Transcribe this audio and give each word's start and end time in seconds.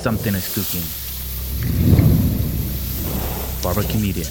something 0.00 0.34
is 0.34 0.48
cooking. 0.54 0.80
Barbecue 3.62 4.00
Media. 4.00 4.24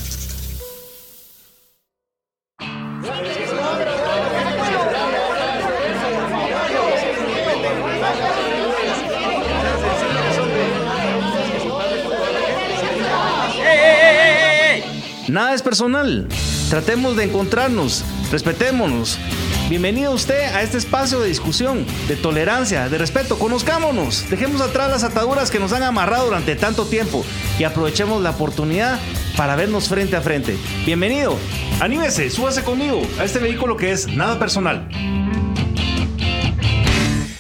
Nada 15.28 15.54
es 15.54 15.62
personal. 15.62 16.28
Tratemos 16.72 17.16
de 17.16 17.26
encontrarnos, 17.26 18.04
respetémonos. 18.32 19.20
Bienvenido 19.70 20.14
usted 20.14 20.46
a 20.56 20.64
este 20.64 20.80
espacio 20.80 21.20
de 21.20 21.28
discusión, 21.28 21.86
de 22.08 22.16
tolerancia, 22.16 22.90
de 22.90 22.98
respeto. 22.98 23.38
Conozcámonos, 23.38 24.28
dejemos 24.28 24.62
atrás 24.62 24.90
las 24.90 25.04
ataduras 25.04 25.52
que 25.52 25.60
nos 25.60 25.74
han 25.74 25.84
amarrado 25.84 26.26
durante 26.26 26.56
tanto 26.56 26.88
tiempo 26.88 27.24
y 27.60 27.66
aprovechemos 27.66 28.24
la 28.24 28.32
oportunidad 28.32 29.00
para 29.38 29.56
vernos 29.56 29.88
frente 29.88 30.16
a 30.16 30.22
frente. 30.22 30.58
Bienvenido, 30.88 31.38
anímese, 31.80 32.32
súbase 32.32 32.64
conmigo 32.64 33.00
a 33.20 33.26
este 33.26 33.38
vehículo 33.38 33.78
que 33.78 33.92
es 33.92 34.08
nada 34.08 34.40
personal. 34.40 34.90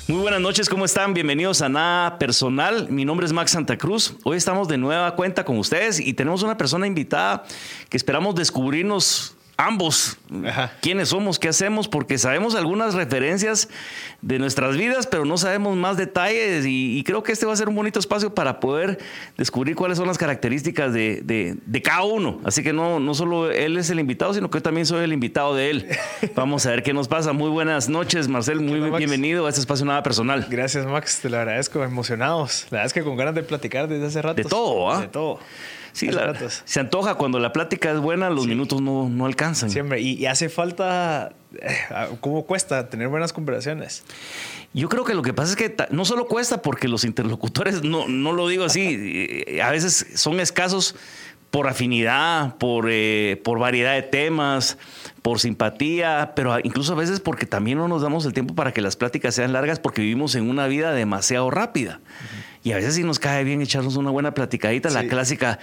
Muy 0.07 0.21
buenas 0.21 0.39
noches, 0.39 0.69
¿cómo 0.69 0.85
están? 0.85 1.15
Bienvenidos 1.15 1.63
a 1.63 1.69
Nada 1.69 2.19
Personal. 2.19 2.89
Mi 2.91 3.05
nombre 3.05 3.25
es 3.25 3.33
Max 3.33 3.51
Santa 3.51 3.75
Cruz. 3.79 4.13
Hoy 4.23 4.37
estamos 4.37 4.67
de 4.67 4.77
nueva 4.77 5.15
cuenta 5.15 5.45
con 5.45 5.57
ustedes 5.57 5.99
y 5.99 6.13
tenemos 6.13 6.43
una 6.43 6.57
persona 6.57 6.85
invitada 6.85 7.43
que 7.89 7.97
esperamos 7.97 8.35
descubrirnos 8.35 9.35
ambos 9.61 10.17
Ajá. 10.45 10.71
quiénes 10.81 11.09
somos, 11.09 11.37
qué 11.37 11.49
hacemos, 11.49 11.89
porque 11.89 12.17
sabemos 12.17 12.55
algunas 12.55 12.93
referencias 12.93 13.67
de 14.21 14.39
nuestras 14.39 14.77
vidas, 14.77 15.05
pero 15.05 15.25
no 15.25 15.37
sabemos 15.37 15.75
más 15.75 15.97
detalles 15.97 16.65
y, 16.65 16.97
y 16.97 17.03
creo 17.03 17.23
que 17.23 17.33
este 17.33 17.45
va 17.45 17.51
a 17.51 17.55
ser 17.57 17.67
un 17.67 17.75
bonito 17.75 17.99
espacio 17.99 18.33
para 18.33 18.61
poder 18.61 18.99
descubrir 19.37 19.75
cuáles 19.75 19.97
son 19.97 20.07
las 20.07 20.17
características 20.17 20.93
de, 20.93 21.21
de- 21.23 21.57
de 21.65 21.81
cada 21.81 22.03
uno. 22.03 22.39
Así 22.45 22.63
que 22.63 22.71
no, 22.71 23.01
no 23.01 23.13
solo 23.13 23.51
él 23.51 23.75
es 23.77 23.89
el 23.89 23.99
invitado, 23.99 24.33
sino 24.33 24.49
que 24.49 24.59
yo 24.59 24.61
también 24.63 24.85
soy 24.85 25.03
el 25.03 25.11
invitado 25.11 25.53
de 25.55 25.69
él. 25.71 25.87
Vamos 26.35 26.65
a 26.65 26.69
ver 26.71 26.81
qué 26.83 26.93
nos 26.93 27.09
pasa. 27.09 27.33
Muy 27.33 27.49
buenas 27.49 27.89
noches, 27.89 28.29
Marcel. 28.29 28.61
Muy 28.61 28.79
bienvenido 28.97 29.45
a 29.45 29.49
este 29.49 29.59
espacio 29.59 29.85
nada 29.85 30.03
personal. 30.03 30.47
Gracias, 30.49 30.85
Max. 30.85 31.19
Te 31.21 31.29
lo 31.29 31.37
agradezco. 31.37 31.83
Emocionados. 31.83 32.65
La 32.69 32.77
verdad 32.77 32.85
es 32.87 32.93
que 32.93 33.03
con 33.03 33.17
ganas 33.17 33.35
de 33.35 33.43
platicar 33.43 33.89
desde 33.89 34.05
hace 34.05 34.21
rato. 34.21 34.35
De 34.35 34.43
todo, 34.45 34.89
¿ah? 34.89 35.01
De 35.01 35.07
todo. 35.09 35.39
Sí, 35.91 36.11
la- 36.11 36.33
se 36.65 36.79
antoja 36.79 37.15
cuando 37.15 37.39
la 37.39 37.51
plática 37.53 37.91
es 37.91 37.99
buena, 37.99 38.29
los 38.29 38.47
minutos 38.47 38.81
no, 38.81 39.09
no 39.09 39.25
alcanzan. 39.25 39.69
Siempre. 39.69 40.01
Y, 40.01 40.13
y 40.13 40.25
hace 40.25 40.49
falta. 40.49 41.33
eh, 41.61 41.75
¿Cómo 42.21 42.45
cuesta 42.45 42.89
tener 42.89 43.07
buenas 43.07 43.33
conversaciones? 43.33 44.03
Yo 44.73 44.87
creo 44.89 45.03
que 45.03 45.13
lo 45.15 45.21
que 45.23 45.33
pasa 45.33 45.51
es 45.51 45.55
que 45.55 45.75
no 45.91 46.05
solo 46.05 46.27
cuesta 46.27 46.61
porque 46.61 46.87
los 46.87 47.03
interlocutores, 47.03 47.83
no, 47.83 48.07
no 48.07 48.33
lo 48.33 48.47
digo 48.47 48.65
así, 48.65 48.81
eh, 49.47 49.61
a 49.61 49.71
veces 49.71 50.05
son 50.15 50.39
escasos 50.39 50.95
por 51.49 51.65
afinidad, 51.67 52.57
por, 52.57 52.85
eh, 52.91 53.41
por 53.43 53.57
variedad 53.57 53.95
de 53.95 54.03
temas, 54.03 54.77
por 55.23 55.39
simpatía, 55.39 56.33
pero 56.35 56.55
incluso 56.63 56.93
a 56.93 56.95
veces 56.95 57.19
porque 57.19 57.47
también 57.47 57.79
no 57.79 57.87
nos 57.87 58.03
damos 58.03 58.23
el 58.27 58.33
tiempo 58.33 58.53
para 58.53 58.71
que 58.71 58.81
las 58.81 58.95
pláticas 58.95 59.33
sean 59.33 59.51
largas 59.51 59.79
porque 59.79 60.01
vivimos 60.01 60.35
en 60.35 60.47
una 60.47 60.67
vida 60.67 60.91
demasiado 60.91 61.49
rápida. 61.49 62.01
Y 62.63 62.73
a 62.73 62.75
veces 62.75 62.95
sí 62.95 63.03
nos 63.03 63.19
cae 63.19 63.43
bien 63.45 63.61
echarnos 63.61 63.95
una 63.95 64.11
buena 64.11 64.33
platicadita, 64.33 64.89
la 64.89 65.07
clásica, 65.07 65.59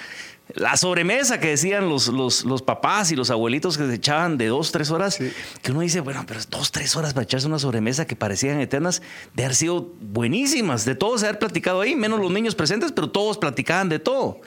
la 0.55 0.79
sobremesa 0.79 1.41
que 1.41 1.49
decían 1.49 1.91
los, 1.91 2.09
los, 2.09 2.47
los 2.47 2.63
papás 2.63 3.11
y 3.13 3.17
los 3.17 3.29
abuelitos 3.31 3.77
que 3.77 3.87
se 3.87 3.95
echaban 3.95 4.39
de 4.39 4.47
dos, 4.47 4.73
tres 4.73 4.91
horas, 4.91 5.15
Sí. 5.17 5.31
que 5.61 5.73
uno 5.73 5.81
dice, 5.83 6.01
bueno, 6.01 6.25
pero 6.27 6.41
dos, 6.49 6.73
tres 6.73 6.97
horas 6.97 7.13
para 7.13 7.25
echarse 7.25 7.47
una 7.49 7.59
sobremesa 7.59 8.07
que 8.07 8.17
parecían 8.17 8.61
eternas, 8.61 9.03
de 9.35 9.45
haber 9.45 9.55
sido 9.57 9.93
buenísimas, 10.01 10.87
de 10.87 10.95
todos 10.95 11.23
haber 11.23 11.39
platicado 11.39 11.83
ahí, 11.83 11.95
menos 11.97 12.19
los 12.19 12.31
niños 12.33 12.55
presentes, 12.55 12.93
pero 12.93 13.11
todos 13.11 13.37
platicaban 13.37 13.91
de 13.91 13.99
todo. 13.99 14.41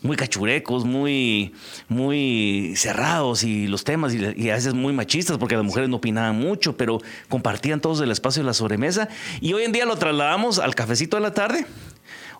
Muy 0.00 0.16
cachurecos, 0.16 0.86
muy, 0.86 1.52
muy 1.88 2.72
cerrados 2.76 3.42
y 3.44 3.66
los 3.66 3.84
temas, 3.84 4.14
y, 4.14 4.24
y 4.36 4.48
a 4.48 4.54
veces 4.54 4.72
muy 4.72 4.94
machistas, 4.94 5.36
porque 5.36 5.54
las 5.56 5.64
mujeres 5.64 5.90
no 5.90 5.96
opinaban 5.96 6.36
mucho, 6.36 6.78
pero 6.78 6.98
compartían 7.28 7.80
todos 7.82 8.00
el 8.00 8.10
espacio 8.10 8.42
de 8.42 8.46
la 8.46 8.54
sobremesa. 8.54 9.08
Y 9.42 9.52
hoy 9.52 9.64
en 9.64 9.72
día 9.72 9.84
lo 9.84 9.96
trasladamos 9.96 10.58
al 10.58 10.74
cafecito 10.74 11.18
de 11.18 11.22
la 11.24 11.34
tarde. 11.34 11.66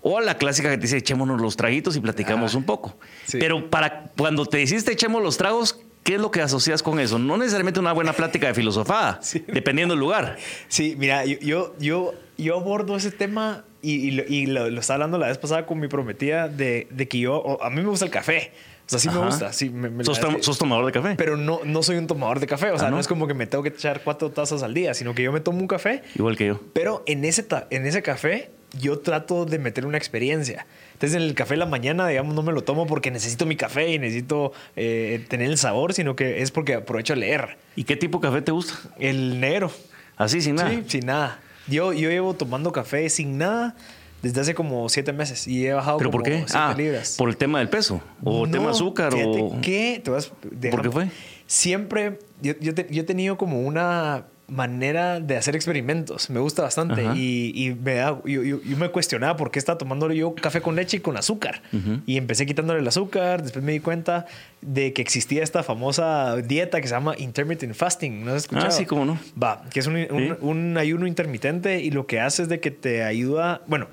O 0.03 0.19
a 0.19 0.23
la 0.23 0.37
clásica 0.39 0.71
que 0.71 0.77
te 0.77 0.83
dice, 0.83 0.97
echémonos 0.99 1.41
los 1.41 1.57
traguitos 1.57 1.97
y 1.97 2.01
platicamos 2.01 2.55
Ah, 2.55 2.59
un 2.59 2.65
poco. 2.65 2.97
sí. 3.27 3.39
Pero 3.39 3.69
para 3.71 4.05
cuando 4.17 4.47
te 4.47 4.61
hiciste 4.63 4.93
echemos 4.93 5.23
los 5.23 5.37
tragos, 5.37 5.79
¿qué 6.03 6.15
es 6.15 6.21
lo 6.21 6.31
que 6.31 6.41
asocias 6.41 6.83
con 6.83 6.99
eso? 7.01 7.19
No 7.19 7.37
necesariamente 7.37 7.81
una 7.81 7.93
buena 7.93 8.13
plática 8.15 8.47
de 8.47 8.55
filosofada, 8.55 9.19
Sí. 9.23 9.45
dependiendo 9.47 9.95
del 9.95 10.01
lugar. 10.01 10.37
Sí, 10.69 10.95
mira, 10.99 11.25
yo, 11.27 11.39
yo, 11.41 11.75
yo, 11.79 12.15
yo 12.39 12.57
abordo 12.57 12.97
ese 12.97 13.11
tema 13.11 13.65
y, 13.83 13.93
y 14.09 14.11
lo, 14.13 14.23
y 14.27 14.47
lo- 14.47 14.71
lo 14.71 14.81
estaba 14.81 14.97
hablando 14.97 15.19
la 15.19 15.29
vez 15.29 15.39
pasada 15.39 15.67
con 15.67 15.79
mi 15.81 15.89
prometida 15.89 16.49
de, 16.49 16.87
de 16.91 17.09
que 17.09 17.19
yo. 17.19 17.63
a 17.63 17.69
mí 17.71 17.83
me 17.83 17.89
gusta 17.89 18.05
el 18.07 18.11
café. 18.11 18.53
O 18.87 18.91
sea, 18.91 18.99
sí 18.99 19.09
Ajá. 19.09 19.21
me 19.21 19.27
gusta. 19.27 19.53
Sí, 19.53 19.71
me, 19.71 19.89
me- 19.91 20.03
¿Sos, 20.05 20.19
es 20.19 20.49
que- 20.49 20.55
tomador 20.59 20.85
de 20.87 20.93
café? 20.93 21.15
Pero 21.17 21.37
no, 21.37 21.61
no 21.65 21.83
soy 21.83 21.97
un 21.97 22.07
tomador 22.09 22.41
de 22.41 22.47
café. 22.47 22.71
O 22.71 22.79
sea, 22.79 22.89
Ah, 22.89 22.91
no? 22.91 22.97
¿no? 22.97 23.01
es 23.01 23.07
como 23.07 23.27
que 23.29 23.35
me 23.35 23.47
tengo 23.47 23.63
que 23.63 23.69
echar 23.69 24.03
cuatro 24.03 24.31
tazas 24.31 24.63
al 24.65 24.75
día, 24.75 24.95
sino 24.95 25.15
que 25.15 25.23
yo 25.23 25.31
me 25.31 25.41
tomo 25.41 25.61
un 25.61 25.69
café 25.69 26.03
Igual 26.17 26.37
que 26.37 26.47
yo. 26.47 26.61
Pero 26.73 27.03
en 27.07 27.25
ese, 27.25 27.47
en 27.71 27.87
ese 27.87 28.03
café 28.03 28.51
yo 28.79 28.99
trato 29.01 29.45
de 29.47 29.59
meter 29.59 29.87
una 29.87 29.97
experiencia. 29.99 30.67
Entonces 30.93 31.17
en 31.17 31.23
el 31.23 31.35
café 31.35 31.55
de 31.55 31.59
la 31.59 31.67
mañana, 31.67 32.07
digamos, 32.09 32.35
no 32.35 32.43
me 32.43 32.53
lo 32.53 32.63
tomo 32.63 32.87
porque 32.87 33.11
necesito 33.11 33.47
mi 33.47 33.57
café 33.57 33.91
y 33.93 33.99
necesito 33.99 34.53
eh, 34.77 35.25
tener 35.29 35.49
el 35.51 35.59
sabor, 35.59 35.95
sino 35.95 36.15
que 36.17 36.43
es 36.43 36.51
porque 36.51 36.75
aprovecho 36.75 37.15
a 37.15 37.17
leer. 37.17 37.57
¿Y 37.77 37.85
qué 37.85 37.97
tipo 37.97 38.19
de 38.19 38.29
café 38.29 38.43
te 38.43 38.53
gusta? 38.53 38.75
El 38.99 39.41
negro. 39.41 39.71
Así, 40.17 40.41
sin 40.43 40.57
nada. 40.57 40.71
Sí, 40.71 40.83
sin 40.87 41.07
nada. 41.07 41.41
Yo, 41.67 41.93
yo 41.93 42.11
llevo 42.11 42.35
tomando 42.35 42.73
café 42.73 43.09
sin 43.11 43.39
nada 43.39 43.75
desde 44.23 44.43
hace 44.43 44.55
como 44.55 44.87
siete 44.91 45.13
meses 45.15 45.49
y 45.49 45.67
he 45.67 45.73
bajado 45.73 45.97
¿Pero 45.99 46.11
como 46.11 46.23
por 46.23 46.31
qué? 46.31 46.39
siete 46.41 46.53
Ah, 46.55 46.75
libras. 46.77 47.15
por 47.17 47.31
el 47.31 47.37
tema 47.39 47.59
del 47.61 47.71
peso. 47.71 48.03
O 48.23 48.45
el 48.45 48.51
tema 48.51 48.71
azúcar. 48.71 49.13
fíjate 49.13 49.41
o... 49.41 49.61
que 49.63 50.01
te 50.05 50.11
vas- 50.11 50.31
déjame- 50.51 50.83
qué 50.83 50.91
fue? 50.91 51.09
Siempre, 51.47 52.19
yo, 52.43 52.53
yo, 52.61 52.75
te- 52.75 52.87
yo 52.91 53.03
he 53.03 53.05
tenido 53.05 53.37
como 53.39 53.61
una 53.63 54.27
manera 54.51 55.21
de 55.21 55.37
hacer 55.37 55.55
experimentos. 55.57 56.29
Me 56.31 56.41
gusta 56.41 56.63
bastante. 56.63 57.07
Ajá. 57.07 57.17
Y, 57.17 57.53
y 57.55 57.75
me 57.75 57.95
da, 57.95 58.21
yo, 58.25 58.43
yo- 58.43 58.61
yo 58.63 58.77
me 58.77 58.89
cuestionaba 58.91 59.37
por 59.37 59.51
qué 59.51 59.59
estaba 59.59 59.79
tomando 59.79 60.11
yo 60.13 60.35
café 60.35 60.61
con 60.61 60.77
leche 60.77 60.99
y 60.99 61.01
con 61.01 61.17
azúcar. 61.17 61.63
Y 62.07 62.17
empecé 62.17 62.47
quitándole 62.47 62.81
el 62.81 62.89
azúcar. 62.89 63.43
Después 63.43 63.65
me 63.65 63.73
di 63.73 63.81
cuenta 63.81 64.27
de 64.61 64.93
que 64.93 65.01
existía 65.03 65.43
esta 65.43 65.63
famosa 65.63 66.37
dieta 66.37 66.81
que 66.81 66.89
se 66.89 66.95
llama 66.95 67.15
intermittent 67.17 67.75
fasting. 67.75 68.25
¿No 68.25 68.33
has 68.33 68.39
escuchado? 68.43 68.67
Ah, 68.69 68.71
sí, 68.73 68.85
cómo 68.87 69.05
no. 69.05 69.19
Va, 69.43 69.63
que 69.73 69.81
es 69.81 69.87
un, 69.87 69.97
un- 69.97 70.07
Sí. 70.11 70.33
un 70.41 70.77
ayuno 70.77 71.07
intermitente 71.07 71.81
y 71.81 71.91
lo 71.91 72.07
que 72.07 72.21
hace 72.21 72.43
es 72.43 72.49
de 72.49 72.61
que 72.61 72.71
te 72.71 73.03
ayuda, 73.05 73.63
bueno, 73.67 73.87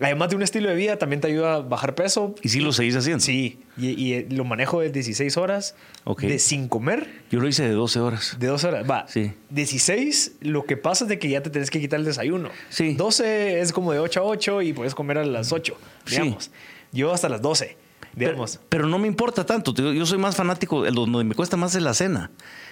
además 0.00 0.30
de 0.30 0.36
un 0.36 0.42
estilo 0.42 0.68
de 0.68 0.74
vida, 0.74 0.96
también 0.98 1.20
te 1.20 1.28
ayuda 1.28 1.54
a 1.54 1.58
bajar 1.60 1.94
peso. 1.94 2.34
¿Y 2.42 2.48
si 2.48 2.60
lo 2.60 2.72
seguís 2.72 2.96
haciendo? 2.96 3.20
Sí, 3.24 3.60
y, 3.76 3.88
y, 3.90 4.14
eh, 4.14 4.26
lo 4.30 4.44
manejo 4.44 4.80
de 4.80 4.90
16 4.90 5.36
horas 5.36 5.74
Ok. 6.04 6.22
de 6.22 6.38
sin 6.38 6.68
comer, 6.68 7.08
Yo 7.30 7.40
lo 7.40 7.48
hice 7.48 7.62
de 7.62 7.70
12 7.72 8.00
horas. 8.00 8.36
de 8.38 8.46
2 8.46 8.64
horas. 8.64 8.90
Va, 8.90 9.06
Sí. 9.08 9.32
16, 9.50 10.32
lo 10.40 10.64
que 10.64 10.76
pasa 10.76 11.04
es 11.04 11.08
de 11.08 11.18
que 11.18 11.28
ya 11.28 11.42
te 11.42 11.50
tienes 11.50 11.70
que 11.70 11.80
quitar 11.80 11.98
el 12.00 12.04
desayuno. 12.04 12.50
Sí. 12.68 12.94
12 12.94 13.60
es 13.60 13.72
como 13.72 13.92
de 13.92 13.98
8 13.98 14.20
a 14.20 14.24
8 14.24 14.62
y 14.62 14.72
puedes 14.72 14.94
comer 14.94 15.18
a 15.18 15.24
las 15.24 15.52
8, 15.52 15.76
Sí. 16.04 16.16
digamos. 16.16 16.50
Yo 16.92 17.12
hasta 17.12 17.28
las 17.28 17.40
12, 17.40 17.76
Pero, 18.14 18.30
digamos. 18.32 18.60
pero 18.68 18.86
no 18.86 18.98
me 18.98 19.08
importa 19.08 19.46
tanto. 19.46 19.72
Yo 19.74 20.04
soy 20.06 20.18
más 20.18 20.36
fanático. 20.36 20.84
el 20.86 20.94
Donde 20.94 21.24
me 21.24 21.34
cuesta 21.34 21.56
más 21.56 21.74
es 21.74 21.82
la 21.82 21.94
cena. 21.94 22.30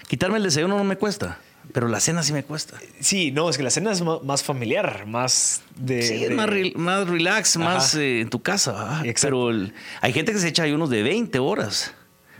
Quitarme 0.08 0.36
el 0.38 0.42
desayuno 0.42 0.76
no 0.76 0.84
me 0.84 0.96
cuesta. 0.96 1.38
Pero 1.72 1.88
la 1.88 2.00
cena 2.00 2.22
sí 2.22 2.32
me 2.32 2.42
cuesta. 2.42 2.76
Sí, 3.00 3.30
no, 3.32 3.48
es 3.48 3.56
que 3.56 3.62
la 3.62 3.70
cena 3.70 3.92
es 3.92 4.02
más 4.02 4.42
familiar, 4.42 5.06
más 5.06 5.62
de... 5.76 6.02
Sí, 6.02 6.18
de- 6.24 6.30
más, 6.30 6.48
más 6.74 7.08
relax, 7.08 7.56
Ajá. 7.56 7.64
más 7.64 7.94
eh, 7.94 8.20
en 8.20 8.28
tu 8.30 8.42
casa. 8.42 9.02
Pero 9.20 9.50
el- 9.50 9.72
hay 10.00 10.12
gente 10.12 10.32
que 10.32 10.38
se 10.38 10.48
echa 10.48 10.62
ayunos 10.64 10.90
de 10.90 11.02
20 11.02 11.38
horas. 11.38 11.94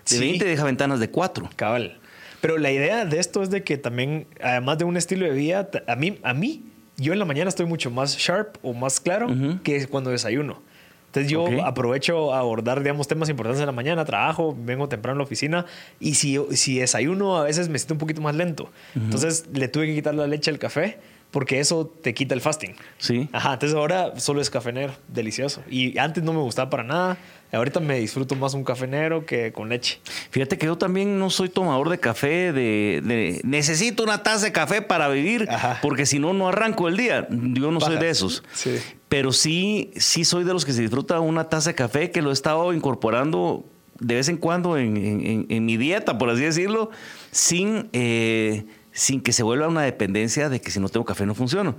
De 0.09 0.17
Sí. 0.17 0.19
20 0.19 0.45
deja 0.45 0.65
ventanas 0.65 0.99
de 1.01 1.11
4. 1.11 1.49
Cabal. 1.57 2.01
Pero 2.41 2.57
la 2.59 2.73
idea 2.73 3.05
de 3.05 3.19
esto 3.21 3.43
es 3.43 3.51
de 3.51 3.63
que 3.63 3.77
también, 3.77 4.27
además 4.43 4.79
de 4.79 4.85
un 4.85 4.97
estilo 4.97 5.27
de 5.27 5.33
vida, 5.33 5.69
a 5.87 5.95
mí, 5.95 6.19
a 6.23 6.33
mí, 6.35 6.65
yo 6.97 7.13
en 7.13 7.19
la 7.19 7.25
mañana 7.27 7.49
estoy 7.49 7.67
mucho 7.67 7.91
más 7.91 8.17
sharp 8.17 8.57
o 8.63 8.73
más 8.73 8.99
claro 9.01 9.29
que 9.63 9.87
cuando 9.87 10.11
desayuno. 10.11 10.63
Entonces 11.10 11.32
yo 11.32 11.65
aprovecho 11.65 12.33
a 12.33 12.39
abordar, 12.39 12.80
digamos, 12.83 13.09
temas 13.09 13.28
importantes 13.28 13.60
en 13.60 13.66
la 13.66 13.72
mañana, 13.72 14.04
trabajo, 14.04 14.57
vengo 14.57 14.89
temprano 14.89 15.16
a 15.16 15.18
la 15.18 15.24
oficina 15.24 15.66
y 15.98 16.15
si, 16.15 16.39
si 16.53 16.78
desayuno 16.78 17.36
a 17.36 17.42
veces 17.42 17.68
me 17.68 17.78
siento 17.78 17.95
un 17.95 17.98
poquito 17.98 18.21
más 18.21 18.36
lento. 18.36 18.71
Entonces 18.95 19.47
le 19.53 19.66
tuve 19.66 19.86
que 19.86 19.95
quitar 19.97 20.15
la 20.15 20.28
leche 20.28 20.53
al 20.53 20.60
café 20.60 20.98
porque 21.30 21.60
eso 21.60 21.86
te 22.03 22.12
quita 22.15 22.34
el 22.34 22.41
fasting. 22.41 22.74
Sí. 22.98 23.28
Ajá, 23.32 23.54
entonces 23.54 23.77
ahora 23.77 24.18
solo 24.18 24.41
es 24.41 24.50
café 24.50 24.72
negro, 24.72 24.94
delicioso. 25.09 25.62
Y 25.71 25.97
antes 25.98 26.22
no 26.24 26.32
me 26.32 26.41
gustaba 26.41 26.71
para 26.71 26.82
nada. 26.82 27.18
Ahorita 27.53 27.80
me 27.80 27.98
disfruto 27.98 28.36
más 28.36 28.54
un 28.54 28.62
café 28.62 28.86
negro 28.86 29.27
que 29.27 29.50
con 29.53 29.68
leche. 29.68 29.98
Fíjate 30.30 30.56
que 30.56 30.66
yo 30.66 30.78
también 30.78 31.18
no 31.18 31.30
soy 31.30 31.48
tomador 31.48 31.88
de 31.88 31.98
café, 31.98 32.53
de, 32.53 33.03
de- 33.04 33.41
necesito 33.42 34.04
una 34.04 34.22
taza 34.22 34.44
de 34.47 34.53
café 34.53 34.82
para 34.82 35.09
vivir, 35.09 35.48
Ajá. 35.50 35.78
porque 35.82 36.06
si 36.06 36.21
no, 36.21 36.32
no 36.32 36.48
arranco 36.48 36.86
el 36.86 36.97
día. 36.97 37.27
Yo 37.30 37.72
no 37.72 37.80
soy 37.80 37.97
de 37.97 38.09
esos. 38.10 38.44
Sí. 38.53 38.77
Pero 39.09 39.32
sí, 39.32 39.91
sí 39.97 40.24
soy 40.24 40.44
de 40.44 40.53
los 40.53 40.65
que 40.65 40.72
se 40.72 40.80
disfruta 40.82 41.18
una 41.18 41.48
taza 41.48 41.71
de 41.71 41.74
café 41.74 42.12
que 42.12 42.22
lo 42.22 42.30
he 42.30 42.32
estado 42.32 42.72
incorporando 42.72 43.65
de 43.98 44.15
vez 44.15 44.28
en 44.28 44.36
cuando 44.36 44.78
en, 44.78 44.97
en- 44.97 45.27
en- 45.27 45.47
en 45.48 45.65
mi 45.66 45.77
dieta, 45.77 46.18
por 46.18 46.30
así 46.30 46.42
decirlo, 46.42 46.91
sin, 47.32 47.88
eh, 47.92 48.65
sin 48.92 49.21
que 49.21 49.33
se 49.33 49.42
vuelva 49.42 49.69
una 49.69 49.83
dependencia 49.83 50.48
de 50.48 50.60
que 50.60 50.71
si 50.71 50.81
no 50.81 50.89
tengo 50.89 51.04
café 51.07 51.27
no 51.27 51.34
funciono. 51.34 51.77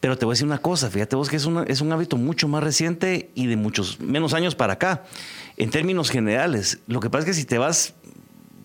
Pero 0.00 0.18
te 0.18 0.24
voy 0.24 0.32
a 0.32 0.34
decir 0.34 0.46
una 0.46 0.58
cosa, 0.58 0.90
fíjate 0.90 1.14
vos 1.14 1.28
que 1.28 1.36
es, 1.36 1.44
una- 1.44 1.62
es 1.64 1.80
un 1.80 1.92
hábito 1.92 2.16
mucho 2.16 2.48
más 2.48 2.62
reciente 2.64 3.30
y 3.34 3.46
de 3.46 3.56
muchos 3.56 4.00
menos 4.00 4.34
años 4.34 4.54
para 4.54 4.72
acá. 4.72 5.04
En 5.56 5.70
términos 5.70 6.10
generales, 6.10 6.80
lo 6.88 6.98
que 7.00 7.08
pasa 7.08 7.20
es 7.20 7.26
que 7.26 7.34
si 7.40 7.44
te 7.44 7.58
vas 7.58 7.94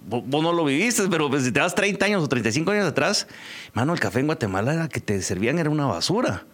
vos 0.10 0.42
no 0.42 0.54
lo 0.54 0.64
viviste, 0.64 1.04
pero 1.12 1.30
pues, 1.30 1.44
si 1.44 1.52
te 1.52 1.60
vas 1.60 1.75
30 1.75 2.06
años 2.06 2.24
o 2.24 2.30
35 2.30 2.72
años 2.72 2.86
atrás, 2.88 3.28
mano, 3.74 3.94
el 3.94 4.00
café 4.00 4.22
en 4.22 4.28
Guatemala 4.28 4.88
que 4.88 5.02
te 5.02 5.22
servían 5.22 5.60
era 5.60 5.69
una 5.69 5.86
basura. 5.86 6.46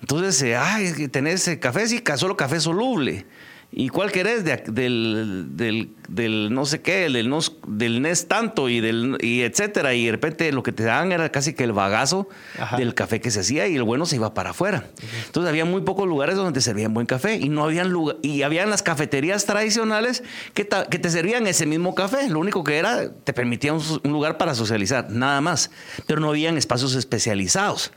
Entonces, 0.00 0.42
eh, 0.42 0.56
ay, 0.56 1.06
tenés 1.08 1.46
eh, 1.48 1.58
café, 1.60 1.86
sí, 1.86 2.02
solo 2.16 2.36
café 2.36 2.58
soluble. 2.60 3.24
¿Y 3.72 3.88
cuál 3.90 4.10
querés? 4.10 4.42
De 4.44 4.56
del, 4.68 5.48
del, 5.50 5.90
del 6.08 6.48
no 6.54 6.64
sé 6.64 6.80
qué, 6.80 7.10
del, 7.10 7.30
del 7.66 8.00
NES 8.00 8.26
tanto 8.26 8.70
y, 8.70 8.80
del, 8.80 9.18
y 9.20 9.42
etcétera. 9.42 9.92
Y 9.92 10.06
de 10.06 10.12
repente 10.12 10.50
lo 10.52 10.62
que 10.62 10.72
te 10.72 10.84
daban 10.84 11.12
era 11.12 11.30
casi 11.30 11.52
que 11.52 11.64
el 11.64 11.72
bagazo 11.72 12.26
Ajá. 12.58 12.78
del 12.78 12.94
café 12.94 13.20
que 13.20 13.30
se 13.30 13.40
hacía 13.40 13.66
y 13.68 13.74
el 13.76 13.82
bueno 13.82 14.06
se 14.06 14.16
iba 14.16 14.32
para 14.32 14.50
afuera. 14.50 14.84
Entonces 15.26 15.50
había 15.50 15.66
muy 15.66 15.82
pocos 15.82 16.06
lugares 16.08 16.36
donde 16.36 16.52
te 16.52 16.62
servían 16.62 16.94
buen 16.94 17.06
café 17.06 17.34
y 17.36 17.48
no 17.50 17.64
habían 17.64 17.90
lugar, 17.90 18.16
y 18.22 18.42
habían 18.42 18.70
las 18.70 18.82
cafeterías 18.82 19.44
tradicionales 19.44 20.22
que, 20.54 20.64
ta- 20.64 20.86
que 20.86 20.98
te 20.98 21.10
servían 21.10 21.46
ese 21.46 21.66
mismo 21.66 21.94
café. 21.94 22.30
Lo 22.30 22.38
único 22.38 22.64
que 22.64 22.78
era, 22.78 23.10
te 23.12 23.34
permitía 23.34 23.74
un, 23.74 23.82
un 24.04 24.12
lugar 24.12 24.38
para 24.38 24.54
socializar, 24.54 25.10
nada 25.10 25.40
más. 25.42 25.70
Pero 26.06 26.20
no 26.20 26.30
habían 26.30 26.56
espacios 26.56 26.94
especializados. 26.94 27.92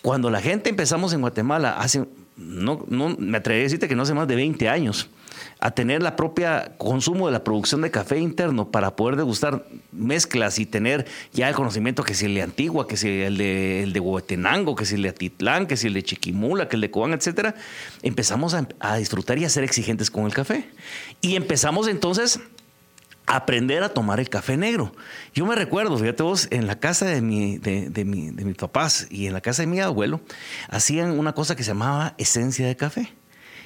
Cuando 0.00 0.30
la 0.30 0.40
gente 0.40 0.70
empezamos 0.70 1.12
en 1.12 1.20
Guatemala 1.20 1.72
hace, 1.78 2.06
no, 2.38 2.84
no 2.88 3.16
me 3.18 3.38
atrevería 3.38 3.64
a 3.64 3.66
decirte 3.66 3.88
que 3.88 3.96
no 3.96 4.04
hace 4.04 4.14
más 4.14 4.28
de 4.28 4.36
20 4.36 4.68
años, 4.68 5.10
a 5.58 5.72
tener 5.72 6.02
la 6.02 6.14
propia 6.14 6.76
consumo 6.78 7.26
de 7.26 7.32
la 7.32 7.42
producción 7.42 7.80
de 7.80 7.90
café 7.90 8.18
interno 8.18 8.70
para 8.70 8.94
poder 8.94 9.16
degustar 9.16 9.66
mezclas 9.90 10.60
y 10.60 10.66
tener 10.66 11.06
ya 11.32 11.48
el 11.48 11.54
conocimiento 11.54 12.04
que 12.04 12.14
si 12.14 12.26
el 12.26 12.34
de 12.34 12.42
Antigua, 12.42 12.86
que 12.86 12.96
si 12.96 13.08
el 13.08 13.36
de, 13.36 13.82
el 13.82 13.92
de 13.92 14.00
Huehuetenango, 14.00 14.76
que 14.76 14.84
si 14.84 14.94
el 14.94 15.02
de 15.02 15.08
Atitlán, 15.08 15.66
que 15.66 15.76
si 15.76 15.88
el 15.88 15.94
de 15.94 16.04
Chiquimula, 16.04 16.68
que 16.68 16.76
el 16.76 16.82
de 16.82 16.90
Cobán, 16.90 17.12
etcétera, 17.12 17.56
empezamos 18.02 18.54
a, 18.54 18.68
a 18.78 18.96
disfrutar 18.96 19.38
y 19.38 19.44
a 19.44 19.48
ser 19.48 19.64
exigentes 19.64 20.10
con 20.10 20.24
el 20.24 20.32
café. 20.32 20.68
Y 21.20 21.34
empezamos 21.34 21.88
entonces 21.88 22.40
aprender 23.28 23.82
a 23.82 23.88
tomar 23.90 24.20
el 24.20 24.28
café 24.28 24.56
negro. 24.56 24.92
Yo 25.34 25.46
me 25.46 25.54
recuerdo, 25.54 25.96
fíjate 25.98 26.22
vos, 26.22 26.48
en 26.50 26.66
la 26.66 26.78
casa 26.80 27.06
de, 27.06 27.20
mi, 27.20 27.58
de, 27.58 28.04
mi- 28.04 28.30
de 28.30 28.44
mis 28.44 28.56
papás 28.56 29.06
y 29.10 29.26
en 29.26 29.32
la 29.34 29.40
casa 29.40 29.62
de 29.62 29.66
mi 29.68 29.80
abuelo, 29.80 30.20
hacían 30.68 31.18
una 31.18 31.32
cosa 31.34 31.54
que 31.56 31.62
se 31.62 31.68
llamaba 31.68 32.14
esencia 32.18 32.66
de 32.66 32.76
café. 32.76 33.12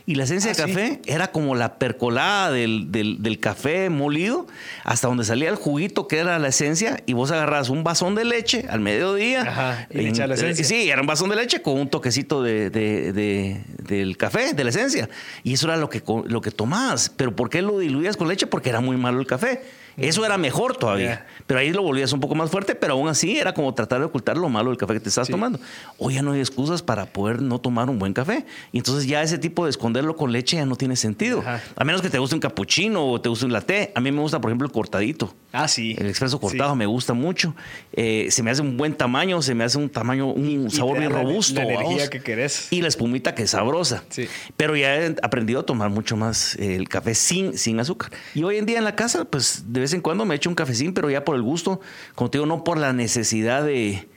Y 0.05 0.17
la 0.17 0.25
esencia 0.25 0.51
Ah, 0.51 0.55
de 0.55 0.63
sí. 0.65 0.69
café 0.73 1.01
era 1.07 1.31
como 1.31 1.55
la 1.55 1.79
percolada 1.79 2.51
del, 2.51 2.91
del- 2.91 3.23
del 3.23 3.39
café 3.39 3.89
molido 3.89 4.47
hasta 4.83 5.07
donde 5.09 5.25
salía 5.25 5.49
el 5.49 5.55
juguito 5.57 6.09
que 6.09 6.19
era 6.19 6.39
la 6.41 6.49
esencia 6.49 7.01
y 7.07 7.13
vos 7.13 7.31
agarrabas 7.31 7.69
un 7.69 7.85
vasón 7.85 8.15
de 8.17 8.25
leche 8.25 8.67
al 8.69 8.81
mediodía. 8.81 9.43
Ajá, 9.43 9.87
y 9.91 10.07
echabas 10.07 10.31
la 10.31 10.35
esencia. 10.51 10.65
Sí, 10.65 10.91
era 10.91 11.01
un 11.01 11.07
vasón 11.07 11.31
de 11.31 11.37
leche 11.37 11.63
con 11.63 11.79
un 11.79 11.89
toquecito 11.89 12.43
de, 12.43 12.71
de- 12.71 13.13
de- 13.13 13.61
del 13.79 14.17
café, 14.17 14.55
de 14.55 14.65
la 14.65 14.71
esencia. 14.71 15.09
Y 15.45 15.53
eso 15.55 15.67
era 15.69 15.77
lo 15.77 15.89
que, 15.89 16.03
lo 16.27 16.41
que 16.41 16.51
tomabas. 16.51 17.09
¿Pero 17.17 17.37
por 17.37 17.49
qué 17.49 17.63
lo 17.63 17.79
diluías 17.79 18.17
con 18.17 18.27
leche? 18.29 18.47
Porque 18.49 18.71
era 18.71 18.81
muy 18.81 18.97
malo 18.97 19.21
el 19.21 19.27
café. 19.27 19.63
Eso 19.97 20.25
era 20.25 20.39
mejor 20.39 20.77
todavía. 20.77 21.27
Pero 21.47 21.61
ahí 21.61 21.73
lo 21.73 21.83
volvías 21.83 22.13
un 22.13 22.21
poco 22.21 22.35
más 22.35 22.51
fuerte, 22.51 22.75
pero 22.75 22.95
aún 22.95 23.09
así 23.09 23.39
era 23.39 23.53
como 23.55 23.73
tratar 23.75 23.99
de 24.01 24.07
ocultar 24.07 24.37
lo 24.37 24.49
malo 24.49 24.71
del 24.71 24.79
café 24.79 24.95
que 24.95 25.01
te 25.01 25.09
estás 25.09 25.27
Sí. 25.27 25.33
tomando. 25.33 25.59
Hoy 25.99 26.15
ya 26.15 26.23
no 26.23 26.33
hay 26.33 26.41
excusas 26.41 26.83
para 26.83 27.07
poder 27.07 27.43
no 27.43 27.59
tomar 27.61 27.91
un 27.91 27.99
buen 27.99 28.13
café. 28.13 28.45
Y 28.73 28.79
entonces 28.79 29.07
ya 29.07 29.23
ese 29.23 29.39
tipo 29.39 29.65
de 29.65 29.71
esconderlo 29.71 30.17
con 30.17 30.33
leche 30.33 30.57
ya 30.57 30.67
no 30.67 30.77
tiene 30.77 30.97
sentido. 30.97 31.41
Ajá. 31.41 31.61
A 31.77 31.85
menos 31.85 32.01
que 32.03 32.11
te 32.11 32.19
guste 32.19 32.35
un 32.35 32.41
cappuccino 32.41 33.07
o 33.11 33.21
te 33.21 33.29
guste 33.29 33.45
un 33.47 33.53
latte. 33.53 33.93
A 33.95 34.01
mí 34.01 34.11
me 34.13 34.21
gusta, 34.21 34.41
por 34.41 34.51
ejemplo, 34.51 34.67
el 34.67 34.73
cortadito. 34.73 35.35
Ah, 35.53 35.69
sí. 35.69 35.95
El 35.99 36.07
expreso 36.07 36.41
cortado 36.41 36.73
Sí. 36.73 36.77
me 36.79 36.87
gusta 36.87 37.13
mucho. 37.13 37.55
Eh, 37.93 38.29
se 38.31 38.43
me 38.43 38.51
hace 38.51 38.63
un 38.63 38.77
buen 38.77 38.95
tamaño, 38.95 39.43
se 39.43 39.55
me 39.55 39.65
hace 39.65 39.79
un 39.79 39.91
tamaño, 39.91 40.27
un 40.29 40.67
Y 40.67 40.71
sabor 40.71 40.99
bien 40.99 41.13
la- 41.13 41.19
robusto. 41.23 41.55
La 41.57 41.65
energía 41.65 41.87
vamos. 41.97 42.11
que 42.11 42.21
querés. 42.23 42.69
Y 42.71 42.81
la 42.81 42.89
espumita 42.89 43.35
que 43.35 43.43
es 43.43 43.51
sabrosa. 43.51 44.05
Sí. 44.09 44.29
Pero 44.57 44.77
ya 44.77 44.97
he 44.97 45.15
aprendido 45.23 45.61
a 45.61 45.67
tomar 45.67 45.91
mucho 45.91 46.17
más 46.17 46.55
el 46.57 46.89
café 46.89 47.15
sin, 47.15 47.59
sin 47.59 47.79
azúcar. 47.81 48.11
Y 48.35 48.43
hoy 48.45 48.57
en 48.57 48.67
día 48.67 48.79
en 48.79 48.85
la 48.85 48.97
casa, 48.97 49.25
pues 49.27 49.65
de 49.69 49.81
vez 49.83 49.93
en 49.95 50.01
cuando 50.01 50.25
me 50.25 50.35
echo 50.35 50.49
un 50.49 50.55
cafecín, 50.55 50.95
pero 50.95 51.11
ya 51.11 51.25
por 51.25 51.37
el 51.37 51.43
gusto, 51.43 51.81
como 52.15 52.31
te 52.31 52.39
digo, 52.39 52.47
no 52.47 52.65
por 52.65 52.79
la 52.79 52.93
necesidad 52.93 53.63
de, 53.65 54.09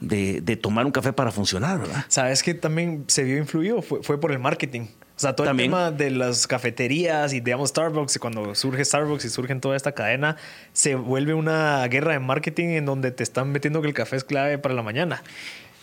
de- 0.00 0.40
de 0.40 0.56
tomar 0.56 0.84
un 0.86 0.92
café 0.92 1.12
para 1.12 1.30
funcionar, 1.32 1.78
¿verdad? 1.80 2.04
¿Sabes 2.08 2.42
que 2.42 2.54
también 2.54 3.04
se 3.08 3.24
vio 3.24 3.38
influido? 3.38 3.82
Fue, 3.82 4.02
fue 4.02 4.20
por 4.20 4.32
el 4.32 4.38
marketing. 4.38 4.86
O 5.14 5.20
sea, 5.22 5.36
todo 5.36 5.46
También. 5.46 5.70
el 5.70 5.76
tema 5.76 5.90
de 5.92 6.10
las 6.10 6.46
cafeterías 6.48 7.32
y, 7.32 7.40
digamos, 7.40 7.68
Starbucks, 7.70 8.16
y 8.16 8.18
cuando 8.18 8.54
surge 8.56 8.84
Starbucks 8.84 9.24
y 9.26 9.28
surge 9.28 9.52
en 9.52 9.60
toda 9.60 9.76
esta 9.76 9.92
cadena, 9.92 10.36
se 10.72 10.94
vuelve 10.96 11.34
una 11.34 11.86
guerra 11.86 12.12
de 12.12 12.18
marketing 12.18 12.68
en 12.70 12.86
donde 12.86 13.12
te 13.12 13.22
están 13.22 13.52
metiendo 13.52 13.82
que 13.82 13.88
el 13.88 13.94
café 13.94 14.16
es 14.16 14.24
clave 14.24 14.58
para 14.58 14.74
la 14.74 14.82
mañana. 14.82 15.22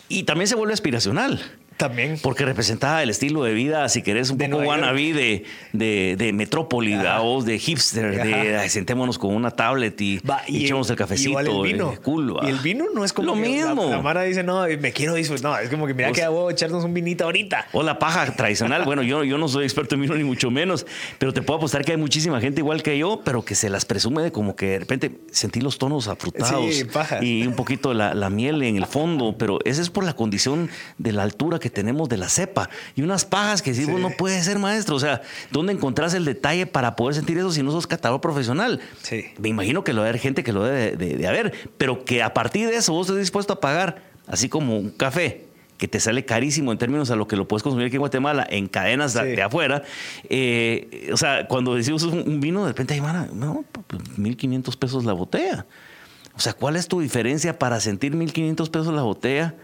Y 0.08 0.24
también 0.24 0.48
se 0.48 0.56
vuelve 0.56 0.74
aspiracional. 0.74 1.40
También. 1.80 2.18
Porque 2.22 2.44
representaba 2.44 3.02
el 3.02 3.10
estilo 3.10 3.42
de 3.42 3.52
vida, 3.54 3.88
si 3.88 4.02
querés, 4.02 4.30
un 4.30 4.38
De 4.38 4.48
poco 4.48 4.62
wannabe 4.64 5.12
de, 5.12 5.44
de, 5.72 6.14
de 6.16 6.32
metrópoli. 6.32 6.94
¿verdad? 6.94 7.20
de 7.44 7.58
hipster, 7.58 8.22
de 8.22 8.56
ay, 8.58 8.68
sentémonos 8.68 9.18
con 9.18 9.34
una 9.34 9.50
tablet 9.50 10.00
y 10.00 10.18
Va, 10.18 10.42
echemos 10.46 10.88
el 10.90 10.96
cafecito. 10.96 11.30
igual 11.30 11.46
el 11.48 11.62
vino. 11.62 11.94
va. 12.36 12.46
y 12.46 12.50
el 12.50 12.58
vino 12.58 12.84
no 12.94 13.04
es 13.04 13.12
como 13.12 13.28
Lo 13.28 13.34
que 13.34 13.48
mismo. 13.48 13.84
La, 13.86 13.96
la 13.96 14.02
Mara 14.02 14.22
dice, 14.22 14.42
no, 14.42 14.64
me 14.78 14.92
quiero 14.92 15.14
disfrutar. 15.14 15.50
No, 15.50 15.58
es 15.58 15.68
como 15.70 15.86
que 15.86 15.94
mira 15.94 16.12
que 16.12 16.22
hago 16.22 16.50
echarnos 16.50 16.84
un 16.84 16.92
vinito 16.92 17.24
ahorita. 17.24 17.66
O 17.72 17.82
la 17.82 17.98
paja 17.98 18.34
tradicional. 18.36 18.84
Bueno, 18.84 19.02
yo, 19.02 19.24
yo 19.24 19.38
no 19.38 19.48
soy 19.48 19.64
experto 19.64 19.94
en 19.94 20.02
vino 20.02 20.14
ni 20.14 20.24
mucho 20.24 20.50
menos, 20.50 20.86
pero 21.18 21.32
te 21.32 21.40
puedo 21.42 21.56
apostar 21.58 21.84
que 21.84 21.92
hay 21.92 21.98
muchísima 21.98 22.40
gente 22.40 22.60
igual 22.60 22.82
que 22.82 22.98
yo, 22.98 23.22
pero 23.24 23.42
que 23.44 23.54
se 23.54 23.70
las 23.70 23.84
presume 23.86 24.22
de 24.22 24.32
como 24.32 24.54
que 24.54 24.66
de 24.66 24.78
repente 24.80 25.12
sentí 25.30 25.60
los 25.60 25.78
tonos 25.78 26.08
afrutados 26.08 26.74
Sí, 26.74 26.84
paja. 26.84 27.24
y 27.24 27.46
un 27.46 27.54
poquito 27.54 27.94
la, 27.94 28.12
la 28.14 28.28
miel 28.28 28.62
en 28.62 28.76
el 28.76 28.86
fondo, 28.86 29.36
pero 29.38 29.58
ese 29.64 29.80
es 29.82 29.88
por 29.90 30.04
la 30.04 30.14
condición 30.14 30.68
de 30.98 31.12
la 31.12 31.22
altura 31.22 31.58
que 31.58 31.69
tenemos 31.70 32.08
de 32.08 32.16
la 32.16 32.28
cepa. 32.28 32.68
Y 32.96 33.02
unas 33.02 33.24
pajas 33.24 33.62
que 33.62 33.70
decimos, 33.70 33.96
Sí. 33.96 34.02
no 34.02 34.10
puede 34.10 34.42
ser 34.42 34.58
maestro. 34.58 34.96
O 34.96 35.00
sea, 35.00 35.22
¿dónde 35.50 35.72
encontrás 35.72 36.12
el 36.14 36.24
detalle 36.24 36.66
para 36.66 36.96
poder 36.96 37.14
sentir 37.14 37.38
eso 37.38 37.50
si 37.52 37.62
no 37.62 37.70
sos 37.70 37.86
catador 37.86 38.20
profesional? 38.20 38.80
Sí. 39.02 39.24
Me 39.38 39.48
imagino 39.48 39.84
que 39.84 39.92
lo 39.92 40.02
debe 40.02 40.10
haber 40.10 40.20
gente 40.20 40.44
que 40.44 40.52
lo 40.52 40.64
debe 40.64 40.96
de, 40.96 41.16
de 41.16 41.26
haber, 41.26 41.52
pero 41.78 42.04
que 42.04 42.22
a 42.22 42.34
partir 42.34 42.68
de 42.68 42.76
eso 42.76 42.92
vos 42.92 43.06
estés 43.06 43.20
dispuesto 43.20 43.52
a 43.54 43.60
pagar, 43.60 44.02
así 44.26 44.48
como 44.48 44.78
un 44.78 44.90
café 44.90 45.44
que 45.78 45.88
te 45.88 45.98
sale 45.98 46.26
carísimo 46.26 46.72
en 46.72 46.78
términos 46.78 47.10
a 47.10 47.16
lo 47.16 47.26
que 47.26 47.36
lo 47.36 47.48
puedes 47.48 47.62
consumir 47.62 47.86
aquí 47.86 47.96
en 47.96 48.00
Guatemala, 48.00 48.46
en 48.50 48.66
cadenas 48.68 49.14
de, 49.14 49.20
Sí. 49.22 49.28
de 49.36 49.42
afuera. 49.42 49.82
eh, 50.28 51.08
o 51.12 51.16
sea, 51.16 51.46
cuando 51.48 51.74
decimos 51.74 52.02
un, 52.02 52.38
vino, 52.40 52.62
de 52.64 52.68
repente, 52.72 52.92
ay, 52.94 53.00
mana, 53.00 53.28
no, 53.32 53.64
pues, 53.86 54.02
1.500 54.18 54.76
pesos 54.76 55.04
la 55.06 55.12
botella. 55.14 55.64
O 56.36 56.40
sea, 56.40 56.52
¿cuál 56.52 56.76
es 56.76 56.86
tu 56.86 57.00
diferencia 57.00 57.58
para 57.58 57.80
sentir 57.80 58.14
1.500 58.14 58.68
pesos 58.70 58.94
la 58.94 59.02
botella? 59.02 59.54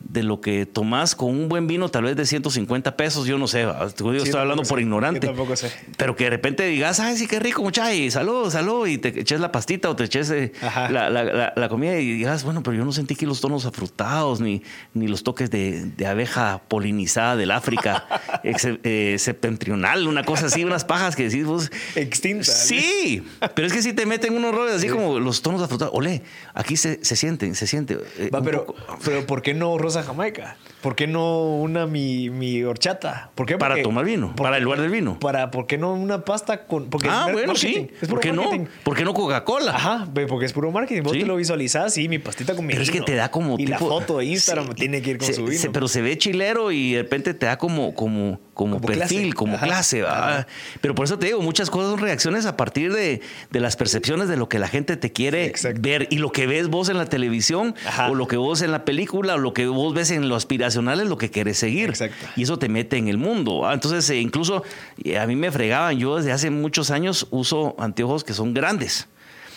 De 0.00 0.22
lo 0.22 0.40
que 0.40 0.66
tomás 0.66 1.14
con 1.14 1.30
un 1.30 1.48
buen 1.48 1.66
vino, 1.66 1.88
tal 1.88 2.04
vez 2.04 2.16
de 2.16 2.26
150 2.26 2.96
pesos, 2.96 3.26
yo 3.26 3.38
no 3.38 3.46
sé, 3.46 3.64
Sí, 3.96 4.04
estoy 4.16 4.40
hablando 4.40 4.62
por 4.64 4.78
sé. 4.78 4.82
ignorante. 4.82 5.20
Yo 5.20 5.32
tampoco 5.32 5.54
sé. 5.56 5.70
Pero 5.96 6.16
que 6.16 6.24
de 6.24 6.30
repente 6.30 6.64
digas, 6.66 6.98
ay, 7.00 7.16
sí, 7.16 7.26
qué 7.26 7.38
rico, 7.38 7.62
muchacha, 7.62 7.92
y 7.94 8.10
salud, 8.10 8.50
salud, 8.50 8.86
y 8.88 8.98
te 8.98 9.20
eches 9.20 9.38
la 9.40 9.52
pastita 9.52 9.88
o 9.90 9.94
te 9.96 10.04
eches 10.04 10.30
eh, 10.30 10.52
la, 10.62 11.10
la- 11.10 11.22
la- 11.24 11.52
la 11.54 11.68
comida 11.68 11.96
y 11.98 12.12
digas, 12.14 12.44
bueno, 12.44 12.62
pero 12.62 12.76
yo 12.76 12.84
no 12.84 12.92
sentí 12.92 13.14
que 13.14 13.26
los 13.26 13.40
tonos 13.40 13.66
afrutados, 13.66 14.40
ni, 14.40 14.62
ni 14.94 15.06
los 15.06 15.22
toques 15.22 15.50
de, 15.50 15.84
de 15.84 16.06
abeja 16.06 16.62
polinizada 16.66 17.36
del 17.36 17.50
África 17.50 18.06
ex- 18.42 18.66
eh, 18.82 19.16
septentrional, 19.18 20.06
una 20.08 20.24
cosa 20.24 20.46
así, 20.46 20.64
unas 20.64 20.84
pajas 20.84 21.14
que 21.14 21.24
decís 21.28 21.44
vos. 21.44 21.70
Extinta. 21.94 22.44
Sí, 22.44 23.22
pero 23.54 23.66
es 23.66 23.72
que 23.72 23.82
si 23.82 23.92
te 23.92 24.06
meten 24.06 24.34
unos 24.34 24.54
roles 24.54 24.74
así 24.76 24.88
como 24.88 25.18
los 25.20 25.42
tonos 25.42 25.62
afrutados. 25.62 25.92
Olé, 25.94 26.22
aquí 26.54 26.76
se, 26.76 27.04
se 27.04 27.16
sienten, 27.16 27.54
se 27.54 27.66
siente. 27.66 27.98
eh, 28.18 28.30
Va, 28.34 28.42
pero, 28.42 28.64
poco- 28.66 28.80
pero 29.04 29.26
¿por 29.26 29.42
qué 29.42 29.54
no 29.54 29.76
rosa 29.78 29.89
jamaica? 29.98 30.54
¿Por 30.80 30.96
qué 30.96 31.06
no 31.06 31.56
una 31.56 31.86
mi, 31.86 32.30
mi 32.30 32.62
horchata? 32.62 33.30
¿Por 33.34 33.46
qué? 33.46 33.58
Para 33.58 33.74
Porque- 33.74 33.82
tomar 33.82 34.04
vino, 34.04 34.28
porque- 34.28 34.42
para 34.42 34.56
el 34.56 34.64
lugar 34.64 34.80
del 34.80 34.90
vino. 34.90 35.18
Para, 35.20 35.50
¿Por 35.50 35.66
qué 35.66 35.76
no 35.76 35.92
una 35.92 36.24
pasta 36.24 36.66
con...? 36.66 36.88
Porque 36.88 37.08
ah, 37.10 37.24
es 37.28 37.32
bueno, 37.34 37.48
marketing, 37.52 37.86
sí. 37.88 37.90
Es 38.00 38.08
¿Por 38.08 38.20
qué 38.20 38.32
no? 38.32 38.48
¿Por 38.82 38.96
qué 38.96 39.04
no 39.04 39.12
Coca-Cola? 39.12 39.72
Ajá, 39.76 40.08
porque 40.28 40.46
es 40.46 40.52
puro 40.54 40.70
marketing. 40.70 41.02
Vos 41.02 41.12
Sí. 41.12 41.20
te 41.20 41.26
lo 41.26 41.36
visualizás 41.36 41.98
y 41.98 42.08
mi 42.08 42.18
pastita 42.18 42.54
con 42.54 42.64
mi 42.66 42.72
Pero 42.72 42.82
es 42.82 42.90
que 42.90 43.02
te 43.02 43.14
da 43.14 43.30
como 43.30 43.58
Y 43.58 43.66
la 43.66 43.76
tipo- 43.76 43.90
foto 43.90 44.18
de 44.18 44.24
Instagram 44.26 44.68
Sí. 44.68 44.74
tiene 44.74 45.02
que 45.02 45.10
ir 45.10 45.18
con 45.18 45.26
Se- 45.26 45.34
su 45.34 45.44
vino. 45.44 45.60
se- 45.60 45.70
pero 45.70 45.86
se 45.86 46.00
ve 46.00 46.16
chilero 46.16 46.72
y 46.72 46.92
de 46.94 47.02
repente 47.02 47.34
te 47.34 47.44
da 47.46 47.58
como, 47.58 47.94
como, 47.94 48.40
como, 48.54 48.76
Como 48.76 48.86
perfil, 48.86 49.20
clase. 49.20 49.32
como 49.34 49.54
Ajá. 49.56 49.66
clase. 49.66 50.02
Ajá. 50.06 50.46
Pero 50.80 50.94
por 50.94 51.04
eso 51.04 51.18
te 51.18 51.26
digo, 51.26 51.40
muchas 51.42 51.70
cosas 51.70 51.90
son 51.90 52.00
reacciones 52.00 52.46
a 52.46 52.56
partir 52.56 52.92
de, 52.92 53.20
de 53.50 53.60
las 53.60 53.76
percepciones 53.76 54.28
de 54.28 54.36
lo 54.36 54.48
que 54.48 54.58
la 54.58 54.68
gente 54.68 54.96
te 54.96 55.12
quiere 55.12 55.44
Exacto. 55.46 55.80
ver 55.82 56.08
y 56.10 56.18
lo 56.18 56.30
que 56.32 56.46
ves 56.46 56.68
vos 56.68 56.88
en 56.90 56.96
la 56.98 57.06
televisión 57.06 57.74
Ajá. 57.86 58.10
o 58.10 58.14
lo 58.14 58.26
que 58.28 58.36
vos 58.36 58.60
en 58.62 58.70
la 58.72 58.84
película 58.84 59.34
o 59.34 59.38
lo 59.38 59.52
que 59.54 59.66
vos 59.66 59.94
ves 59.94 60.10
en 60.10 60.28
lo 60.28 60.36
es 60.76 61.08
lo 61.08 61.18
que 61.18 61.30
quieres 61.30 61.58
seguir. 61.58 61.90
Exacto. 61.90 62.26
Y 62.36 62.42
eso 62.42 62.58
te 62.58 62.68
mete 62.68 62.96
en 62.96 63.08
el 63.08 63.18
mundo. 63.18 63.60
¿va? 63.60 63.74
Entonces, 63.74 64.08
eh, 64.10 64.20
incluso 64.20 64.62
eh, 65.02 65.18
a 65.18 65.26
mí 65.26 65.36
me 65.36 65.50
fregaban. 65.50 65.98
Yo 65.98 66.16
desde 66.16 66.32
hace 66.32 66.50
muchos 66.50 66.90
años 66.90 67.26
uso 67.30 67.74
anteojos 67.78 68.24
que 68.24 68.32
son 68.32 68.54
grandes. 68.54 69.08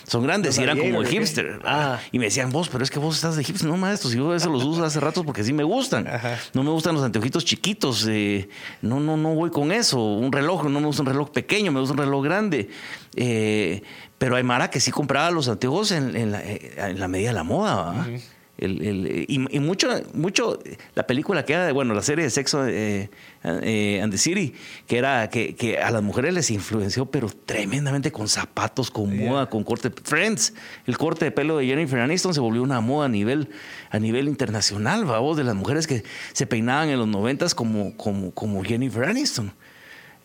Son 0.05 0.21
grandes 0.23 0.57
¿Los 0.57 0.59
y 0.59 0.63
eran 0.63 0.77
como 0.77 1.01
hipster. 1.03 1.59
Ah. 1.63 1.97
Y 2.11 2.19
me 2.19 2.25
decían, 2.25 2.51
vos, 2.51 2.67
pero 2.69 2.83
es 2.83 2.91
que 2.91 2.99
vos 2.99 3.15
estás 3.15 3.37
de 3.37 3.43
hipster. 3.43 3.69
No, 3.69 3.77
maestro, 3.77 4.09
si 4.09 4.17
yo 4.17 4.35
eso 4.35 4.49
los 4.49 4.63
uso 4.65 4.83
hace 4.83 4.99
ratos 4.99 5.25
porque 5.25 5.43
sí 5.43 5.53
me 5.53 5.63
gustan. 5.63 6.07
Ajá. 6.07 6.37
No 6.53 6.63
me 6.63 6.71
gustan 6.71 6.93
los 6.95 7.03
anteojitos 7.03 7.45
chiquitos. 7.45 8.05
eh, 8.09 8.49
no, 8.81 8.99
no, 8.99 9.15
no 9.15 9.33
voy 9.33 9.49
con 9.49 9.71
eso. 9.71 10.03
Un 10.03 10.31
reloj, 10.31 10.65
no 10.65 10.81
me 10.81 10.87
gusta 10.87 11.03
un 11.03 11.07
reloj 11.07 11.29
pequeño, 11.31 11.71
me 11.71 11.79
gusta 11.79 11.93
un 11.93 11.99
reloj 11.99 12.23
grande. 12.23 12.69
Eh, 13.15 13.81
pero 14.17 14.35
hay 14.35 14.43
Mara 14.43 14.69
que 14.69 14.79
sí 14.79 14.91
compraba 14.91 15.31
los 15.31 15.47
anteojos 15.47 15.91
en, 15.91 16.15
en 16.15 16.31
la, 16.31 16.41
en 16.43 16.99
la 16.99 17.07
medida 17.07 17.29
de 17.29 17.35
la 17.35 17.43
moda. 17.43 17.75
¿va? 17.75 18.07
El, 18.55 18.81
el- 18.83 19.25
y, 19.27 19.45
y 19.55 19.59
mucho, 19.59 19.89
mucho, 20.13 20.59
la 20.93 21.07
película 21.07 21.43
que 21.43 21.53
era, 21.53 21.73
bueno, 21.73 21.95
la 21.95 22.03
serie 22.03 22.23
de 22.23 22.29
Sexo 22.29 22.67
eh, 22.67 23.09
eh, 23.43 23.99
and 24.01 24.11
the 24.11 24.17
City, 24.19 24.53
que 24.85 24.99
era 24.99 25.27
que, 25.31 25.55
que 25.55 25.79
a 25.79 25.89
las 25.89 26.03
mujeres 26.03 26.35
les 26.35 26.51
influenció, 26.51 27.07
pero 27.07 27.29
tremendamente 27.45 28.11
con 28.11 28.27
zapatos, 28.27 28.91
con 28.91 29.17
moda, 29.17 29.49
con 29.49 29.63
corte. 29.63 29.89
Friends, 30.03 30.53
el 30.85 30.97
corte 30.99 31.25
de 31.25 31.31
pelo 31.31 31.57
de 31.57 31.65
Jennifer 31.65 31.99
Aniston 31.99 32.33
se 32.35 32.39
volvió 32.39 32.61
una 32.61 32.79
moda 32.79 33.07
a 33.07 33.09
nivel, 33.09 33.49
a 33.89 33.97
nivel 33.97 34.27
internacional, 34.27 35.03
vamos, 35.05 35.35
de 35.35 35.43
las 35.43 35.55
mujeres 35.55 35.87
que 35.87 36.03
se 36.33 36.45
peinaban 36.45 36.89
en 36.89 36.99
los 36.99 37.07
noventas 37.07 37.55
como, 37.55 37.97
como, 37.97 38.31
como 38.31 38.63
Jennifer 38.63 39.03
Aniston. 39.05 39.51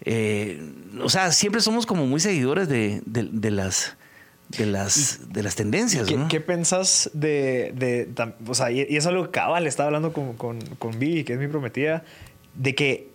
Eh, 0.02 0.62
o 1.02 1.08
sea, 1.08 1.32
siempre 1.32 1.60
somos 1.60 1.86
como 1.86 2.06
muy 2.06 2.20
seguidores 2.20 2.68
de, 2.68 3.02
de- 3.06 3.28
de 3.32 3.50
las 3.50 3.96
de 4.56 4.66
las 4.66 5.32
de 5.32 5.42
las 5.42 5.54
tendencias, 5.56 6.06
¿Qué, 6.08 6.16
¿no? 6.16 6.28
qué 6.28 6.40
pensás 6.40 7.10
de, 7.12 7.72
de 7.76 8.08
O 8.46 8.54
sea, 8.54 8.70
y, 8.70 8.80
es 8.80 9.06
algo 9.06 9.24
que 9.24 9.30
cabal 9.32 9.66
estaba 9.66 9.88
hablando 9.88 10.12
con, 10.12 10.34
con, 10.34 10.60
con 10.78 10.98
Vivi, 10.98 11.24
que 11.24 11.34
es 11.34 11.38
mi 11.38 11.48
prometida, 11.48 12.02
de 12.54 12.74
que 12.74 13.08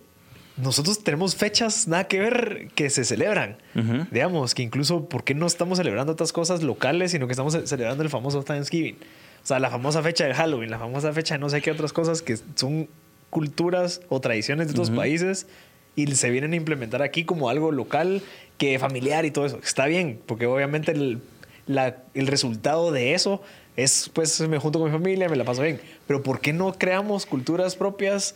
nosotros 0.56 1.02
tenemos 1.02 1.34
fechas 1.34 1.88
nada 1.88 2.04
que 2.04 2.20
ver 2.20 2.68
que 2.76 2.88
se 2.88 3.04
celebran. 3.04 3.56
Ujú. 3.74 4.06
Digamos, 4.12 4.54
que 4.54 4.62
incluso, 4.62 5.08
¿por 5.08 5.24
qué 5.24 5.34
no 5.34 5.46
estamos 5.46 5.78
celebrando 5.78 6.12
otras 6.12 6.32
cosas 6.32 6.62
locales, 6.62 7.10
sino 7.10 7.26
que 7.26 7.32
estamos 7.32 7.52
ce- 7.54 7.66
celebrando 7.66 8.04
el 8.04 8.08
famoso 8.10 8.42
Thanksgiving? 8.44 8.94
O 9.42 9.46
sea, 9.46 9.58
la 9.58 9.68
famosa 9.70 10.00
fecha 10.02 10.24
de 10.26 10.32
Halloween, 10.34 10.70
la 10.70 10.78
famosa 10.78 11.12
fecha 11.12 11.34
de 11.34 11.40
no 11.40 11.50
sé 11.50 11.60
qué 11.60 11.72
otras 11.72 11.92
cosas 11.92 12.22
que 12.22 12.38
son 12.54 12.88
culturas 13.30 14.00
o 14.08 14.20
tradiciones 14.20 14.68
de 14.68 14.72
otros 14.74 14.90
países 14.90 15.48
y 15.96 16.06
se 16.14 16.30
vienen 16.30 16.52
a 16.52 16.56
implementar 16.56 17.02
aquí 17.02 17.24
como 17.24 17.48
algo 17.48 17.72
local, 17.72 18.22
que 18.58 18.78
familiar 18.78 19.24
y 19.24 19.30
todo 19.30 19.46
eso. 19.46 19.58
Está 19.62 19.86
bien, 19.86 20.20
porque 20.26 20.46
obviamente 20.46 20.92
el, 20.92 21.20
la- 21.66 21.96
el 22.14 22.26
resultado 22.26 22.92
de 22.92 23.14
eso 23.14 23.42
es, 23.76 24.10
pues, 24.12 24.40
me 24.48 24.58
junto 24.58 24.78
con 24.78 24.90
mi 24.90 24.96
familia, 24.96 25.28
me 25.28 25.36
la 25.36 25.44
paso 25.44 25.62
bien. 25.62 25.80
Pero 26.06 26.22
¿por 26.22 26.40
qué 26.40 26.52
no 26.52 26.72
creamos 26.74 27.26
culturas 27.26 27.74
propias 27.76 28.34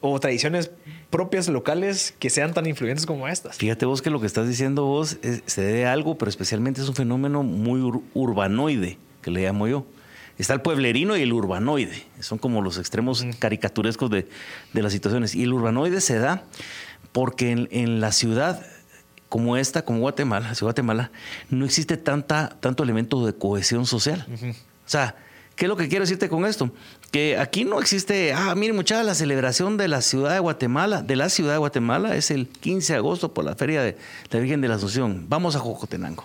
o 0.00 0.20
tradiciones 0.20 0.70
propias 1.10 1.48
locales 1.48 2.14
que 2.18 2.30
sean 2.30 2.54
tan 2.54 2.66
influyentes 2.66 3.06
como 3.06 3.26
estas? 3.26 3.56
Fíjate 3.56 3.86
vos 3.86 4.02
que 4.02 4.10
lo 4.10 4.20
que 4.20 4.26
estás 4.26 4.46
diciendo 4.48 4.84
vos 4.84 5.16
es- 5.22 5.42
se 5.46 5.62
debe 5.62 5.86
a 5.86 5.92
algo, 5.92 6.16
pero 6.18 6.28
especialmente 6.28 6.80
es 6.80 6.88
un 6.88 6.94
fenómeno 6.94 7.42
muy 7.42 7.80
ur- 7.80 8.02
urbanoide, 8.14 8.98
que 9.22 9.30
le 9.30 9.42
llamo 9.42 9.66
yo. 9.66 9.84
Está 10.38 10.52
el 10.52 10.60
pueblerino 10.60 11.16
y 11.16 11.22
el 11.22 11.32
urbanoide. 11.32 12.02
Son 12.20 12.36
como 12.38 12.60
los 12.60 12.76
extremos 12.78 13.24
caricaturescos 13.38 14.10
de, 14.10 14.28
de 14.74 14.82
las 14.82 14.92
situaciones. 14.92 15.34
Y 15.34 15.44
el 15.44 15.52
urbanoide 15.54 16.00
se 16.02 16.18
da 16.18 16.44
porque 17.12 17.50
en, 17.52 17.68
en 17.72 18.00
la 18.02 18.12
ciudad 18.12 18.64
como 19.28 19.56
esta, 19.56 19.84
como 19.84 20.00
Guatemala, 20.00 20.54
ciudad 20.54 20.68
Guatemala, 20.72 21.10
no 21.50 21.64
existe 21.64 21.96
tanta, 21.96 22.56
tanto 22.60 22.82
elemento 22.82 23.24
de 23.26 23.34
cohesión 23.34 23.86
social. 23.86 24.26
O 24.28 24.88
sea, 24.88 25.16
¿qué 25.56 25.64
es 25.64 25.68
lo 25.68 25.76
que 25.76 25.88
quiero 25.88 26.04
decirte 26.04 26.28
con 26.28 26.44
esto? 26.44 26.70
Que 27.10 27.38
aquí 27.38 27.64
no 27.64 27.80
existe, 27.80 28.32
ah, 28.32 28.54
miren 28.54 28.76
muchachos, 28.76 29.04
la 29.04 29.14
celebración 29.14 29.76
de 29.76 29.88
la 29.88 30.00
ciudad 30.02 30.32
de 30.32 30.38
Guatemala, 30.38 31.02
de 31.02 31.16
la 31.16 31.28
ciudad 31.28 31.52
de 31.52 31.58
Guatemala, 31.58 32.16
es 32.16 32.30
el 32.30 32.48
15 32.48 32.92
de 32.92 32.98
agosto 32.98 33.34
por 33.34 33.44
la 33.44 33.56
feria 33.56 33.82
de 33.82 33.96
la 34.30 34.40
Virgen 34.40 34.60
de 34.60 34.68
la 34.68 34.76
Asunción. 34.76 35.26
Vamos 35.28 35.56
a 35.56 35.58
Jocotenango. 35.58 36.24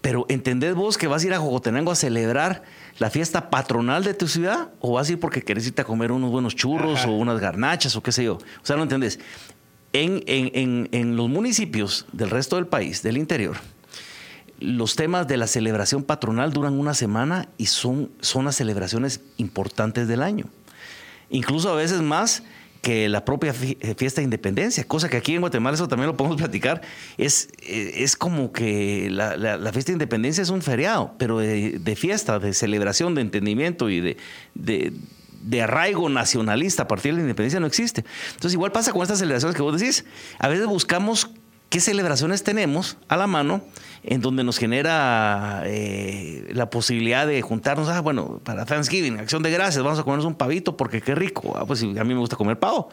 Pero 0.00 0.24
¿entendés 0.30 0.74
vos 0.74 0.96
que 0.96 1.06
vas 1.08 1.22
a 1.22 1.26
ir 1.26 1.34
a 1.34 1.38
Jocotenango 1.38 1.92
a 1.92 1.94
celebrar 1.94 2.62
la 2.98 3.10
fiesta 3.10 3.50
patronal 3.50 4.02
de 4.02 4.14
tu 4.14 4.28
ciudad? 4.28 4.70
¿O 4.80 4.92
vas 4.94 5.08
a 5.08 5.12
ir 5.12 5.20
porque 5.20 5.42
querés 5.42 5.66
irte 5.66 5.82
a 5.82 5.84
comer 5.84 6.10
unos 6.10 6.30
buenos 6.30 6.56
churros 6.56 7.00
Ajá. 7.00 7.10
o 7.10 7.16
unas 7.18 7.38
garnachas 7.38 7.94
o 7.96 8.02
qué 8.02 8.10
sé 8.10 8.24
yo? 8.24 8.36
O 8.36 8.40
sea, 8.62 8.76
no 8.76 8.84
entendés. 8.84 9.18
En, 9.92 10.22
en- 10.26 10.50
en- 10.54 10.88
en 10.92 11.16
los 11.16 11.28
municipios 11.28 12.06
del 12.12 12.30
resto 12.30 12.56
del 12.56 12.66
país, 12.66 13.02
del 13.02 13.16
interior, 13.16 13.56
los 14.60 14.94
temas 14.94 15.26
de 15.26 15.36
la 15.36 15.46
celebración 15.46 16.04
patronal 16.04 16.52
duran 16.52 16.78
una 16.78 16.94
semana 16.94 17.48
y 17.58 17.66
son, 17.66 18.10
son 18.20 18.44
las 18.44 18.56
celebraciones 18.56 19.20
importantes 19.38 20.06
del 20.06 20.22
año. 20.22 20.46
Incluso 21.30 21.70
a 21.70 21.74
veces 21.76 22.02
más 22.02 22.42
que 22.82 23.08
la 23.08 23.24
propia 23.24 23.52
eh, 23.62 23.94
fiesta 23.96 24.20
de 24.20 24.24
independencia, 24.24 24.84
cosa 24.84 25.08
que 25.08 25.16
aquí 25.18 25.34
en 25.34 25.40
Guatemala, 25.40 25.74
eso 25.74 25.88
también 25.88 26.06
lo 26.08 26.16
podemos 26.16 26.36
platicar, 26.38 26.80
es, 27.18 27.48
eh, 27.62 27.92
es 27.96 28.16
como 28.16 28.52
que 28.52 29.08
la, 29.10 29.36
la- 29.36 29.72
fiesta 29.72 29.90
de 29.92 29.94
independencia 29.96 30.42
es 30.42 30.50
un 30.50 30.62
feriado, 30.62 31.14
pero 31.18 31.38
de, 31.38 31.78
de 31.78 31.96
fiesta, 31.96 32.38
de 32.38 32.52
celebración, 32.54 33.14
de 33.14 33.20
entendimiento 33.22 33.90
y 33.90 34.00
de, 34.00 34.16
de 35.40 35.62
arraigo 35.62 36.08
nacionalista 36.08 36.84
a 36.84 36.88
partir 36.88 37.12
de 37.12 37.18
la 37.18 37.22
independencia 37.22 37.60
no 37.60 37.66
existe. 37.66 38.04
Entonces 38.28 38.54
igual 38.54 38.72
pasa 38.72 38.92
con 38.92 39.02
estas 39.02 39.18
celebraciones 39.18 39.56
que 39.56 39.62
vos 39.62 39.78
decís, 39.78 40.04
a 40.38 40.48
veces 40.48 40.66
buscamos 40.66 41.30
qué 41.70 41.80
celebraciones 41.80 42.42
tenemos 42.42 42.98
a 43.08 43.16
la 43.16 43.26
mano 43.26 43.62
en 44.02 44.20
donde 44.20 44.44
nos 44.44 44.58
genera 44.58 45.62
eh, 45.66 46.48
la 46.52 46.68
posibilidad 46.68 47.26
de 47.26 47.40
juntarnos, 47.42 47.88
ah, 47.88 48.00
bueno, 48.00 48.40
para 48.44 48.64
Thanksgiving, 48.64 49.18
acción 49.18 49.42
de 49.42 49.50
gracias, 49.50 49.82
vamos 49.84 49.98
a 49.98 50.02
comernos 50.02 50.26
un 50.26 50.34
pavito 50.34 50.76
porque 50.76 51.00
qué 51.00 51.14
rico, 51.14 51.56
ah, 51.56 51.64
pues 51.66 51.82
a 51.82 51.86
mí 51.86 52.14
me 52.14 52.20
gusta 52.20 52.36
comer 52.36 52.58
pavo. 52.58 52.90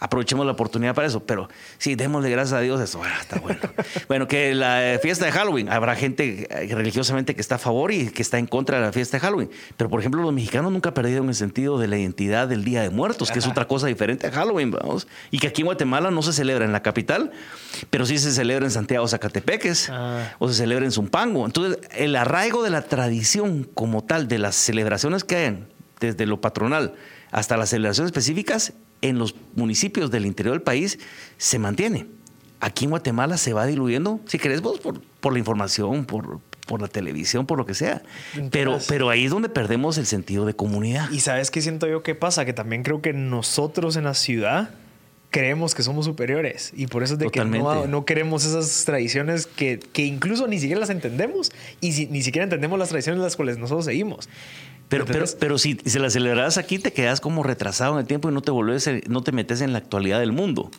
Aprovechemos 0.00 0.44
la 0.44 0.52
oportunidad 0.52 0.96
para 0.96 1.06
eso, 1.06 1.24
pero 1.24 1.48
sí, 1.78 1.94
démosle 1.94 2.28
gracias 2.28 2.54
a 2.54 2.60
Dios 2.60 2.80
eso, 2.80 3.00
ah, 3.04 3.18
está 3.20 3.38
bueno. 3.38 3.60
bueno, 4.08 4.26
que 4.26 4.52
la 4.52 4.98
fiesta 5.00 5.26
de 5.26 5.30
Halloween, 5.30 5.68
habrá 5.68 5.94
gente 5.94 6.48
eh, 6.50 6.74
religiosamente 6.74 7.36
que 7.36 7.40
está 7.40 7.54
a 7.54 7.58
favor 7.58 7.92
y 7.92 8.10
que 8.10 8.20
está 8.20 8.38
en 8.38 8.46
contra 8.46 8.78
de 8.78 8.86
la 8.86 8.92
fiesta 8.92 9.18
de 9.18 9.20
Halloween, 9.20 9.50
pero 9.76 9.88
por 9.88 10.00
ejemplo 10.00 10.20
los 10.22 10.32
mexicanos 10.32 10.72
nunca 10.72 10.92
perdieron 10.92 11.28
el 11.28 11.36
sentido 11.36 11.78
de 11.78 11.86
la 11.86 11.98
identidad 11.98 12.48
del 12.48 12.64
Día 12.64 12.82
de 12.82 12.90
Muertos, 12.90 13.30
que 13.30 13.38
es 13.38 13.46
otra 13.46 13.68
cosa 13.68 13.86
diferente 13.86 14.26
a 14.26 14.32
Halloween, 14.32 14.72
vamos, 14.72 15.06
y 15.30 15.38
que 15.38 15.46
aquí 15.46 15.62
en 15.62 15.66
Guatemala 15.66 16.10
no 16.10 16.22
se 16.22 16.32
celebra 16.32 16.64
en 16.64 16.72
la 16.72 16.82
capital, 16.82 17.30
pero 17.90 18.04
sí 18.04 18.18
se 18.18 18.32
celebra 18.32 18.64
en 18.64 18.72
Santiago 18.72 19.06
Zacatepeques 19.06 19.88
Ah. 19.88 20.34
o 20.38 20.48
se 20.48 20.54
celebra 20.54 20.84
en 20.84 20.92
Zumpango. 20.92 21.44
Entonces, 21.46 21.78
el 21.92 22.16
arraigo 22.16 22.62
de 22.62 22.70
la 22.70 22.82
tradición 22.82 23.68
como 23.74 24.02
tal, 24.02 24.28
de 24.28 24.38
las 24.38 24.54
celebraciones 24.56 25.24
que 25.24 25.36
hayan, 25.36 25.68
desde 26.00 26.26
lo 26.26 26.40
patronal 26.40 26.94
hasta 27.30 27.56
las 27.56 27.70
celebraciones 27.70 28.08
específicas, 28.08 28.72
en 29.02 29.18
los 29.18 29.34
municipios 29.54 30.10
del 30.10 30.24
interior 30.26 30.54
del 30.54 30.62
país 30.62 30.98
se 31.36 31.58
mantiene. 31.58 32.06
Aquí 32.60 32.84
en 32.84 32.90
Guatemala 32.90 33.36
se 33.36 33.52
va 33.52 33.66
diluyendo, 33.66 34.20
si 34.26 34.38
querés 34.38 34.60
vos, 34.62 34.78
por, 34.80 35.00
por 35.20 35.32
la 35.32 35.38
información, 35.40 36.04
por, 36.06 36.38
por 36.66 36.80
la 36.80 36.86
televisión, 36.88 37.44
por 37.44 37.58
lo 37.58 37.66
que 37.66 37.74
sea. 37.74 38.02
Pero, 38.52 38.70
Entonces- 38.70 38.88
pero 38.88 39.10
ahí 39.10 39.24
es 39.24 39.30
donde 39.32 39.48
perdemos 39.48 39.98
el 39.98 40.06
sentido 40.06 40.46
de 40.46 40.54
comunidad. 40.54 41.10
Y 41.10 41.20
sabes 41.20 41.50
qué 41.50 41.60
siento 41.60 41.88
yo 41.88 42.02
que 42.04 42.14
pasa, 42.14 42.44
que 42.44 42.52
también 42.52 42.84
creo 42.84 43.02
que 43.02 43.12
nosotros 43.12 43.96
en 43.96 44.04
la 44.04 44.14
ciudad 44.14 44.70
creemos 45.30 45.74
que 45.74 45.82
somos 45.82 46.04
superiores 46.04 46.72
y 46.76 46.88
por 46.88 47.02
eso 47.02 47.14
es 47.14 47.18
de 47.18 47.30
que 47.30 47.42
no, 47.88 48.04
queremos 48.04 48.44
esas 48.44 48.84
tradiciones 48.84 49.46
que, 49.46 49.78
que 49.80 50.04
incluso 50.04 50.46
ni 50.46 50.58
siquiera 50.60 50.78
las 50.78 50.90
entendemos 50.90 51.50
y 51.80 51.92
si- 51.92 52.06
ni 52.06 52.22
siquiera 52.22 52.44
entendemos 52.44 52.78
las 52.78 52.90
tradiciones 52.90 53.22
las 53.22 53.34
cuales 53.34 53.56
nosotros 53.56 53.86
seguimos. 53.86 54.28
Pero, 54.88 55.06
pero, 55.06 55.24
pero 55.40 55.56
si 55.58 55.78
se 55.86 55.98
la 55.98 56.10
celebraras 56.10 56.58
aquí, 56.58 56.78
te 56.78 56.92
quedas 56.92 57.20
como 57.22 57.42
retrasado 57.42 57.94
en 57.94 58.00
el 58.00 58.06
tiempo 58.06 58.30
y 58.30 58.34
no 58.34 58.42
te 58.42 58.50
volvés, 58.50 58.88
no 59.08 59.22
te 59.22 59.32
metes 59.32 59.62
en 59.62 59.72
la 59.72 59.78
actualidad 59.78 60.20
del 60.20 60.32
mundo. 60.32 60.70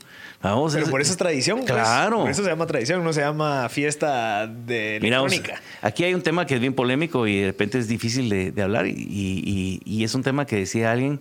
Vamos, 0.41 0.73
Pero 0.73 0.85
es- 0.85 0.91
por 0.91 1.01
eso 1.01 1.11
es 1.13 1.17
tradición. 1.17 1.59
pues. 1.61 1.71
Claro. 1.71 2.19
Por 2.21 2.29
eso 2.29 2.43
se 2.43 2.49
llama 2.49 2.67
tradición, 2.67 3.03
no 3.03 3.11
se 3.11 3.21
llama 3.21 3.67
fiesta 3.69 4.45
de 4.45 4.97
electrónica. 4.97 5.59
aquí 5.81 6.03
hay 6.03 6.13
un 6.13 6.21
tema 6.21 6.45
que 6.45 6.55
es 6.55 6.61
bien 6.61 6.73
polémico 6.75 7.25
y 7.27 7.39
de 7.39 7.47
repente 7.47 7.79
es 7.79 7.87
difícil 7.87 8.29
de, 8.29 8.51
de 8.51 8.61
hablar 8.61 8.85
y, 8.87 8.91
y- 8.97 9.81
y 9.85 10.03
es 10.03 10.13
un 10.13 10.21
tema 10.21 10.45
que 10.45 10.57
decía 10.57 10.91
alguien 10.91 11.19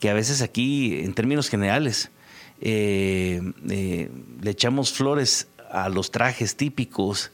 que 0.00 0.10
a 0.10 0.14
veces 0.14 0.42
aquí, 0.42 0.98
en 1.00 1.14
términos 1.14 1.48
generales, 1.48 2.10
eh, 2.60 3.40
eh, 3.70 4.10
le 4.42 4.50
echamos 4.50 4.92
flores 4.92 5.48
a 5.70 5.88
los 5.88 6.10
trajes 6.10 6.56
típicos, 6.56 7.30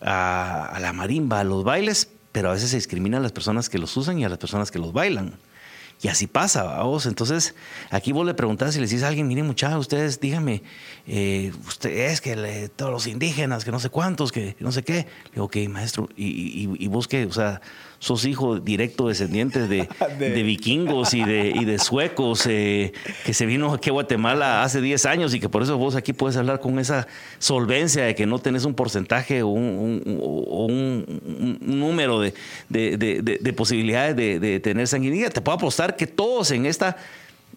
a, 0.00 0.66
a 0.66 0.80
la 0.80 0.92
marimba, 0.92 1.40
a 1.40 1.44
los 1.44 1.64
bailes, 1.64 2.10
pero 2.32 2.50
a 2.50 2.52
veces 2.52 2.70
se 2.70 2.76
discrimina 2.76 3.18
a 3.18 3.20
las 3.20 3.32
personas 3.32 3.68
que 3.68 3.78
los 3.78 3.96
usan 3.96 4.18
y 4.18 4.24
a 4.24 4.28
las 4.28 4.38
personas 4.38 4.70
que 4.70 4.78
los 4.78 4.92
bailan. 4.92 5.38
Y 6.02 6.08
así 6.08 6.26
pasa, 6.26 6.82
vos. 6.82 7.06
Entonces, 7.06 7.54
aquí 7.90 8.10
vos 8.10 8.26
le 8.26 8.34
preguntás 8.34 8.74
y 8.74 8.80
le 8.80 8.86
decís 8.86 9.04
a 9.04 9.08
alguien, 9.08 9.28
miren 9.28 9.46
muchachos, 9.46 9.78
ustedes 9.78 10.18
díganme, 10.18 10.62
eh, 11.06 11.52
ustedes 11.64 12.20
que 12.20 12.68
todos 12.74 12.90
los 12.90 13.06
indígenas, 13.06 13.64
que 13.64 13.70
no 13.70 13.78
sé 13.78 13.88
cuántos, 13.88 14.32
que 14.32 14.56
no 14.58 14.72
sé 14.72 14.82
qué. 14.82 15.06
Le 15.26 15.30
digo, 15.34 15.44
ok, 15.44 15.56
maestro, 15.68 16.08
¿y, 16.16 16.68
y? 16.76 16.88
O 16.88 17.32
sea, 17.32 17.60
sos 18.02 18.24
hijo 18.24 18.58
directo 18.58 19.06
descendiente 19.06 19.68
de, 19.68 19.86
De- 20.18 20.30
de 20.30 20.42
vikingos 20.42 21.14
y 21.14 21.22
de, 21.24 21.52
y 21.54 21.64
de 21.64 21.78
suecos 21.78 22.44
eh, 22.50 22.92
que 23.24 23.32
se 23.32 23.46
vino 23.46 23.72
aquí 23.72 23.90
a 23.90 23.92
Guatemala 23.92 24.64
hace 24.64 24.80
10 24.80 25.06
años 25.06 25.32
y 25.34 25.38
que 25.38 25.48
por 25.48 25.62
eso 25.62 25.78
vos 25.78 25.94
aquí 25.94 26.12
puedes 26.12 26.36
hablar 26.36 26.58
con 26.58 26.80
esa 26.80 27.06
solvencia 27.38 28.02
de 28.04 28.16
que 28.16 28.26
no 28.26 28.40
tenés 28.40 28.64
un 28.64 28.74
porcentaje 28.74 29.42
o 29.42 29.48
un, 29.48 30.02
un- 30.04 30.18
o 30.20 30.66
un- 30.66 31.58
un 31.64 31.78
número 31.80 32.18
de, 32.20 32.34
de- 32.68 32.96
de- 32.96 33.22
de- 33.22 33.38
de 33.40 33.52
posibilidades 33.52 34.16
de, 34.16 34.58
tener 34.58 34.88
sanguinidad. 34.88 35.30
Te 35.30 35.40
puedo 35.40 35.56
apostar 35.56 35.94
que 35.94 36.08
todos 36.08 36.50
en 36.50 36.66
esta 36.66 36.96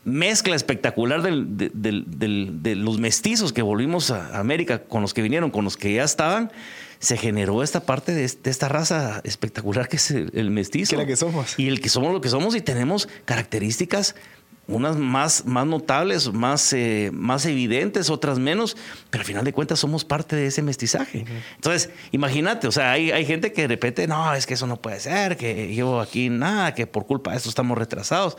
mezcla 0.04 0.56
espectacular 0.56 1.24
del- 1.24 1.58
de, 1.58 1.72
del- 1.74 2.04
del- 2.08 2.62
de 2.62 2.76
los 2.76 3.00
mestizos 3.00 3.52
que 3.52 3.64
volvimos 3.64 4.12
a 4.12 4.38
América 4.40 4.84
con 4.84 5.02
los 5.02 5.16
que 5.16 5.24
vinieron, 5.24 5.50
con 5.50 5.64
los 5.64 5.76
que 5.76 5.92
ya 5.96 6.04
estaban, 6.04 6.52
se 7.06 7.18
generó 7.18 7.62
esta 7.62 7.82
parte 7.82 8.14
de, 8.14 8.28
de 8.28 8.50
esta 8.50 8.68
raza 8.68 9.22
espectacular 9.24 9.88
que 9.88 9.98
es 9.98 10.10
el, 10.10 10.32
el 10.34 10.50
mestizo. 10.50 10.92
Que 10.92 10.98
la 10.98 11.06
que 11.06 11.16
somos. 11.16 11.60
Y 11.60 11.68
el 11.68 11.80
que 11.80 11.90
somos 11.90 12.12
lo 12.12 12.20
que 12.20 12.30
somos 12.30 12.56
y 12.56 12.62
tenemos 12.62 13.08
características 13.26 14.16
unas 14.68 14.98
más, 14.98 15.46
más 15.46 15.68
notables, 15.68 16.34
más, 16.34 16.74
eh, 16.74 17.12
más 17.14 17.46
evidentes, 17.46 18.10
otras 18.10 18.40
menos, 18.40 18.76
pero 19.12 19.22
al 19.22 19.28
final 19.28 19.46
de 19.46 19.54
cuentas 19.54 19.78
somos 19.80 20.04
parte 20.04 20.36
de 20.36 20.48
ese 20.48 20.64
mestizaje. 20.64 21.26
Entonces, 21.56 21.92
imagínate, 22.12 22.68
o 22.68 22.72
sea, 22.72 22.92
hay, 22.92 23.12
hay, 23.12 23.26
gente 23.26 23.54
que 23.54 23.62
de 23.62 23.68
repente, 23.68 24.08
no, 24.08 24.34
es 24.34 24.48
que 24.48 24.56
eso 24.56 24.66
no 24.66 24.78
puede 24.78 25.00
ser, 25.00 25.38
que 25.38 25.76
yo 25.76 26.00
aquí 26.00 26.30
nada, 26.30 26.74
que 26.74 26.88
por 26.88 27.06
culpa 27.06 27.32
de 27.32 27.38
esto 27.38 27.50
estamos 27.50 27.78
retrasados. 27.78 28.38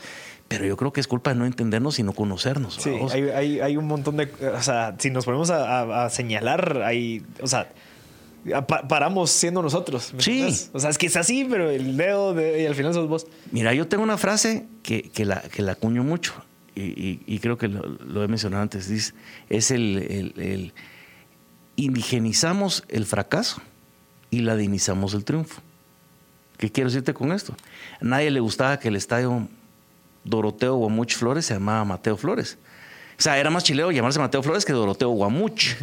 Pero 0.49 0.65
yo 0.65 0.75
creo 0.75 0.93
que 0.93 1.01
es 1.01 1.07
culpa 1.07 1.31
de 1.31 1.37
no 1.37 1.45
entendernos 1.45 1.99
y 1.99 2.03
no 2.03 2.13
conocernos. 2.13 2.75
Sí, 2.75 2.91
hay, 3.11 3.29
hay, 3.29 3.59
hay, 3.59 3.77
un 3.77 3.85
montón 3.85 4.15
de. 4.15 4.29
O 4.55 4.61
sea, 4.61 4.95
si 4.97 5.09
nos 5.09 5.25
ponemos 5.25 5.49
a, 5.49 6.05
a, 6.05 6.09
señalar, 6.09 6.83
hay. 6.85 7.21
O 7.41 7.47
sea, 7.47 7.69
paramos 8.89 9.31
siendo 9.31 9.61
nosotros. 9.61 10.13
Sí. 10.17 10.47
O 10.73 10.79
sea, 10.79 10.89
es 10.89 10.97
que 10.97 11.07
es 11.07 11.15
así, 11.15 11.45
pero 11.49 11.69
el 11.69 11.97
dedo 11.97 12.33
de, 12.33 12.63
y 12.63 12.65
al 12.65 12.75
final 12.75 12.93
sos 12.93 13.07
vos. 13.07 13.27
Mira, 13.51 13.73
yo 13.73 13.87
tengo 13.87 14.03
una 14.03 14.17
frase 14.17 14.67
que, 14.83 15.03
que, 15.03 15.25
la, 15.25 15.41
que 15.41 15.61
la 15.61 15.73
acuño 15.73 16.03
mucho 16.03 16.33
y, 16.75 17.21
y, 17.25 17.39
creo 17.39 17.57
que 17.57 17.67
lo, 17.67 18.23
he 18.23 18.27
mencionado 18.27 18.61
antes. 18.61 19.13
Es 19.49 19.71
el, 19.71 19.97
el, 19.97 20.33
el, 20.37 20.73
indigenizamos 21.75 22.83
el 22.87 23.05
fracaso 23.05 23.61
y 24.29 24.41
ladinizamos 24.41 25.13
el 25.13 25.23
triunfo. 25.23 25.61
¿Qué 26.57 26.71
quiero 26.71 26.89
decirte 26.89 27.13
con 27.13 27.31
esto? 27.31 27.55
A 28.01 28.05
nadie 28.05 28.31
le 28.31 28.39
gustaba 28.39 28.79
que 28.79 28.87
el 28.87 28.95
estadio 28.95 29.47
Doroteo 30.23 30.75
Guamuch 30.75 31.15
Flores 31.15 31.45
se 31.45 31.53
llamaba 31.53 31.85
Mateo 31.85 32.17
Flores. 32.17 32.57
O 33.17 33.21
sea, 33.21 33.37
era 33.37 33.49
más 33.49 33.63
chileo 33.63 33.91
llamarse 33.91 34.19
Mateo 34.19 34.43
Flores 34.43 34.65
que 34.65 34.73
Doroteo 34.73 35.09
Guamuch 35.09 35.75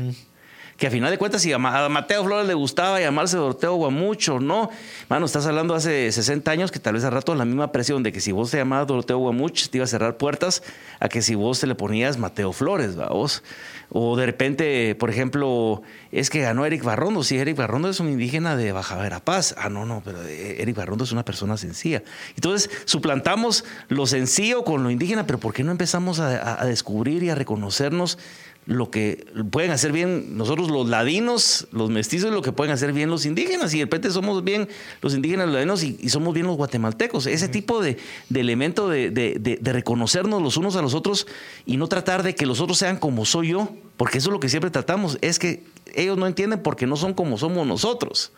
que 0.76 0.87
a 0.88 0.90
final 0.90 1.11
de 1.11 1.19
cuentas, 1.19 1.43
si 1.43 1.52
a 1.52 1.59
Mateo 1.59 2.25
Flores 2.25 2.47
le 2.47 2.54
gustaba 2.54 3.00
llamarse 3.00 3.37
Doroteo 3.37 3.75
Guamucho, 3.75 4.40
no. 4.40 4.71
Mano, 5.09 5.26
estás 5.26 5.47
hablando 5.47 5.75
hace 5.75 6.11
60 6.11 6.50
años 6.50 6.73
que 6.73 6.78
tal 6.78 6.95
vez 6.95 7.04
al 7.04 7.12
rato 7.12 7.35
la 7.35 7.45
misma 7.45 7.71
presión 7.71 8.02
de 8.02 8.12
que 8.12 8.21
si 8.21 8.33
vos 8.33 8.50
te 8.50 8.57
llamabas 8.57 8.87
Doroteo 8.87 9.19
Guamuch 9.19 9.69
te 9.69 9.78
iba 9.78 9.85
a 9.85 9.88
cerrar 9.88 10.16
puertas 10.16 10.62
a 11.00 11.09
que 11.09 11.23
si 11.23 11.35
vos 11.35 11.61
te 11.61 11.66
le 11.66 11.75
ponías 11.75 12.19
Mateo 12.19 12.52
Flores, 12.52 12.99
¿va? 12.99 13.09
Vos. 13.09 13.43
O 13.90 14.16
de 14.16 14.26
repente, 14.26 14.97
por 14.97 15.11
ejemplo, 15.11 15.83
es 16.11 16.28
que 16.28 16.40
ganó 16.40 16.66
Eric 16.66 16.83
Barrondo. 16.83 17.23
Sí, 17.23 17.38
Eric 17.38 17.57
Barrondo 17.57 17.88
es 17.88 18.00
un 18.00 18.09
indígena 18.09 18.57
de 18.57 18.73
Baja 18.73 18.97
Verapaz. 18.97 19.54
Ah, 19.57 19.69
no, 19.69 19.87
no, 19.87 20.02
pero 20.04 20.21
Eric 20.23 20.75
Barrondo 20.75 21.04
es 21.04 21.12
una 21.12 21.25
persona 21.25 21.57
sencilla. 21.57 22.02
Entonces, 22.35 22.71
suplantamos 22.87 23.64
lo 23.88 24.07
sencillo 24.07 24.64
con 24.64 24.83
lo 24.83 24.90
indígena, 24.90 25.26
pero 25.26 25.38
¿por 25.38 25.52
qué 25.52 25.62
no 25.62 25.71
empezamos 25.71 26.19
a 26.19 26.64
descubrir 26.64 27.23
y 27.23 27.31
a 27.31 27.37
reconocernos 27.37 28.19
lo 28.66 28.90
que 28.90 29.26
pueden 29.50 29.71
hacer 29.71 29.92
bien 29.92 30.38
nosotros 30.38 30.71
los 30.71 30.88
ladinos, 30.88 31.68
los 31.71 31.90
mestizos, 31.90 32.33
lo 32.33 32.40
que 32.40 32.52
pueden 32.52 32.73
hacer 32.73 32.92
bien 32.92 33.11
los 33.11 33.26
indígenas. 33.26 33.75
Y 33.75 33.78
de 33.78 33.85
repente 33.85 34.11
somos 34.11 34.42
bien 34.42 34.68
los 35.02 35.14
indígenas, 35.14 35.47
los 35.47 35.54
ladinos 35.54 35.83
y, 35.83 36.09
somos 36.09 36.33
bien 36.33 36.47
los 36.47 36.56
guatemaltecos. 36.56 37.26
Ese 37.26 37.49
tipo 37.49 37.83
de, 37.83 37.99
elemento 38.35 38.88
de, 38.88 39.61
reconocernos 39.62 40.42
los 40.42 40.56
unos 40.56 40.76
a 40.76 40.83
los 40.83 40.94
otros 40.94 41.26
y 41.66 41.76
no 41.76 41.88
tratar 41.88 42.23
de 42.23 42.35
que 42.35 42.47
los 42.47 42.61
otros 42.61 42.78
sean 42.78 42.99
como 42.99 43.25
soy 43.25 43.49
yo, 43.49 43.68
porque 43.97 44.18
eso 44.18 44.30
es 44.30 44.33
lo 44.33 44.40
que 44.40 44.49
siempre 44.49 44.71
tratamos, 44.71 45.18
es 45.21 45.38
que 45.38 45.64
ellos 45.94 46.16
no 46.16 46.26
entienden 46.26 46.61
porque 46.61 46.87
no 46.87 46.97
son 46.97 47.14
como 47.14 47.37
somos 47.37 47.66
nosotros. 47.66 48.33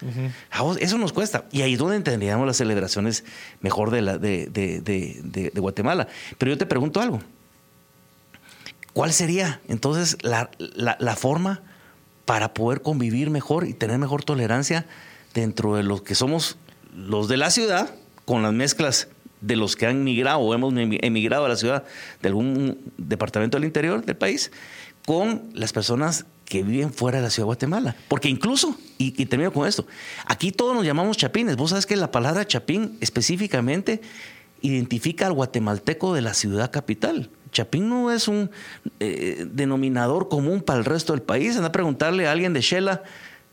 Eso 0.80 0.99
nos 0.99 1.12
cuesta. 1.12 1.47
Y 1.52 1.62
ahí 1.62 1.75
es 1.75 1.78
donde 1.78 1.97
entenderíamos 1.97 2.47
las 2.47 2.56
celebraciones 2.56 3.25
mejor 3.61 3.90
de, 3.90 4.02
la, 4.02 4.18
de 4.18 5.50
Guatemala. 5.54 6.09
Pero 6.38 6.50
yo 6.50 6.59
te 6.59 6.66
pregunto 6.66 7.00
algo. 7.00 7.21
¿Cuál 8.97 9.12
sería 9.12 9.61
entonces 9.69 10.17
la, 10.23 11.17
forma 11.17 11.61
para 12.25 12.55
poder 12.55 12.81
convivir 12.81 13.29
mejor 13.29 13.69
y 13.69 13.75
tener 13.75 13.99
mejor 13.99 14.25
tolerancia 14.25 14.87
dentro 15.35 15.76
de 15.76 15.83
los 15.83 16.00
que 16.00 16.15
somos 16.15 16.57
los 16.97 17.29
de 17.29 17.37
la 17.37 17.50
ciudad, 17.50 17.95
con 18.25 18.43
las 18.43 18.55
mezclas 18.55 19.09
de 19.43 19.55
los 19.55 19.76
que 19.76 19.87
han 19.87 20.03
migrado 20.03 20.38
o 20.38 20.55
hemos 20.55 20.73
emigrado 20.79 21.45
a 21.45 21.50
la 21.50 21.57
ciudad 21.57 21.85
de 22.23 22.29
algún 22.29 22.91
departamento 22.97 23.59
del 23.59 23.67
interior 23.67 24.03
del 24.03 24.17
país, 24.17 24.50
con 25.05 25.43
las 25.53 25.75
personas 25.75 26.25
que 26.47 26.62
viven 26.62 26.91
fuera 26.91 27.19
de 27.19 27.25
la 27.25 27.29
ciudad 27.29 27.45
de 27.45 27.49
Guatemala. 27.49 27.97
Porque 28.09 28.31
incluso, 28.31 28.79
y, 28.97 29.09
y, 29.23 29.26
termino 29.26 29.53
con 29.53 29.69
esto, 29.69 29.87
aquí 30.25 30.53
todos 30.53 30.75
nos 30.75 30.87
llamamos 30.87 31.19
chapines. 31.19 31.57
Vos 31.57 31.69
sabes 31.69 31.85
que 31.85 31.97
la 31.97 32.11
palabra 32.11 32.47
chapín 32.47 32.97
específicamente 33.03 34.00
identifica 34.62 35.26
al 35.26 35.35
guatemalteco 35.35 36.15
de 36.15 36.23
la 36.23 36.33
ciudad 36.33 36.71
capital. 36.71 37.29
Chapín 37.57 37.89
no 37.89 38.11
es 38.11 38.29
un 38.29 38.51
eh, 39.01 39.47
denominador 39.51 40.29
común 40.29 40.61
para 40.61 40.79
el 40.79 40.85
resto 40.85 41.15
del 41.15 41.23
país. 41.23 41.57
Anda 41.57 41.69
a 41.69 41.73
preguntarle 41.73 42.29
a 42.29 42.33
alguien 42.33 42.53
de 42.53 42.61
Shela 42.61 43.03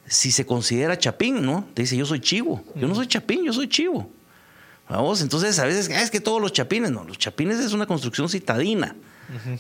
si 0.06 0.32
se 0.32 0.46
considera 0.46 0.98
Chapín, 0.98 1.46
¿no? 1.46 1.66
Te 1.74 1.84
dice, 1.84 1.96
yo 1.96 2.06
soy 2.06 2.20
chivo. 2.20 2.62
Yo 2.76 2.88
no 2.89 2.96
soy 2.96 3.08
Chapín, 3.08 3.46
yo 3.46 3.54
soy 3.54 3.70
chivo. 3.70 4.10
Vamos, 4.89 5.22
entonces 5.22 5.58
a 5.60 5.66
veces 5.66 5.89
ah, 5.89 6.02
es 6.02 6.12
que 6.12 6.20
todos 6.20 6.42
los 6.42 6.52
chapines, 6.52 6.92
no, 6.92 7.06
los 7.06 7.18
chapines 7.18 7.60
es 7.60 7.72
una 7.72 7.86
construcción 7.86 8.28
citadina 8.28 8.96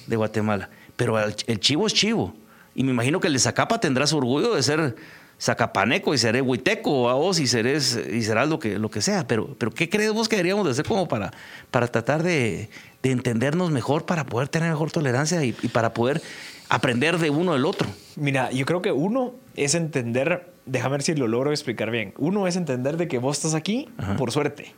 de 0.05 0.15
Guatemala, 0.17 0.69
pero 0.97 1.17
el, 1.17 1.59
chivo 1.59 1.87
es 1.87 1.93
chivo. 1.93 2.35
Y 2.75 2.83
me 2.83 2.91
imagino 2.91 3.21
que 3.21 3.27
el 3.27 3.33
de 3.33 3.39
Zacapa 3.39 3.79
tendrá 3.79 4.05
su 4.05 4.17
orgullo 4.17 4.55
de 4.55 4.61
ser 4.61 4.95
zacapaneco 5.43 6.13
y 6.13 6.17
seré 6.17 6.41
huiteco 6.41 7.09
a 7.09 7.15
vos 7.15 7.39
y 7.39 7.47
serás, 7.47 7.99
y 8.11 8.21
serás 8.21 8.47
lo 8.47 8.59
que, 8.59 8.79
lo 8.79 8.89
que 8.89 9.01
sea. 9.01 9.27
Pero, 9.27 9.55
pero 9.57 9.71
¿qué 9.71 9.89
crees 9.89 10.13
vos 10.13 10.29
que 10.29 10.37
deberíamos 10.37 10.65
de 10.65 10.71
hacer 10.71 10.85
como 10.85 11.07
para, 11.07 11.31
para 11.69 11.87
tratar 11.87 12.23
de, 12.23 12.69
de 13.03 13.11
entendernos 13.11 13.69
mejor 13.69 14.05
para 14.05 14.25
poder 14.25 14.47
tener 14.47 14.69
mejor 14.69 14.89
tolerancia 14.91 15.43
y, 15.43 15.51
para 15.51 15.93
poder 15.93 16.21
aprender 16.69 17.17
de 17.17 17.29
uno 17.29 17.53
del 17.53 17.65
otro. 17.65 17.87
Mira, 18.15 18.49
yo 18.51 18.65
creo 18.65 18.81
que 18.81 18.93
uno 18.93 19.33
es 19.55 19.75
entender, 19.75 20.53
déjame 20.65 20.93
ver 20.93 21.03
si 21.03 21.13
lo 21.13 21.27
logro 21.27 21.51
explicar 21.51 21.91
bien. 21.91 22.13
Uno 22.17 22.47
es 22.47 22.55
entender 22.55 22.95
de 22.95 23.09
que 23.09 23.19
vos 23.19 23.37
estás 23.37 23.53
aquí 23.53 23.89
por 24.17 24.31
suerte. 24.31 24.73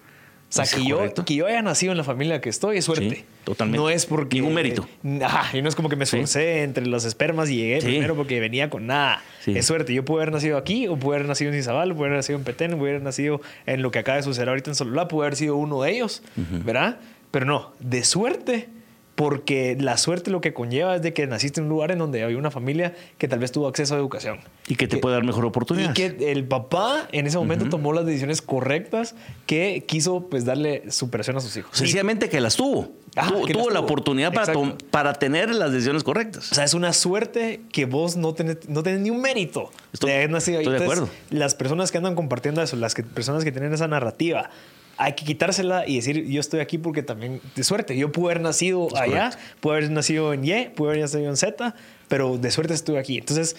O 0.57 0.65
sea, 0.65 0.77
que 0.79 0.87
yo, 0.87 1.13
que 1.25 1.35
yo 1.35 1.47
haya 1.47 1.61
nacido 1.61 1.91
en 1.91 1.97
la 1.97 2.03
familia 2.05 2.39
que 2.39 2.49
estoy 2.49 2.77
es 2.77 2.85
suerte. 2.85 3.25
totalmente. 3.43 3.77
No 3.77 3.89
es 3.89 4.05
porque. 4.05 4.37
Ningún 4.37 4.53
mérito. 4.53 4.87
Ajá, 5.21 5.57
y 5.57 5.61
no 5.61 5.67
es 5.67 5.75
como 5.75 5.89
que 5.89 5.97
me 5.97 6.05
esforcé 6.05 6.63
entre 6.63 6.85
los 6.85 7.03
espermas 7.03 7.49
y 7.49 7.57
llegué 7.57 7.81
primero 7.81 8.15
porque 8.15 8.39
venía 8.39 8.69
con 8.69 8.87
nada. 8.87 9.21
Es 9.45 9.65
suerte. 9.65 9.93
Yo 9.93 10.05
puedo 10.05 10.21
haber 10.21 10.31
nacido 10.33 10.57
aquí, 10.57 10.87
o 10.87 10.97
puedo 10.97 11.15
haber 11.15 11.27
nacido 11.27 11.51
en 11.51 11.59
Izabal, 11.59 11.91
o 11.91 11.95
puedo 11.95 12.05
haber 12.05 12.17
nacido 12.17 12.39
en 12.39 12.45
Petén, 12.45 12.73
o 12.73 12.77
puedo 12.77 12.91
haber 12.91 13.03
nacido 13.03 13.41
en 13.65 13.81
lo 13.81 13.91
que 13.91 13.99
acaba 13.99 14.15
de 14.15 14.23
suceder 14.23 14.49
ahorita 14.49 14.71
en 14.71 14.75
Sololá, 14.75 15.07
puedo 15.07 15.23
haber 15.23 15.35
sido 15.35 15.57
uno 15.57 15.81
de 15.81 15.91
ellos, 15.91 16.23
¿verdad? 16.63 16.99
Pero 17.31 17.45
no, 17.45 17.73
de 17.79 18.03
suerte, 18.05 18.69
porque 19.15 19.77
la 19.79 19.97
suerte 19.97 20.29
lo 20.29 20.41
que 20.41 20.53
conlleva 20.53 20.95
es 20.95 21.01
de 21.01 21.13
que 21.13 21.25
naciste 21.25 21.61
en 21.61 21.65
un 21.65 21.69
lugar 21.69 21.91
en 21.91 21.99
donde 21.99 22.23
hay 22.23 22.35
una 22.35 22.51
familia 22.51 22.93
que 23.17 23.29
tal 23.29 23.39
vez 23.39 23.51
tuvo 23.51 23.67
acceso 23.67 23.95
a 23.95 23.97
educación. 23.97 24.39
Y 24.67 24.75
que 24.75 24.87
te 24.87 24.97
puede 24.97 25.15
dar 25.15 25.23
mejor 25.23 25.45
oportunidad. 25.45 25.91
Y 25.91 25.93
que 25.93 26.31
el 26.31 26.43
papá 26.45 27.07
en 27.13 27.25
ese 27.25 27.37
momento 27.37 27.69
tomó 27.69 27.93
las 27.93 28.05
decisiones 28.05 28.41
correctas 28.41 29.15
que 29.45 29.85
quiso 29.87 30.27
pues 30.27 30.43
darle 30.43 30.91
superación 30.91 31.37
a 31.37 31.39
sus 31.39 31.55
hijos. 31.55 31.71
Sencillamente 31.77 32.27
que 32.27 32.41
las 32.41 32.57
tuvo. 32.57 32.91
tuvo, 33.53 33.69
la 33.69 33.79
oportunidad 33.79 34.33
para, 34.33 34.53
para 34.91 35.13
tener 35.13 35.53
las 35.55 35.71
decisiones 35.71 36.03
correctas. 36.03 36.51
O 36.51 36.55
sea, 36.55 36.65
es 36.65 36.73
una 36.73 36.91
suerte 36.91 37.61
que 37.71 37.85
vos 37.85 38.17
no 38.17 38.33
tenés, 38.33 38.67
no 38.67 38.83
tenés 38.83 38.99
ni 38.99 39.11
un 39.11 39.21
mérito 39.21 39.71
estoy, 39.93 40.09
de 40.09 40.17
haber 40.17 40.29
nacido 40.29 40.59
ahí. 40.59 40.65
Estoy 40.65 40.79
de 40.79 40.83
acuerdo. 40.83 41.09
Las 41.29 41.55
personas 41.55 41.91
que 41.91 41.99
andan 41.99 42.15
compartiendo 42.15 42.61
eso, 42.61 42.75
las 42.75 42.93
que, 42.93 43.03
personas 43.03 43.45
que 43.45 43.53
tienen 43.53 43.73
esa 43.73 43.87
narrativa 43.87 44.49
hay 44.97 45.13
que 45.13 45.25
quitársela 45.25 45.87
y 45.87 45.97
decir, 45.97 46.25
yo 46.25 46.39
estoy 46.39 46.59
aquí 46.59 46.77
porque 46.77 47.03
también 47.03 47.41
de 47.55 47.63
suerte. 47.63 47.97
Yo 47.97 48.11
pude 48.11 48.31
haber 48.31 48.41
nacido 48.41 48.87
allá, 48.97 49.31
pude 49.59 49.77
haber 49.77 49.91
nacido 49.91 50.33
en 50.33 50.45
Y, 50.45 50.69
pude 50.69 50.89
haber 50.89 51.01
nacido 51.01 51.29
en 51.29 51.37
Z, 51.37 51.75
pero 52.07 52.37
de 52.37 52.51
suerte 52.51 52.73
estoy 52.73 52.97
aquí. 52.97 53.17
Entonces, 53.17 53.55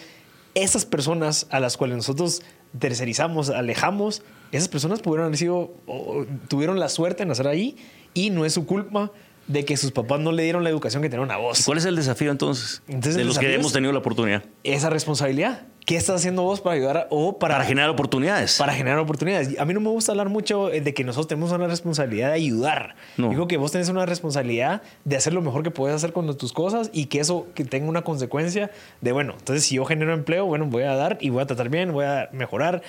esas 0.54 0.86
personas 0.86 1.46
a 1.50 1.60
las 1.60 1.76
cuales 1.76 1.96
nosotros 1.96 2.42
tercerizamos, 2.78 3.50
alejamos, 3.50 4.22
esas 4.52 4.68
personas 4.68 5.00
pudieron 5.00 5.26
haber 5.26 5.38
sido, 5.38 5.74
tuvieron 6.48 6.78
la 6.78 6.88
suerte 6.88 7.24
de 7.24 7.26
nacer 7.26 7.48
ahí 7.48 7.76
y 8.14 8.30
no 8.30 8.44
es 8.44 8.54
su 8.54 8.66
culpa 8.66 9.12
de 9.46 9.64
que 9.64 9.76
sus 9.76 9.92
papás 9.92 10.18
no 10.20 10.32
le 10.32 10.42
dieron 10.42 10.64
la 10.64 10.70
educación 10.70 11.02
que 11.02 11.08
tenían 11.08 11.30
a 11.30 11.36
vos. 11.36 11.64
¿Cuál 11.64 11.78
es 11.78 11.84
el 11.84 11.94
desafío 11.94 12.30
entonces, 12.30 12.82
de 12.86 13.24
los 13.24 13.38
que 13.38 13.54
hemos 13.54 13.72
tenido 13.72 13.92
la 13.92 13.98
oportunidad? 13.98 14.44
Esa 14.64 14.90
responsabilidad. 14.90 15.66
¿Qué 15.86 15.96
estás 15.96 16.16
haciendo 16.16 16.42
vos 16.42 16.60
para 16.60 16.74
ayudar 16.74 17.06
o 17.10 17.38
para, 17.38 17.62
generar 17.62 17.88
oportunidades? 17.90 18.58
Para 18.58 18.74
generar 18.74 18.98
oportunidades. 18.98 19.56
A 19.56 19.64
mí 19.64 19.72
no 19.72 19.78
me 19.78 19.90
gusta 19.90 20.10
hablar 20.10 20.28
mucho 20.28 20.66
de 20.66 20.92
que 20.92 21.04
nosotros 21.04 21.28
tenemos 21.28 21.52
una 21.52 21.68
responsabilidad 21.68 22.30
de 22.30 22.34
ayudar. 22.34 22.96
Digo 23.16 23.46
que 23.46 23.56
vos 23.56 23.70
tenés 23.70 23.88
una 23.88 24.04
responsabilidad 24.04 24.82
de 25.04 25.16
hacer 25.16 25.32
lo 25.32 25.42
mejor 25.42 25.62
que 25.62 25.70
puedes 25.70 25.94
hacer 25.94 26.12
con 26.12 26.36
tus 26.36 26.52
cosas 26.52 26.90
y 26.92 27.06
que 27.06 27.20
eso 27.20 27.46
que 27.54 27.64
tenga 27.64 27.88
una 27.88 28.02
consecuencia 28.02 28.72
de, 29.00 29.12
bueno, 29.12 29.34
entonces 29.38 29.64
si 29.64 29.76
yo 29.76 29.84
genero 29.84 30.12
empleo, 30.12 30.44
bueno, 30.46 30.66
voy 30.66 30.82
a 30.82 30.96
dar 30.96 31.18
y 31.20 31.30
voy 31.30 31.42
a 31.42 31.46
tratar 31.46 31.68
bien, 31.68 31.92
voy 31.92 32.04
a 32.04 32.30
mejorar. 32.32 32.82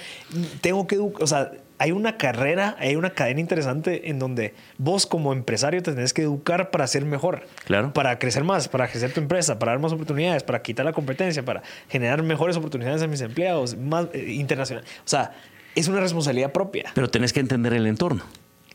Tengo 0.62 0.88
que, 0.88 0.97
o 0.97 1.27
sea, 1.27 1.51
hay 1.79 1.91
una 1.91 2.17
carrera, 2.17 2.75
hay 2.79 2.95
una 2.95 3.11
cadena 3.11 3.39
interesante 3.39 4.09
en 4.09 4.19
donde 4.19 4.55
vos 4.77 5.05
como 5.05 5.33
empresario 5.33 5.81
te 5.83 5.93
tenés 5.93 6.13
que 6.13 6.23
educar 6.23 6.71
para 6.71 6.87
ser 6.87 7.05
mejor. 7.05 7.45
Claro. 7.65 7.93
Para 7.93 8.17
crecer 8.17 8.43
más, 8.43 8.67
para 8.67 8.87
crecer 8.87 9.13
tu 9.13 9.19
empresa, 9.19 9.59
para 9.59 9.73
dar 9.73 9.79
más 9.79 9.91
oportunidades, 9.91 10.43
para 10.43 10.61
quitar 10.61 10.85
la 10.85 10.93
competencia, 10.93 11.43
para 11.43 11.61
generar 11.89 12.23
mejores 12.23 12.57
oportunidades 12.57 13.01
a 13.01 13.07
mis 13.07 13.21
empleados, 13.21 13.77
más 13.77 14.07
eh, 14.13 14.33
internacional. 14.33 14.83
O 14.83 15.07
sea, 15.07 15.33
es 15.75 15.87
una 15.87 15.99
responsabilidad 15.99 16.51
propia. 16.51 16.91
Pero 16.95 17.09
tenés 17.09 17.31
que 17.31 17.39
entender 17.39 17.73
el 17.73 17.85
entorno. 17.85 18.23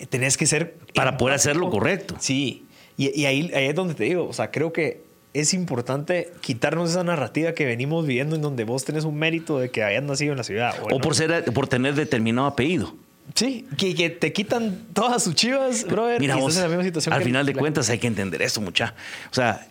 Tenés 0.08 0.36
que 0.36 0.46
ser... 0.46 0.76
Para 0.94 1.16
poder 1.16 1.34
hacer 1.34 1.56
lo 1.56 1.70
correcto. 1.70 2.16
Sí. 2.18 2.66
Y, 2.96 3.20
y 3.20 3.26
ahí, 3.26 3.50
ahí 3.54 3.66
es 3.66 3.74
donde 3.74 3.94
te 3.94 4.04
digo, 4.04 4.28
o 4.28 4.32
sea, 4.32 4.50
creo 4.50 4.72
que 4.72 5.12
es 5.34 5.54
importante 5.54 6.30
quitarnos 6.40 6.90
esa 6.90 7.04
narrativa 7.04 7.52
que 7.52 7.64
venimos 7.64 8.06
viviendo 8.06 8.36
en 8.36 8.42
donde 8.42 8.64
vos 8.64 8.84
tenés 8.84 9.04
un 9.04 9.16
mérito 9.16 9.58
de 9.58 9.70
que 9.70 9.82
hayas 9.82 10.02
nacido 10.02 10.32
en 10.32 10.38
la 10.38 10.44
ciudad. 10.44 10.74
O, 10.90 10.98
por, 10.98 11.14
ser, 11.14 11.44
por 11.52 11.66
tener 11.68 11.94
determinado 11.94 12.46
apellido. 12.46 12.94
Sí, 13.34 13.66
que, 13.78 13.94
que 13.94 14.10
te 14.10 14.32
quitan 14.32 14.84
todas 14.92 15.22
sus 15.22 15.34
chivas, 15.34 15.84
brother. 15.86 16.20
Mira, 16.20 16.36
y 16.36 16.40
vos, 16.40 16.50
estás 16.50 16.64
en 16.64 16.70
la 16.70 16.76
misma 16.76 16.84
situación 16.84 17.14
al 17.14 17.22
final 17.22 17.46
de 17.46 17.54
la- 17.54 17.58
cuentas 17.60 17.88
hay 17.88 17.98
que 17.98 18.08
entender 18.08 18.42
esto, 18.42 18.60
mucha. 18.60 18.94
O 19.30 19.34
sea, 19.34 19.66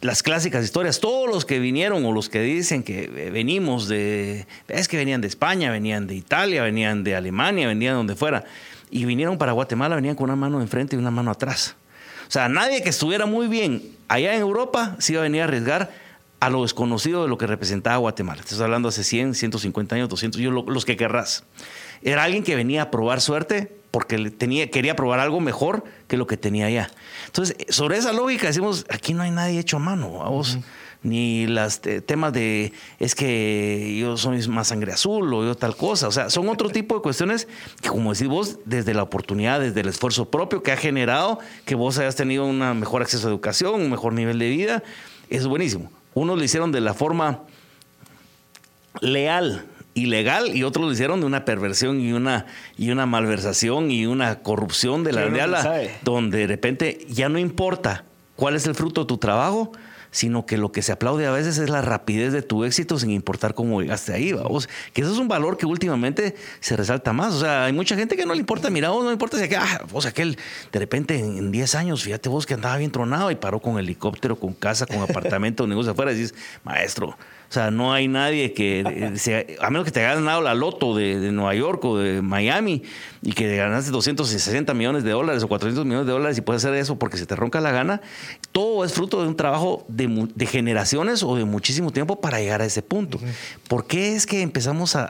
las 0.00 0.22
clásicas 0.22 0.64
historias, 0.64 1.00
todos 1.00 1.28
los 1.32 1.44
que 1.44 1.58
vinieron 1.60 2.04
o 2.04 2.12
los 2.12 2.28
que 2.28 2.40
dicen 2.40 2.82
que 2.82 3.04
eh, 3.04 3.30
venimos 3.30 3.88
de, 3.88 4.46
es 4.68 4.88
que 4.88 4.96
venían 4.96 5.20
de 5.20 5.28
España, 5.28 5.70
venían 5.70 6.06
de 6.06 6.14
Italia, 6.14 6.62
venían 6.62 7.04
de 7.04 7.14
Alemania, 7.14 7.68
venían 7.68 7.92
de 7.92 7.96
donde 7.98 8.16
fuera, 8.16 8.44
y 8.90 9.04
vinieron 9.04 9.38
para 9.38 9.52
Guatemala, 9.52 9.94
venían 9.96 10.16
con 10.16 10.24
una 10.24 10.36
mano 10.36 10.60
enfrente 10.60 10.96
y 10.96 10.98
una 10.98 11.10
mano 11.10 11.30
atrás. 11.30 11.76
O 12.28 12.30
sea, 12.30 12.48
nadie 12.48 12.82
que 12.82 12.88
estuviera 12.90 13.26
muy 13.26 13.46
bien 13.48 13.82
allá 14.08 14.34
en 14.34 14.40
Europa 14.40 14.96
se 14.98 15.12
iba 15.12 15.20
a 15.20 15.24
venir 15.24 15.42
a 15.42 15.44
arriesgar 15.44 15.90
a 16.40 16.50
lo 16.50 16.62
desconocido 16.62 17.22
de 17.22 17.28
lo 17.28 17.38
que 17.38 17.46
representaba 17.46 17.96
Guatemala. 17.96 18.40
Estás 18.42 18.60
hablando 18.60 18.88
hace 18.88 19.02
100, 19.04 19.34
150 19.34 19.94
años, 19.96 20.08
200, 20.08 20.40
yo 20.40 20.50
lo- 20.50 20.64
los 20.68 20.84
que 20.84 20.96
querrás. 20.96 21.44
Era 22.02 22.24
alguien 22.24 22.42
que 22.42 22.54
venía 22.54 22.82
a 22.82 22.90
probar 22.90 23.20
suerte 23.22 23.74
porque 23.90 24.18
tenía, 24.30 24.70
quería 24.70 24.94
probar 24.96 25.20
algo 25.20 25.40
mejor 25.40 25.84
que 26.08 26.16
lo 26.18 26.26
que 26.26 26.36
tenía 26.36 26.66
allá. 26.66 26.90
Entonces, 27.26 27.56
sobre 27.70 27.96
esa 27.96 28.12
lógica 28.12 28.48
decimos, 28.48 28.84
aquí 28.90 29.14
no 29.14 29.22
hay 29.22 29.30
nadie 29.30 29.58
hecho 29.58 29.76
a 29.76 29.80
mano, 29.80 30.18
vamos. 30.18 30.58
Ni 31.04 31.46
los 31.46 31.80
temas 31.80 32.32
de 32.32 32.72
es 32.98 33.14
que 33.14 33.96
yo 34.00 34.16
soy 34.16 34.48
más 34.48 34.68
sangre 34.68 34.92
azul 34.92 35.32
o 35.32 35.44
yo 35.44 35.54
tal 35.54 35.76
cosa. 35.76 36.08
O 36.08 36.12
sea, 36.12 36.30
son 36.30 36.48
otro 36.48 36.70
tipo 36.70 36.94
de 36.94 37.02
cuestiones 37.02 37.46
que, 37.82 37.90
como 37.90 38.14
decís 38.14 38.26
vos, 38.26 38.58
desde 38.64 38.94
la 38.94 39.02
oportunidad, 39.02 39.60
desde 39.60 39.82
el 39.82 39.88
esfuerzo 39.88 40.30
propio 40.30 40.62
que 40.62 40.72
ha 40.72 40.76
generado 40.76 41.38
que 41.66 41.74
vos 41.74 41.98
hayas 41.98 42.16
tenido 42.16 42.46
un 42.46 42.58
mejor 42.80 43.02
acceso 43.02 43.28
a 43.28 43.30
educación, 43.30 43.74
un 43.82 43.90
mejor 43.90 44.14
nivel 44.14 44.38
de 44.38 44.48
vida, 44.48 44.82
es 45.28 45.46
buenísimo. 45.46 45.90
Unos 46.14 46.38
lo 46.38 46.42
hicieron 46.42 46.72
de 46.72 46.80
la 46.80 46.94
forma 46.94 47.42
leal 49.00 49.66
y 49.94 50.06
legal 50.06 50.56
y 50.56 50.64
otros 50.64 50.86
lo 50.86 50.92
hicieron 50.92 51.20
de 51.20 51.26
una 51.26 51.44
perversión 51.44 52.00
y 52.00 52.12
una 52.12 52.46
y 52.76 52.90
una 52.90 53.06
malversación 53.06 53.90
y 53.90 54.06
una 54.06 54.40
corrupción 54.40 55.04
de 55.04 55.12
la 55.12 55.62
sabe. 55.62 55.90
donde 56.02 56.38
de 56.38 56.46
repente 56.46 57.06
ya 57.08 57.28
no 57.28 57.38
importa 57.38 58.04
cuál 58.36 58.56
es 58.56 58.66
el 58.66 58.74
fruto 58.74 59.02
de 59.02 59.06
tu 59.06 59.18
trabajo 59.18 59.72
sino 60.14 60.46
que 60.46 60.58
lo 60.58 60.70
que 60.70 60.80
se 60.80 60.92
aplaude 60.92 61.26
a 61.26 61.32
veces 61.32 61.58
es 61.58 61.68
la 61.68 61.82
rapidez 61.82 62.32
de 62.32 62.40
tu 62.40 62.62
éxito 62.62 63.00
sin 63.00 63.10
importar 63.10 63.52
cómo 63.52 63.82
llegaste 63.82 64.12
ahí, 64.12 64.32
vamos. 64.32 64.68
Que 64.92 65.02
eso 65.02 65.12
es 65.12 65.18
un 65.18 65.26
valor 65.26 65.56
que 65.56 65.66
últimamente 65.66 66.36
se 66.60 66.76
resalta 66.76 67.12
más. 67.12 67.34
O 67.34 67.40
sea, 67.40 67.64
hay 67.64 67.72
mucha 67.72 67.96
gente 67.96 68.16
que 68.16 68.24
no 68.24 68.32
le 68.32 68.38
importa, 68.38 68.70
mira, 68.70 68.90
vos 68.90 69.02
no 69.02 69.10
le 69.10 69.14
importa 69.14 69.38
si 69.38 69.42
aquel, 69.42 69.58
ah, 69.60 69.84
vos 69.90 70.06
aquel, 70.06 70.38
de 70.70 70.78
repente 70.78 71.18
en, 71.18 71.36
en 71.36 71.50
10 71.50 71.74
años, 71.74 72.04
fíjate 72.04 72.28
vos 72.28 72.46
que 72.46 72.54
andaba 72.54 72.76
bien 72.76 72.92
tronado 72.92 73.32
y 73.32 73.34
paró 73.34 73.58
con 73.58 73.76
helicóptero, 73.76 74.36
con 74.36 74.52
casa, 74.52 74.86
con 74.86 74.98
apartamento, 75.02 75.66
negocio 75.66 75.90
afuera, 75.90 76.12
y 76.12 76.14
dices, 76.14 76.36
maestro, 76.62 77.18
sea, 77.54 77.70
no 77.70 77.92
hay 77.92 78.08
nadie 78.08 78.52
que, 78.52 78.80
eh, 78.80 79.12
sea- 79.16 79.44
a 79.60 79.70
menos 79.70 79.84
que 79.86 79.90
te 79.90 80.04
hayas 80.04 80.16
ganado 80.20 80.42
la 80.42 80.54
loto 80.54 80.94
de, 80.94 81.18
de 81.20 81.32
Nueva 81.32 81.54
York 81.54 81.84
o 81.84 81.96
de 81.98 82.20
Miami 82.22 82.82
y 83.22 83.32
que 83.32 83.56
ganaste 83.56 83.90
260 83.90 84.74
millones 84.74 85.04
de 85.04 85.10
dólares 85.12 85.42
o 85.42 85.48
400 85.48 85.84
millones 85.86 86.06
de 86.06 86.12
dólares 86.12 86.36
y 86.38 86.40
puedes 86.42 86.64
hacer 86.64 86.74
eso 86.76 86.98
porque 86.98 87.16
se 87.16 87.26
te 87.26 87.34
ronca 87.36 87.60
la 87.60 87.70
gana, 87.72 88.00
todo 88.52 88.84
es 88.84 88.92
fruto 88.92 89.22
de 89.22 89.28
un 89.28 89.36
trabajo 89.36 89.84
de, 89.88 90.46
generaciones 90.46 91.22
o 91.22 91.36
de 91.36 91.44
muchísimo 91.44 91.90
tiempo 91.90 92.20
para 92.20 92.38
llegar 92.40 92.60
a 92.60 92.66
ese 92.66 92.82
punto. 92.82 93.18
¿Por 93.68 93.86
qué 93.86 94.14
es 94.14 94.26
que 94.26 94.42
empezamos 94.42 94.96
a- 94.96 95.06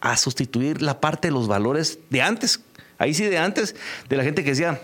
a 0.00 0.16
sustituir 0.16 0.82
la 0.82 1.00
parte 1.00 1.28
de 1.28 1.32
los 1.32 1.48
valores 1.48 1.98
de 2.10 2.22
antes? 2.22 2.60
Ahí 2.98 3.14
sí, 3.14 3.24
de 3.24 3.38
antes, 3.38 3.74
de 4.10 4.16
la 4.16 4.24
gente 4.24 4.44
que 4.44 4.50
decía, 4.50 4.80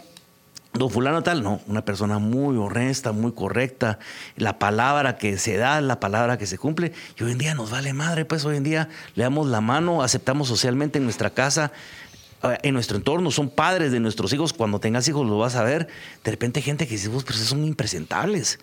Don 0.78 0.90
fulano 0.90 1.22
tal, 1.22 1.42
no, 1.42 1.60
una 1.66 1.84
persona 1.84 2.18
muy 2.18 2.56
honesta, 2.56 3.12
muy 3.12 3.32
correcta. 3.32 3.98
La 4.36 4.58
palabra 4.58 5.16
que 5.16 5.38
se 5.38 5.56
da, 5.56 5.80
la 5.80 6.00
palabra 6.00 6.36
que 6.36 6.46
se 6.46 6.58
cumple. 6.58 6.92
Y 7.18 7.24
hoy 7.24 7.32
en 7.32 7.38
día 7.38 7.54
nos 7.54 7.70
vale 7.70 7.92
madre, 7.92 8.24
pues 8.24 8.44
hoy 8.44 8.56
en 8.56 8.64
día 8.64 8.88
le 9.14 9.22
damos 9.22 9.46
la 9.46 9.60
mano, 9.60 10.02
aceptamos 10.02 10.48
socialmente 10.48 10.98
en 10.98 11.04
nuestra 11.04 11.30
casa, 11.30 11.72
eh, 12.42 12.58
en 12.62 12.74
nuestro 12.74 12.96
entorno, 12.96 13.30
son 13.30 13.48
padres 13.48 13.90
de 13.90 14.00
nuestros 14.00 14.32
hijos. 14.32 14.52
Cuando 14.52 14.78
tengas 14.78 15.08
hijos 15.08 15.26
lo 15.26 15.38
vas 15.38 15.56
a 15.56 15.64
ver. 15.64 15.88
De 16.24 16.30
repente 16.30 16.60
gente 16.60 16.86
que 16.86 16.94
dice, 16.94 17.08
vos, 17.08 17.24
pero 17.24 17.38
son 17.38 17.64
impresentables. 17.64 18.58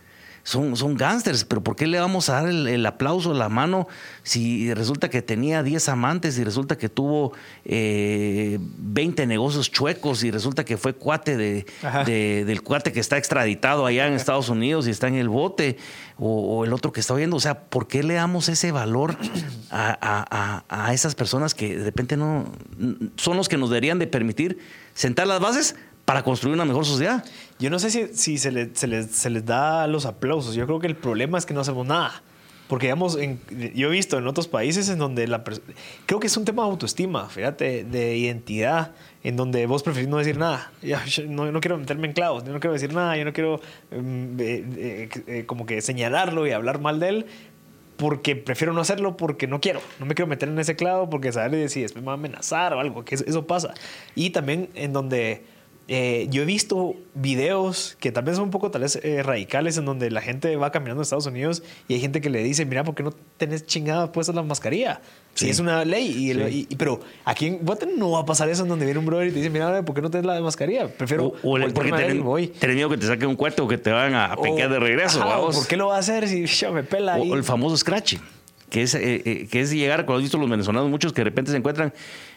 Son, 0.45 0.75
son 0.75 0.95
gángsters, 0.97 1.45
pero 1.45 1.63
¿por 1.63 1.77
qué 1.77 1.87
le 1.87 1.97
vamos 1.99 2.27
a 2.27 2.33
dar 2.41 2.49
el, 2.49 2.67
el 2.67 2.85
aplauso, 2.85 3.33
la 3.33 3.47
mano, 3.47 3.87
si 4.23 4.73
resulta 4.73 5.09
que 5.09 5.21
tenía 5.21 5.63
10 5.63 5.87
amantes 5.87 6.37
y 6.37 6.43
resulta 6.43 6.77
que 6.77 6.89
tuvo 6.89 7.31
eh, 7.63 8.57
20 8.59 9.25
negocios 9.25 9.71
chuecos 9.71 10.21
y 10.25 10.31
resulta 10.31 10.65
que 10.65 10.75
fue 10.75 10.93
cuate 10.95 11.37
de, 11.37 11.65
del 12.45 12.61
cuate 12.61 12.91
que 12.91 12.99
está 12.99 13.17
extraditado 13.17 13.85
allá 13.85 14.05
en 14.07 14.13
Estados 14.13 14.49
Unidos 14.49 14.85
y 14.87 14.89
está 14.91 15.07
en 15.07 15.15
el 15.15 15.29
bote, 15.29 15.77
o, 16.17 16.57
o 16.59 16.65
el 16.65 16.73
otro 16.73 16.91
que 16.91 16.99
está 16.99 17.13
oyendo? 17.13 17.37
O 17.37 17.39
sea, 17.39 17.61
¿por 17.61 17.87
qué 17.87 18.03
le 18.03 18.15
damos 18.15 18.49
ese 18.49 18.71
valor 18.73 19.15
a, 19.71 19.97
a- 20.01 20.63
a- 20.69 20.87
a 20.87 20.93
esas 20.93 21.15
personas 21.15 21.53
que 21.55 21.77
de 21.77 21.85
repente 21.85 22.17
no 22.17 22.45
son 23.15 23.37
los 23.37 23.47
que 23.47 23.57
nos 23.57 23.69
deberían 23.69 23.97
de 23.97 24.07
permitir 24.07 24.57
sentar 24.93 25.25
las 25.25 25.39
bases 25.39 25.75
para 26.05 26.21
construir 26.23 26.53
una 26.53 26.65
mejor 26.65 26.85
sociedad? 26.85 27.23
Yo 27.63 27.69
no 27.69 27.79
sé 27.79 27.89
si, 27.91 28.07
si 28.13 28.37
se, 28.37 28.51
le- 28.51 28.75
se 28.75 28.87
les, 28.87 29.05
se 29.11 29.29
les 29.29 29.45
da 29.45 29.87
los 29.87 30.05
aplausos. 30.05 30.53
Yo 30.53 30.65
creo 30.65 30.79
que 30.79 30.87
el 30.87 30.97
problema 30.97 31.37
es 31.37 31.45
que 31.45 31.53
no 31.53 31.61
hacemos 31.61 31.87
nada. 31.87 32.21
Porque, 32.67 32.87
digamos, 32.87 33.15
en- 33.17 33.39
yo 33.73 33.87
he 33.87 33.91
visto 33.91 34.17
en 34.17 34.27
otros 34.27 34.49
países 34.49 34.89
en 34.89 34.99
donde 34.99 35.27
la 35.29 35.45
Creo 36.05 36.19
que 36.19 36.27
es 36.27 36.35
un 36.35 36.43
tema 36.43 36.63
de 36.63 36.71
autoestima, 36.71 37.29
fíjate, 37.29 37.85
de 37.85 38.17
identidad, 38.17 38.91
en 39.23 39.37
donde 39.37 39.65
vos 39.65 39.81
preferís 39.81 40.09
no 40.09 40.17
decir 40.17 40.37
nada. 40.37 40.73
Ya, 40.81 41.05
yo 41.05 41.23
no, 41.25 41.49
no 41.53 41.61
quiero 41.61 41.77
meterme 41.77 42.07
en 42.07 42.13
clavos, 42.13 42.43
yo 42.43 42.51
no 42.51 42.59
quiero 42.59 42.73
decir 42.73 42.93
nada, 42.93 43.15
yo 43.15 43.23
no 43.23 43.31
quiero 43.31 43.61
mm, 43.91 44.39
eh, 44.41 44.65
eh, 44.77 45.09
eh, 45.27 45.45
como 45.45 45.65
que 45.65 45.79
señalarlo 45.81 46.45
y 46.45 46.51
hablar 46.51 46.81
mal 46.81 46.99
de 46.99 47.07
él. 47.09 47.25
Porque 47.95 48.35
prefiero 48.35 48.73
no 48.73 48.81
hacerlo 48.81 49.15
porque 49.15 49.47
no 49.47 49.61
quiero. 49.61 49.79
No 49.99 50.05
me 50.05 50.15
quiero 50.15 50.27
meter 50.27 50.49
en 50.49 50.59
ese 50.59 50.75
clavo 50.75 51.09
porque 51.09 51.31
saber 51.31 51.69
si 51.69 51.81
después 51.83 52.01
me 52.03 52.07
va 52.07 52.13
a 52.13 52.15
amenazar 52.15 52.73
o 52.73 52.81
algo, 52.81 53.05
que 53.05 53.15
eso 53.15 53.47
pasa. 53.47 53.73
Y 54.15 54.31
también 54.31 54.67
en 54.73 54.91
donde 54.91 55.43
eh, 55.87 56.27
yo 56.31 56.43
he 56.43 56.45
visto 56.45 56.95
videos 57.13 57.97
que 57.99 58.11
tal 58.11 58.23
vez 58.23 58.35
son 58.35 58.45
un 58.45 58.51
poco 58.51 58.71
tal 58.71 58.81
vez 58.83 58.97
eh, 59.03 59.21
radicales 59.23 59.77
en 59.77 59.85
donde 59.85 60.09
la 60.11 60.21
gente 60.21 60.55
va 60.55 60.71
caminando 60.71 61.01
en 61.01 61.03
Estados 61.03 61.25
Unidos 61.25 61.61
y 61.87 61.95
hay 61.95 61.99
gente 61.99 62.21
que 62.21 62.29
le 62.29 62.41
dice, 62.43 62.65
mira, 62.65 62.83
¿por 62.83 62.95
qué 62.95 63.03
no 63.03 63.11
tenés 63.37 63.65
chingada 63.65 64.11
puesta 64.11 64.31
la 64.33 64.43
mascarilla? 64.43 65.01
Si 65.33 65.45
Sí. 65.45 65.51
es 65.51 65.59
una 65.59 65.83
ley. 65.83 66.07
Y, 66.07 66.31
el- 66.31 66.47
Sí. 66.49 66.67
y- 66.69 66.73
y- 66.73 66.75
pero 66.77 66.99
aquí 67.25 67.47
en 67.47 67.57
Guatemala 67.65 67.97
no 67.97 68.11
va 68.11 68.19
a 68.21 68.25
pasar 68.25 68.49
eso 68.49 68.63
en 68.63 68.69
donde 68.69 68.85
viene 68.85 68.99
un 68.99 69.05
brother 69.05 69.27
y 69.27 69.31
te 69.31 69.37
dice, 69.37 69.49
mira, 69.49 69.83
¿por 69.83 69.95
qué 69.95 70.01
no 70.01 70.09
tenés 70.11 70.25
la 70.25 70.39
mascarilla? 70.41 70.87
Prefiero 70.87 71.33
O, 71.43 71.51
o 71.51 71.57
le- 71.57 71.69
porque 71.71 71.91
a 71.91 71.97
tenés, 71.97 72.59
tenés 72.59 72.75
miedo 72.75 72.89
que 72.89 72.97
te 72.97 73.07
saquen 73.07 73.27
un 73.29 73.35
cuarto 73.35 73.65
o 73.65 73.67
que 73.67 73.77
te 73.77 73.91
van 73.91 74.13
a, 74.13 74.25
a 74.33 74.35
pequear 74.37 74.69
de 74.69 74.77
O- 74.77 74.79
regreso. 74.79 75.21
Ajá, 75.21 75.39
o. 75.39 75.51
¿Por 75.51 75.67
qué 75.67 75.75
lo 75.77 75.87
va 75.87 75.95
a 75.97 75.99
hacer 75.99 76.27
si 76.27 76.45
ya 76.45 76.71
me 76.71 76.83
pela 76.83 77.15
ahí? 77.15 77.29
O 77.31 77.35
el 77.35 77.43
famoso 77.43 77.75
scratch, 77.77 78.15
que 78.69 78.83
es, 78.83 78.93
eh, 78.95 79.21
eh, 79.25 79.47
que 79.51 79.59
es 79.61 79.71
llegar, 79.71 80.05
cuando 80.05 80.17
has 80.19 80.23
visto 80.23 80.37
los 80.37 80.49
venezolanos, 80.49 80.89
muchos 80.89 81.13
que 81.13 81.21
de 81.21 81.25
repente 81.25 81.51
se 81.51 81.57
encuentran, 81.57 81.93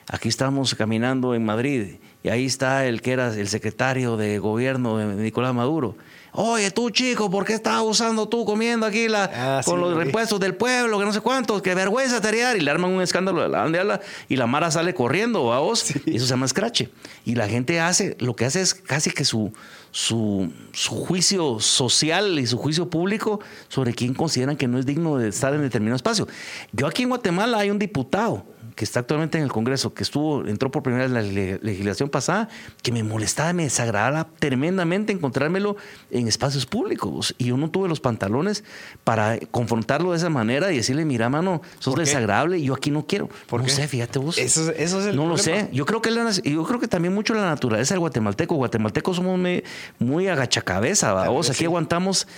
aquí 0.09 0.28
estamos 0.28 0.74
caminando 0.74 1.35
en 1.35 1.44
Madrid, 1.44 1.96
y 2.27 2.29
ahí 2.29 2.47
está 2.47 2.87
el 2.87 3.03
que 3.03 3.12
era 3.12 3.33
el 3.33 3.47
secretario 3.47 4.17
de 4.17 4.41
gobierno 4.41 4.97
de 4.97 5.15
Nicolás 5.15 5.55
Maduro. 5.55 5.95
Oye, 6.33 6.73
tú 6.73 6.91
chico, 6.91 7.31
¿por 7.31 7.45
qué 7.45 7.53
estás 7.53 7.81
usando 7.83 8.29
tú 8.29 8.45
comiendo 8.45 8.85
aquí 8.85 9.07
la, 9.07 9.31
Ah, 9.33 9.61
con 9.65 9.77
sí, 9.77 9.81
los 9.81 9.97
repuestos 9.97 10.41
del 10.41 10.57
pueblo, 10.57 10.99
que 10.99 11.05
no 11.05 11.12
sé 11.12 11.21
cuántos, 11.21 11.62
qué 11.62 11.77
vergüenza 11.77 12.21
te 12.21 12.27
haría? 12.27 12.57
Y 12.57 12.62
le 12.62 12.71
arman 12.73 12.91
un 12.91 13.01
escándalo 13.01 13.43
de 13.43 13.49
la 13.49 14.01
y 14.29 14.35
la 14.35 14.49
Mara 14.49 14.73
sale 14.73 14.93
corriendo 14.93 15.53
a 15.53 15.61
vos. 15.61 15.85
Y 16.05 16.17
eso 16.17 16.27
se 16.27 16.31
llama 16.31 16.49
scratch. 16.49 16.83
Y 17.25 17.37
la 17.37 17.47
gente 17.47 17.79
hace, 17.79 18.17
lo 18.19 18.35
que 18.35 18.45
hace 18.45 18.61
es 18.61 18.75
casi 18.75 19.12
que 19.12 19.25
su, 19.25 19.53
su, 19.93 20.53
su 20.73 20.97
juicio 20.97 21.61
social 21.61 22.41
y 22.41 22.47
su 22.49 22.59
juicio 22.59 22.91
público 22.91 23.39
sobre 23.69 23.95
quién 23.95 24.15
consideran 24.15 24.57
que 24.57 24.67
no 24.67 24.81
es 24.81 24.85
digno 24.85 25.17
de 25.17 25.29
estar 25.29 25.55
en 25.55 25.62
determinado 25.62 25.95
espacio. 25.95 26.27
Yo 26.73 26.89
aquí 26.89 27.05
en 27.05 27.11
Guatemala 27.11 27.59
hay 27.59 27.71
un 27.71 27.79
diputado 27.79 28.45
que 28.77 28.85
está 28.85 29.01
actualmente 29.01 29.39
en 29.39 29.45
el 29.45 29.51
Congreso, 29.51 29.95
que 29.95 30.03
estuvo, 30.05 30.47
entró 30.47 30.71
por 30.71 30.83
primera 30.83 31.05
vez 31.05 31.09
en 31.11 31.15
la 31.15 31.23
le- 31.23 31.59
legislación 31.62 32.11
pasada, 32.11 32.49
que 32.83 32.93
me 32.93 33.03
molestaba, 33.03 33.53
me 33.55 33.65
desagradaba 33.65 34.29
tremendamente 34.39 35.12
encontrármelo 35.12 35.77
en 36.11 36.29
espacios 36.29 36.67
públicos. 36.67 37.35
Y 37.39 37.47
yo 37.47 37.57
no 37.57 37.71
tuve 37.71 37.89
los 37.89 38.01
pantalones 38.01 38.65
para 39.03 39.39
confrontarlo 39.51 40.11
de 40.12 40.19
esa 40.19 40.29
manera 40.29 40.73
y 40.73 40.77
decirle, 40.77 41.07
mira, 41.07 41.29
mano, 41.31 41.62
sos 41.79 41.95
desagradable 41.97 42.62
yo 42.62 42.75
aquí 42.75 42.91
no 42.91 43.07
quiero. 43.07 43.29
¿Por 43.49 43.61
no 43.61 43.67
qué? 43.67 43.73
sé, 43.73 43.89
fíjate 43.89 44.19
vos. 44.19 44.37
Eso 44.39 44.71
es- 44.71 44.79
eso 44.79 45.01
es 45.01 45.07
el 45.07 45.17
No 45.17 45.27
lo 45.27 45.39
sé. 45.39 45.69
Yo 45.73 45.87
creo 45.87 46.03
que 46.03 46.11
la 46.11 46.31
yo 46.31 46.65
creo 46.65 46.79
que 46.79 46.87
también 46.89 47.15
mucho 47.15 47.33
la 47.33 47.47
naturaleza 47.47 47.95
del 47.95 48.01
guatemalteco. 48.01 48.55
Guatemaltecos 48.57 49.17
somos 49.17 49.39
muy, 49.39 49.65
muy 49.99 50.29
agachacabeza, 50.29 51.15
Tal 51.15 51.31
vos. 51.31 51.47
vez 51.47 51.51
Aquí 51.57 51.59
sí. 51.61 51.65
aguantamos 51.65 52.29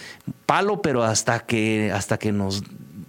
palo, 0.46 0.82
pero 0.82 1.02
hasta 1.02 1.40
que 1.40 1.90
hasta 1.92 2.16
que 2.16 2.30
nos 2.30 2.62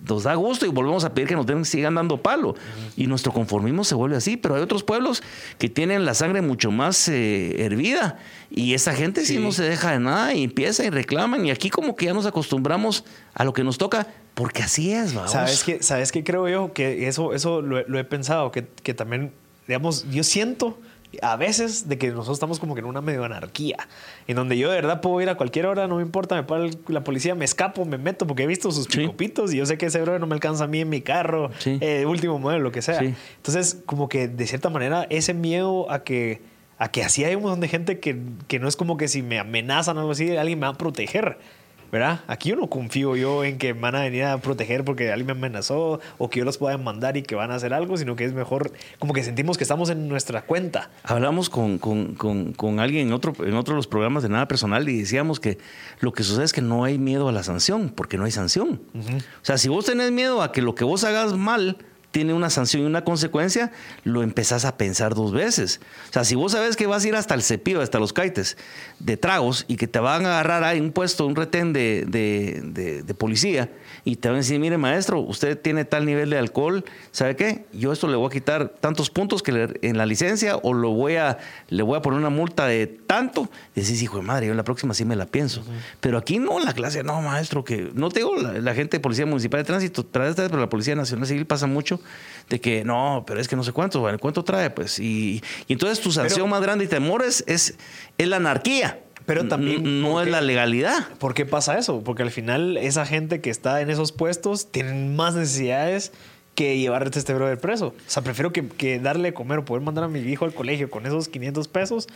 nos 0.09 0.23
da 0.23 0.35
gusto 0.35 0.65
y 0.65 0.69
volvemos 0.69 1.03
a 1.05 1.13
pedir 1.13 1.29
que 1.29 1.35
nos 1.35 1.45
den, 1.45 1.63
sigan 1.63 1.95
dando 1.95 2.21
palo. 2.21 2.55
Y 2.97 3.07
nuestro 3.07 3.31
conformismo 3.31 3.83
se 3.83 3.95
vuelve 3.95 4.17
así. 4.17 4.35
Pero 4.35 4.55
hay 4.55 4.61
otros 4.61 4.83
pueblos 4.83 5.23
que 5.57 5.69
tienen 5.69 6.03
la 6.05 6.13
sangre 6.13 6.41
mucho 6.41 6.71
más 6.71 7.07
eh, 7.07 7.63
hervida. 7.63 8.17
Y 8.49 8.73
esa 8.73 8.93
gente 8.93 9.21
sí. 9.25 9.35
Sí. 9.35 9.39
no 9.39 9.51
se 9.51 9.63
deja 9.63 9.91
de 9.91 9.99
nada 9.99 10.33
y 10.33 10.43
empieza 10.43 10.83
y 10.83 10.89
reclaman. 10.89 11.45
Y 11.45 11.51
aquí 11.51 11.69
como 11.69 11.95
que 11.95 12.05
ya 12.07 12.13
nos 12.13 12.25
acostumbramos 12.25 13.05
a 13.33 13.43
lo 13.45 13.53
que 13.53 13.63
nos 13.63 13.77
toca, 13.77 14.07
porque 14.33 14.63
así 14.63 14.91
es, 14.91 15.13
vamos. 15.13 15.31
¿Sabes 15.31 15.63
qué, 15.63 15.83
¿Sabes 15.83 16.11
qué 16.11 16.23
creo 16.23 16.47
yo? 16.49 16.73
Que 16.73 17.07
eso, 17.07 17.33
eso 17.33 17.61
lo, 17.61 17.77
he- 17.79 17.85
lo 17.87 17.99
he 17.99 18.03
pensado, 18.03 18.51
que, 18.51 18.67
que 18.83 18.93
también, 18.93 19.31
digamos, 19.67 20.05
yo 20.11 20.23
siento 20.23 20.77
a 21.21 21.35
veces 21.37 21.89
de 21.89 21.97
que 21.97 22.09
nosotros 22.09 22.35
estamos 22.37 22.59
como 22.59 22.75
que 22.75 22.81
en 22.81 22.85
una 22.85 23.01
medio 23.01 23.23
anarquía, 23.23 23.77
en 24.27 24.35
donde 24.35 24.57
yo 24.57 24.69
de 24.69 24.75
verdad 24.75 25.01
puedo 25.01 25.19
ir 25.21 25.29
a 25.29 25.35
cualquier 25.35 25.65
hora, 25.65 25.87
no 25.87 25.95
me 25.97 26.03
importa, 26.03 26.35
me 26.35 26.43
para 26.43 26.65
la 26.87 27.03
policía, 27.03 27.33
me 27.35 27.45
escapo, 27.45 27.83
me 27.85 27.97
meto, 27.97 28.27
porque 28.27 28.43
he 28.43 28.47
visto 28.47 28.71
sus 28.71 28.85
Sí. 28.85 28.99
picopitos 28.99 29.53
y 29.53 29.57
yo 29.57 29.65
sé 29.65 29.77
que 29.77 29.87
ese 29.87 30.01
brother 30.01 30.21
no 30.21 30.27
me 30.27 30.35
alcanza 30.35 30.65
a 30.65 30.67
mí 30.67 30.81
en 30.81 30.89
mi 30.89 31.01
carro, 31.01 31.49
Sí. 31.59 31.77
eh, 31.81 32.05
último 32.05 32.37
modelo, 32.37 32.61
lo 32.63 32.71
que 32.71 32.81
sea. 32.81 32.99
Sí. 32.99 33.13
Entonces, 33.37 33.81
como 33.85 34.07
que 34.07 34.27
de 34.27 34.45
cierta 34.47 34.69
manera, 34.69 35.07
ese 35.09 35.33
miedo 35.33 35.89
a 35.91 36.03
que, 36.03 36.41
a 36.77 36.89
que 36.91 37.03
así 37.03 37.23
hay 37.23 37.35
un 37.35 37.41
montón 37.43 37.59
de 37.61 37.67
gente 37.69 37.99
que, 37.99 38.17
que 38.47 38.59
no 38.59 38.67
es 38.67 38.75
como 38.75 38.97
que 38.97 39.07
si 39.07 39.21
me 39.23 39.39
amenazan 39.39 39.97
o 39.97 40.01
algo 40.01 40.11
así, 40.11 40.37
alguien 40.37 40.59
me 40.59 40.67
va 40.67 40.73
a 40.73 40.77
proteger. 40.77 41.37
¿Verdad? 41.91 42.19
Aquí 42.27 42.49
yo 42.49 42.55
no 42.55 42.69
confío 42.69 43.15
yo 43.15 43.43
en 43.43 43.57
que 43.57 43.73
van 43.73 43.95
a 43.95 44.01
venir 44.01 44.23
a 44.25 44.37
proteger 44.37 44.83
porque 44.83 45.11
alguien 45.11 45.25
me 45.27 45.31
amenazó 45.33 45.99
o 46.19 46.29
que 46.29 46.39
yo 46.39 46.45
los 46.45 46.57
pueda 46.59 46.77
mandar 46.77 47.17
y 47.17 47.23
que 47.23 47.33
van 47.35 47.49
a 47.51 47.55
hacer 47.55 47.73
algo, 47.73 47.97
sino 47.97 48.15
que 48.15 48.25
es 48.25 48.33
mejor 48.33 48.71
como 48.99 49.13
que 49.13 49.23
sentimos 49.23 49.57
que 49.57 49.63
estamos 49.63 49.89
en 49.89 50.07
nuestra 50.07 50.43
cuenta. 50.43 50.91
Hablamos 51.03 51.49
con, 51.49 51.79
con- 51.79 52.13
con- 52.15 52.53
con 52.53 52.79
alguien 52.79 53.07
en 53.07 53.13
otro, 53.13 53.33
en 53.43 53.55
otro 53.55 53.73
de 53.73 53.77
los 53.77 53.87
programas 53.87 54.21
de 54.23 54.29
nada 54.29 54.47
personal 54.47 54.87
y 54.87 54.99
decíamos 54.99 55.39
que 55.39 55.57
lo 55.99 56.13
que 56.13 56.23
sucede 56.23 56.45
es 56.45 56.53
que 56.53 56.61
no 56.61 56.83
hay 56.83 56.97
miedo 56.99 57.27
a 57.27 57.31
la 57.31 57.41
sanción, 57.43 57.89
porque 57.89 58.17
no 58.17 58.25
hay 58.25 58.31
sanción. 58.31 58.81
O 58.95 59.45
sea, 59.45 59.57
si 59.57 59.67
vos 59.69 59.85
tenés 59.85 60.11
miedo 60.11 60.41
a 60.43 60.51
que 60.51 60.61
lo 60.61 60.75
que 60.75 60.83
vos 60.83 61.03
hagas 61.03 61.33
mal 61.33 61.77
tiene 62.11 62.33
una 62.33 62.49
sanción 62.49 62.83
y 62.83 62.85
una 62.85 63.03
consecuencia, 63.03 63.71
lo 64.03 64.23
empezás 64.23 64.65
a 64.65 64.77
pensar 64.77 65.13
dos 65.13 65.31
veces. 65.31 65.79
O 66.09 66.13
sea, 66.13 66.23
si 66.23 66.35
vos 66.35 66.53
sabes 66.53 66.75
que 66.75 66.87
vas 66.87 67.05
a 67.05 67.07
ir 67.07 67.15
hasta 67.15 67.35
el 67.35 67.43
cepillo, 67.43 67.81
hasta 67.81 67.99
los 67.99 68.13
caites 68.13 68.57
de 68.99 69.15
tragos 69.17 69.65
y 69.67 69.75
que 69.77 69.87
te 69.87 69.99
van 69.99 70.25
a 70.25 70.29
agarrar 70.39 70.63
ahí 70.63 70.79
un 70.79 70.91
puesto, 70.91 71.25
un 71.25 71.35
retén 71.35 71.71
de, 71.73 72.05
de- 72.07 72.61
de- 72.63 73.03
de 73.03 73.13
policía 73.13 73.69
y 74.05 74.15
te 74.15 74.27
van 74.27 74.35
a 74.35 74.39
decir, 74.39 74.59
mire 74.59 74.77
maestro, 74.77 75.19
usted 75.19 75.59
tiene 75.59 75.85
tal 75.85 76.05
nivel 76.05 76.29
de 76.29 76.37
alcohol, 76.37 76.83
¿sabe 77.11 77.35
qué? 77.35 77.65
Yo 77.73 77.91
esto 77.93 78.07
le 78.07 78.15
voy 78.15 78.27
a 78.27 78.31
quitar 78.31 78.69
tantos 78.69 79.09
puntos 79.09 79.43
que 79.43 79.77
en 79.81 79.97
la 79.97 80.05
licencia 80.05 80.57
o 80.57 80.73
lo 80.73 80.91
voy 80.91 81.15
a, 81.17 81.37
le 81.69 81.83
voy 81.83 81.97
a 81.97 82.01
poner 82.01 82.19
una 82.19 82.29
multa 82.29 82.65
de 82.67 82.98
tanto. 83.09 83.49
Decís, 83.73 84.03
hijo 84.03 84.17
de 84.17 84.23
madre, 84.23 84.45
yo 84.45 84.53
la 84.53 84.63
próxima 84.63 84.93
sí 84.93 85.03
me 85.03 85.15
la 85.15 85.25
pienso. 85.25 85.63
Pero 85.99 86.19
aquí 86.19 86.37
no, 86.37 86.59
en 86.59 86.65
la 86.65 86.73
clase, 86.73 87.01
no, 87.01 87.19
maestro, 87.23 87.63
que 87.63 87.89
no 87.95 88.09
te 88.09 88.19
digo 88.19 88.35
la, 88.35 88.53
la 88.53 88.75
gente 88.75 88.97
de 88.97 89.01
Policía 89.01 89.25
Municipal 89.25 89.61
de 89.61 89.63
Tránsito, 89.63 90.05
pero 90.05 90.27
esta 90.27 90.43
vez, 90.43 90.51
pero 90.51 90.61
la 90.61 90.69
Policía 90.69 90.93
Nacional 90.93 91.25
Civil 91.25 91.47
pasa 91.47 91.65
mucho 91.65 91.99
de 92.49 92.61
que 92.61 92.85
no, 92.85 93.23
pero 93.25 93.39
es 93.41 93.47
que 93.47 93.55
no 93.55 93.63
sé 93.63 93.71
cuánto, 93.71 93.99
bueno, 93.99 94.19
¿cuánto 94.19 94.43
trae? 94.43 94.69
Pues, 94.69 94.99
y, 94.99 95.41
y 95.67 95.73
entonces 95.73 95.99
tu 96.01 96.11
sanción 96.11 96.41
Pero- 96.41 96.47
más 96.49 96.61
grande 96.61 96.85
y 96.85 96.87
temores 96.87 97.43
es, 97.47 97.75
es 98.19 98.27
la 98.27 98.35
anarquía. 98.35 98.99
Pero 99.25 99.47
también, 99.47 100.01
no 100.01 100.11
¿por 100.13 100.23
es 100.25 100.29
la 100.31 100.41
legalidad. 100.41 101.07
¿Por 101.17 101.33
qué 101.33 101.45
pasa 101.47 101.77
eso? 101.79 102.01
Porque 102.03 102.21
al 102.23 102.31
final 102.31 102.77
esa 102.77 103.05
gente 103.07 103.41
que 103.41 103.49
está 103.49 103.81
en 103.81 103.89
esos 103.89 104.11
puestos 104.11 104.71
tienen 104.71 105.15
más 105.15 105.33
necesidades 105.35 106.11
que 106.55 106.77
llevarte 106.77 107.17
este 107.19 107.33
brother 107.33 107.57
preso. 107.59 107.87
O 107.87 107.93
sea, 108.07 108.23
prefiero 108.23 108.51
que, 108.51 108.67
que 108.67 108.99
darle 108.99 109.29
de 109.29 109.33
comer 109.33 109.59
o 109.59 109.65
poder 109.65 109.83
mandar 109.83 110.03
a 110.03 110.07
mi 110.07 110.19
hijo 110.19 110.45
al 110.45 110.53
colegio 110.53 110.89
con 110.89 111.05
esos 111.05 111.29
500 111.29 111.67
pesos 111.67 112.07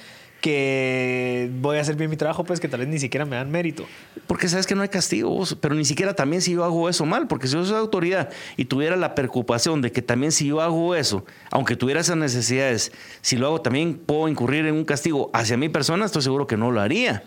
que 0.44 1.50
voy 1.62 1.78
a 1.78 1.82
hacer 1.82 1.96
bien 1.96 2.10
mi 2.10 2.18
trabajo, 2.18 2.44
pues 2.44 2.60
que 2.60 2.68
tal 2.68 2.82
vez 2.82 2.90
ni 2.90 3.00
siquiera 3.00 3.26
me 3.26 3.38
dan 3.38 3.50
mérito. 3.50 3.86
Porque 4.28 4.50
sabes 4.50 4.68
que 4.68 4.76
no 4.76 4.82
hay 4.82 4.90
castigos, 4.90 5.58
pero 5.62 5.74
ni 5.74 5.86
siquiera 5.86 6.16
también 6.16 6.42
si 6.42 6.52
yo 6.52 6.66
hago 6.66 6.90
eso 6.90 7.06
mal, 7.06 7.30
porque 7.30 7.48
si 7.48 7.54
yo 7.54 7.64
soy 7.64 7.78
autoridad 7.78 8.30
y 8.58 8.66
tuviera 8.66 8.98
la 8.98 9.16
preocupación 9.16 9.82
de 9.82 9.94
que 9.94 10.02
también 10.02 10.34
si 10.34 10.48
yo 10.48 10.60
hago 10.60 10.96
eso, 10.96 11.26
aunque 11.50 11.78
tuviera 11.78 12.02
esas 12.02 12.18
necesidades, 12.18 12.92
si 13.22 13.38
lo 13.38 13.48
hago 13.48 13.62
también 13.62 13.96
puedo 13.96 14.28
incurrir 14.28 14.66
en 14.66 14.76
un 14.76 14.84
castigo 14.84 15.32
hacia 15.32 15.56
mi 15.56 15.70
persona, 15.70 16.04
estoy 16.04 16.24
seguro 16.24 16.46
que 16.46 16.58
no 16.58 16.72
lo 16.72 16.82
haría. 16.82 17.24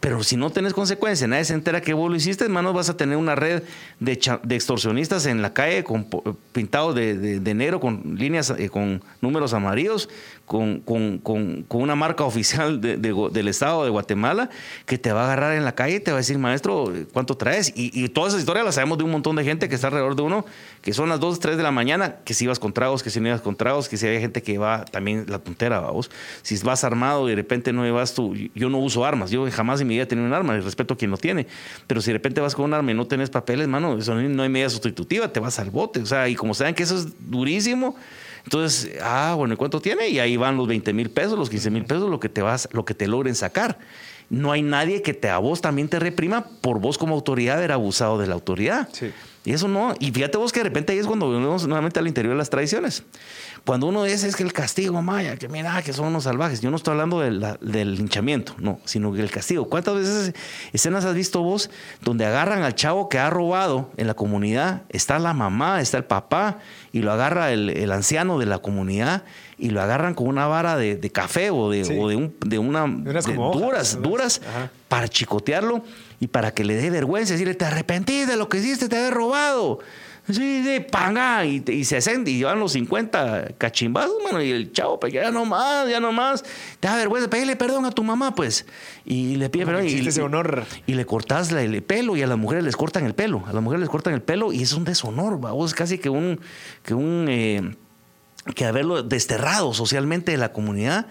Pero 0.00 0.22
si 0.22 0.36
no 0.36 0.50
tenés 0.50 0.74
consecuencia, 0.74 1.26
nadie 1.26 1.44
se 1.44 1.54
entera 1.54 1.80
que 1.80 1.92
vos 1.92 2.08
lo 2.08 2.14
hiciste, 2.16 2.44
hermano, 2.44 2.72
vas 2.72 2.88
a 2.88 2.96
tener 2.96 3.16
una 3.16 3.34
red 3.34 3.64
de, 3.98 4.12
extorsionistas 4.54 5.26
en 5.26 5.42
la 5.42 5.52
calle 5.52 5.82
con 5.82 6.04
po- 6.04 6.36
pintados 6.52 6.94
de, 6.94 7.54
negro, 7.54 7.80
con 7.80 8.14
líneas, 8.16 8.54
eh, 8.56 8.68
con 8.70 9.02
números 9.20 9.54
amarillos, 9.54 10.08
con, 10.46 10.78
con- 10.80 11.18
con- 11.18 11.66
una 11.70 11.96
marca 11.96 12.22
oficial 12.24 12.80
del 12.80 13.48
Estado 13.48 13.82
de 13.82 13.90
Guatemala, 13.90 14.50
que 14.86 14.98
te 14.98 15.10
va 15.12 15.22
a 15.22 15.24
agarrar 15.24 15.54
en 15.56 15.64
la 15.64 15.74
calle 15.74 15.96
y 15.96 16.00
te 16.00 16.12
va 16.12 16.18
a 16.18 16.20
decir, 16.20 16.38
maestro, 16.38 16.92
¿cuánto 17.12 17.36
traes? 17.36 17.72
Y, 17.74 17.90
y 17.92 18.08
todas 18.08 18.28
esas 18.30 18.42
historias 18.42 18.64
las 18.64 18.76
sabemos 18.76 18.98
de 18.98 19.04
un 19.04 19.10
montón 19.10 19.34
de 19.34 19.42
gente 19.42 19.68
que 19.68 19.74
está 19.74 19.88
alrededor 19.88 20.14
de 20.14 20.22
uno, 20.22 20.44
que 20.80 20.92
son 20.92 21.08
las 21.08 21.18
2, 21.18 21.40
3 21.40 21.56
de 21.56 21.62
la 21.64 21.72
mañana, 21.72 22.16
que 22.24 22.34
si 22.34 22.44
ibas 22.44 22.60
con 22.60 22.72
tragos, 22.72 23.02
que 23.02 23.10
si 23.10 23.18
no 23.20 23.26
ibas 23.28 23.40
con 23.40 23.56
tragos, 23.56 23.88
que 23.88 23.96
si 23.96 24.06
hay 24.06 24.20
gente 24.20 24.42
que 24.42 24.58
va 24.58 24.84
también 24.84 25.24
la 25.28 25.40
tontera, 25.40 25.80
vos. 25.80 26.08
Si 26.42 26.56
vas 26.58 26.84
armado 26.84 27.26
y 27.26 27.30
de 27.30 27.36
repente 27.36 27.72
no 27.72 27.82
llevas 27.84 28.14
tu... 28.14 28.34
Yo 28.54 28.70
no 28.70 28.78
uso 28.78 29.04
armas, 29.04 29.30
yo 29.32 29.50
jamás 29.50 29.80
vida 29.94 30.02
he 30.04 30.06
tenido 30.06 30.26
un 30.26 30.34
arma, 30.34 30.56
y 30.56 30.60
respeto 30.60 30.94
a 30.94 30.96
quien 30.96 31.10
lo 31.10 31.16
tiene. 31.16 31.46
Pero 31.86 32.00
si 32.00 32.08
de 32.08 32.14
repente 32.14 32.40
vas 32.40 32.54
con 32.54 32.66
un 32.66 32.74
arma 32.74 32.90
y 32.90 32.94
no 32.94 33.06
tenés 33.06 33.30
papeles, 33.30 33.68
mano, 33.68 33.98
eso 33.98 34.14
no 34.14 34.28
no 34.28 34.42
hay 34.42 34.48
medida 34.48 34.70
sustitutiva, 34.70 35.32
te 35.32 35.40
vas 35.40 35.58
al 35.58 35.70
bote. 35.70 36.00
O 36.00 36.06
sea, 36.06 36.28
y 36.28 36.34
como 36.34 36.54
saben 36.54 36.74
que 36.74 36.82
eso 36.82 36.96
es 36.96 37.08
durísimo, 37.30 37.96
entonces, 38.44 38.92
ah, 39.02 39.34
bueno, 39.36 39.54
¿y 39.54 39.56
cuánto 39.56 39.80
tiene? 39.80 40.08
Y 40.08 40.20
ahí 40.20 40.36
van 40.36 40.56
los 40.56 40.66
20 40.66 40.92
mil 40.92 41.10
pesos, 41.10 41.38
los 41.38 41.50
15 41.50 41.70
mil 41.70 41.84
pesos, 41.84 42.08
lo 42.08 42.18
que 42.18 42.28
te 42.28 42.40
vas, 42.40 42.68
lo 42.72 42.84
que 42.84 42.94
te 42.94 43.06
logren 43.06 43.34
sacar. 43.34 43.78
No 44.30 44.52
hay 44.52 44.62
nadie 44.62 45.02
que 45.02 45.14
te 45.14 45.28
a 45.28 45.38
vos 45.38 45.60
también 45.60 45.88
te 45.88 45.98
reprima 45.98 46.46
por 46.60 46.80
vos 46.80 46.98
como 46.98 47.14
autoridad 47.14 47.58
haber 47.58 47.72
abusado 47.72 48.18
de 48.18 48.26
la 48.26 48.34
autoridad. 48.34 48.88
Sí. 48.92 49.10
Y 49.44 49.52
eso 49.52 49.68
no, 49.68 49.94
y 49.98 50.10
fíjate 50.10 50.36
vos 50.36 50.52
que 50.52 50.60
de 50.60 50.64
repente 50.64 50.92
ahí 50.92 50.98
es 50.98 51.06
cuando 51.06 51.26
volvemos 51.26 51.66
nuevamente 51.66 51.98
al 51.98 52.06
interior 52.06 52.34
de 52.34 52.38
las 52.38 52.50
tradiciones. 52.50 53.02
Cuando 53.68 53.86
uno 53.86 54.04
dice 54.04 54.26
es 54.26 54.34
que 54.34 54.42
el 54.42 54.54
castigo, 54.54 55.02
maya, 55.02 55.36
que 55.36 55.46
mira, 55.46 55.82
que 55.82 55.92
son 55.92 56.06
unos 56.06 56.24
salvajes. 56.24 56.62
Yo 56.62 56.70
no 56.70 56.76
estoy 56.76 56.92
hablando 56.92 57.20
de 57.20 57.32
la- 57.32 57.58
del 57.60 57.96
linchamiento, 57.96 58.54
no, 58.56 58.80
sino 58.86 59.12
que 59.12 59.20
el 59.20 59.30
castigo. 59.30 59.68
¿Cuántas 59.68 59.94
veces 59.94 60.32
escenas 60.72 61.04
has 61.04 61.14
visto 61.14 61.42
vos 61.42 61.68
donde 62.00 62.24
agarran 62.24 62.62
al 62.62 62.74
chavo 62.74 63.10
que 63.10 63.18
ha 63.18 63.28
robado 63.28 63.90
en 63.98 64.06
la 64.06 64.14
comunidad? 64.14 64.84
Está 64.88 65.18
la 65.18 65.34
mamá, 65.34 65.82
está 65.82 65.98
el 65.98 66.04
papá, 66.04 66.60
y 66.92 67.02
lo 67.02 67.12
agarra 67.12 67.52
el, 67.52 67.68
el 67.68 67.92
anciano 67.92 68.38
de 68.38 68.46
la 68.46 68.56
comunidad 68.60 69.24
y 69.58 69.68
lo 69.68 69.82
agarran 69.82 70.14
con 70.14 70.28
una 70.28 70.46
vara 70.46 70.78
de, 70.78 70.96
de 70.96 71.10
café 71.10 71.50
o 71.50 71.68
de, 71.68 71.84
Sí. 71.84 71.94
o 72.00 72.08
de, 72.08 72.16
un- 72.16 72.34
de 72.40 72.58
una 72.58 72.86
De 72.86 73.10
unas 73.10 73.26
de 73.26 73.34
como 73.34 73.52
duras, 73.52 73.98
duras 74.00 74.40
ajá. 74.48 74.70
para 74.88 75.08
chicotearlo 75.08 75.84
y 76.20 76.28
para 76.28 76.52
que 76.54 76.64
le 76.64 76.74
dé 76.74 76.88
vergüenza, 76.88 77.34
decirle, 77.34 77.54
te 77.54 77.66
arrepentís 77.66 78.26
de 78.26 78.36
lo 78.36 78.48
que 78.48 78.56
hiciste, 78.60 78.88
te 78.88 78.96
habías 78.96 79.12
robado. 79.12 79.80
Sí, 80.30 80.62
sí, 80.62 80.80
panga, 80.90 81.44
y, 81.46 81.64
y 81.68 81.84
se 81.84 81.96
hacen, 81.96 82.22
y 82.26 82.36
llevan 82.38 82.60
los 82.60 82.72
50 82.72 83.54
cachimbazos, 83.56 84.12
mano, 84.24 84.42
y 84.42 84.50
el 84.50 84.72
chavo, 84.72 85.00
pues 85.00 85.12
ya 85.12 85.30
no 85.30 85.44
más, 85.46 85.88
ya 85.88 86.00
no 86.00 86.12
más, 86.12 86.44
te 86.80 86.86
da 86.88 86.96
vergüenza, 86.96 87.30
pídele 87.30 87.56
perdón 87.56 87.86
a 87.86 87.90
tu 87.90 88.04
mamá, 88.04 88.34
pues, 88.34 88.66
y 89.06 89.36
le 89.36 89.48
pide 89.48 89.64
perdón. 89.64 89.86
Y, 89.88 90.06
ese 90.06 90.20
honor. 90.20 90.64
y 90.86 90.92
le 90.94 91.06
cortas 91.06 91.50
la- 91.50 91.62
el 91.62 91.82
pelo, 91.82 92.14
y 92.16 92.22
a 92.22 92.26
las 92.26 92.36
mujeres 92.36 92.62
les 92.64 92.76
cortan 92.76 93.06
el 93.06 93.14
pelo, 93.14 93.42
a 93.46 93.52
las 93.54 93.62
mujeres 93.62 93.80
les 93.80 93.88
cortan 93.88 94.12
el 94.12 94.20
pelo, 94.22 94.52
y 94.52 94.62
es 94.62 94.72
un 94.74 94.84
deshonor, 94.84 95.38
vos, 95.38 95.72
casi 95.72 95.96
que 95.98 96.10
un, 96.10 96.40
que 96.82 96.92
un, 96.92 97.26
eh, 97.30 97.74
que 98.54 98.64
haberlo 98.66 99.02
desterrado 99.02 99.72
socialmente 99.72 100.32
de 100.32 100.36
la 100.38 100.52
comunidad. 100.52 101.06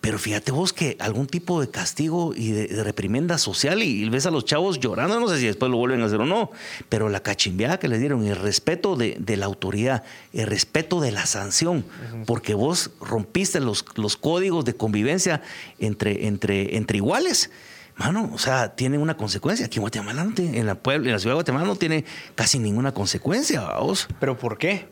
Pero 0.00 0.18
fíjate 0.20 0.52
vos 0.52 0.72
que 0.72 0.96
algún 1.00 1.26
tipo 1.26 1.60
de 1.60 1.68
castigo 1.68 2.32
y 2.36 2.52
de, 2.52 2.68
de 2.68 2.84
reprimenda 2.84 3.38
social 3.38 3.82
y, 3.82 4.04
y 4.04 4.08
ves 4.08 4.24
a 4.26 4.30
los 4.30 4.44
chavos 4.44 4.78
llorando, 4.78 5.18
no 5.18 5.26
sé 5.28 5.38
si 5.40 5.46
después 5.46 5.68
lo 5.70 5.78
vuelven 5.78 6.00
a 6.02 6.04
hacer 6.06 6.20
o 6.20 6.26
no, 6.26 6.52
pero 6.88 7.08
la 7.08 7.20
cachimbeada 7.24 7.78
que 7.80 7.88
les 7.88 7.98
dieron, 7.98 8.24
el 8.24 8.36
respeto 8.36 8.94
de, 8.94 9.16
de 9.18 9.36
la 9.36 9.46
autoridad, 9.46 10.04
el 10.32 10.46
respeto 10.46 11.00
de 11.00 11.10
la 11.10 11.26
sanción, 11.26 11.84
porque 12.24 12.54
vos 12.54 12.92
rompiste 13.00 13.58
los, 13.58 13.84
los 13.96 14.16
códigos 14.16 14.64
de 14.64 14.74
convivencia 14.76 15.42
entre, 15.80 16.26
entre, 16.28 16.76
entre 16.76 16.98
iguales. 16.98 17.50
Mano, 17.96 18.30
o 18.32 18.38
sea, 18.38 18.76
tiene 18.76 18.98
una 18.98 19.16
consecuencia. 19.16 19.66
Aquí 19.66 19.78
en 19.78 19.80
Guatemala, 19.80 20.22
no 20.22 20.34
tiene- 20.34 20.58
en, 20.58 20.66
la 20.66 20.74
puebla, 20.76 21.06
en 21.08 21.12
la 21.14 21.18
ciudad 21.18 21.32
de 21.32 21.36
Guatemala 21.36 21.64
no 21.66 21.76
tiene 21.76 22.04
casi 22.34 22.58
ninguna 22.58 22.92
consecuencia, 22.92 23.62
vos. 23.80 24.06
¿Pero 24.20 24.36
por 24.38 24.58
qué? 24.58 24.86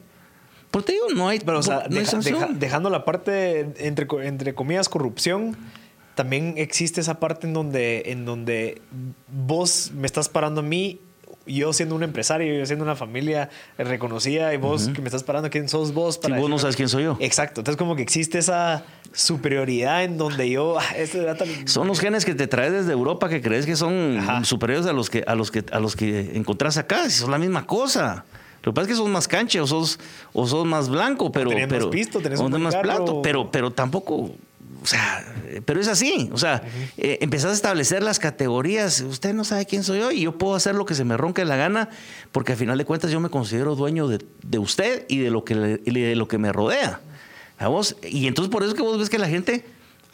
Por 0.74 0.82
te 0.82 0.92
digo, 0.92 1.06
no 1.14 1.28
hay, 1.28 1.38
Pero, 1.38 1.60
o 1.60 1.62
sea, 1.62 1.76
no 1.76 1.82
hay 1.84 1.88
deja- 2.00 2.10
sanción. 2.10 2.40
deja- 2.40 2.52
dejando 2.52 2.90
la 2.90 3.04
parte, 3.04 3.60
entre, 3.78 4.06
entre 4.26 4.54
comillas, 4.54 4.88
corrupción, 4.88 5.56
también 6.16 6.54
existe 6.56 7.00
esa 7.00 7.20
parte 7.20 7.46
en 7.46 7.54
donde, 7.54 8.02
en 8.06 8.24
donde 8.24 8.82
vos 9.28 9.92
me 9.94 10.06
estás 10.06 10.28
parando 10.28 10.60
a 10.60 10.64
mí, 10.64 11.00
yo 11.46 11.72
siendo 11.74 11.94
un 11.94 12.02
empresario, 12.02 12.54
yo 12.58 12.64
siendo 12.66 12.84
una 12.84 12.96
familia 12.96 13.50
reconocida, 13.78 14.52
y 14.54 14.56
vos 14.56 14.88
que 14.94 15.00
me 15.02 15.08
estás 15.08 15.22
parando, 15.24 15.50
¿quién 15.50 15.68
sos 15.68 15.92
vos? 15.92 16.18
Si 16.24 16.32
vos 16.32 16.48
no 16.50 16.58
sabes 16.58 16.74
quién 16.74 16.88
soy 16.88 17.04
yo. 17.04 17.16
Exacto. 17.20 17.60
Entonces, 17.60 17.76
como 17.76 17.96
que 17.96 18.02
existe 18.02 18.38
esa 18.38 18.82
superioridad 19.12 20.04
en 20.04 20.16
donde 20.18 20.48
yo. 20.50 20.78
ah, 20.78 20.84
este 20.96 21.18
era 21.22 21.34
tan- 21.37 21.68
Son 21.68 21.87
los 21.87 22.00
genes 22.00 22.24
que 22.24 22.34
te 22.34 22.46
traes 22.46 22.72
desde 22.72 22.92
Europa 22.92 23.28
que 23.28 23.40
crees 23.42 23.66
que 23.66 23.76
son 23.76 24.18
Ajá. 24.18 24.44
superiores 24.44 24.87
a 24.87 24.92
los 24.92 25.10
que, 25.10 25.22
a 25.26 25.34
los 25.34 25.50
que, 25.50 25.64
a 25.70 25.80
los 25.80 25.96
que 25.96 26.32
encontrás 26.37 26.76
acá. 26.78 27.04
Si 27.10 27.18
son 27.18 27.30
la 27.30 27.38
misma 27.38 27.66
cosa. 27.66 28.24
Lo 28.64 28.72
que 28.72 28.74
pasa 28.77 28.83
es 28.85 28.88
que 28.88 28.96
sos 28.96 29.09
más 29.09 29.29
canche 29.29 29.61
o 29.61 29.66
sos, 29.66 29.98
o 30.33 30.46
sos 30.46 30.66
más 30.66 30.88
blanco, 30.88 31.31
pero. 31.31 31.50
tenés 31.50 31.68
más 31.68 31.79
pero 31.79 31.90
pisto, 31.90 32.20
tenés 32.20 32.40
un 32.40 32.62
más 32.62 32.74
plato, 32.77 33.22
pero, 33.22 33.50
pero 33.50 33.70
tampoco. 33.70 34.31
O 34.83 34.87
sea, 34.87 35.24
pero 35.64 35.81
es 35.81 35.88
así. 35.88 36.29
O 36.33 36.37
sea, 36.38 36.62
eh, 36.98 37.18
empezás 37.22 37.50
a 37.53 37.55
establecer 37.55 38.03
las 38.03 38.18
categorías. 38.18 39.00
Usted 39.00 39.33
no 39.33 39.44
sabe 39.44 39.64
quién 39.64 39.83
soy 39.83 40.00
yo 40.00 40.11
y 40.11 40.20
yo 40.22 40.37
puedo 40.37 40.55
hacer 40.55 40.74
lo 40.74 40.85
que 40.85 40.94
se 40.94 41.05
me 41.05 41.16
ronque 41.16 41.44
la 41.46 41.57
gana, 41.57 41.88
porque 42.33 42.53
al 42.53 42.59
final 42.59 42.77
de 42.77 42.85
cuentas 42.85 43.11
yo 43.11 43.18
me 43.20 43.31
considero 43.31 43.77
dueño 43.77 44.09
de, 44.09 44.18
de 44.42 44.59
usted 44.59 45.07
y 45.09 45.18
de 45.20 45.31
lo 45.31 45.42
que, 45.44 45.55
le- 45.55 45.79
de 45.79 46.16
lo 46.16 46.29
que 46.29 46.37
me 46.38 46.53
rodea. 46.53 47.00
¿A 47.59 47.68
vos? 47.68 47.96
Y 48.03 48.27
entonces 48.27 48.50
por 48.50 48.62
eso 48.62 48.72
es 48.72 48.77
que 48.77 48.83
vos 48.83 48.98
ves 48.98 49.09
que 49.09 49.18
la 49.18 49.29
gente 49.29 49.64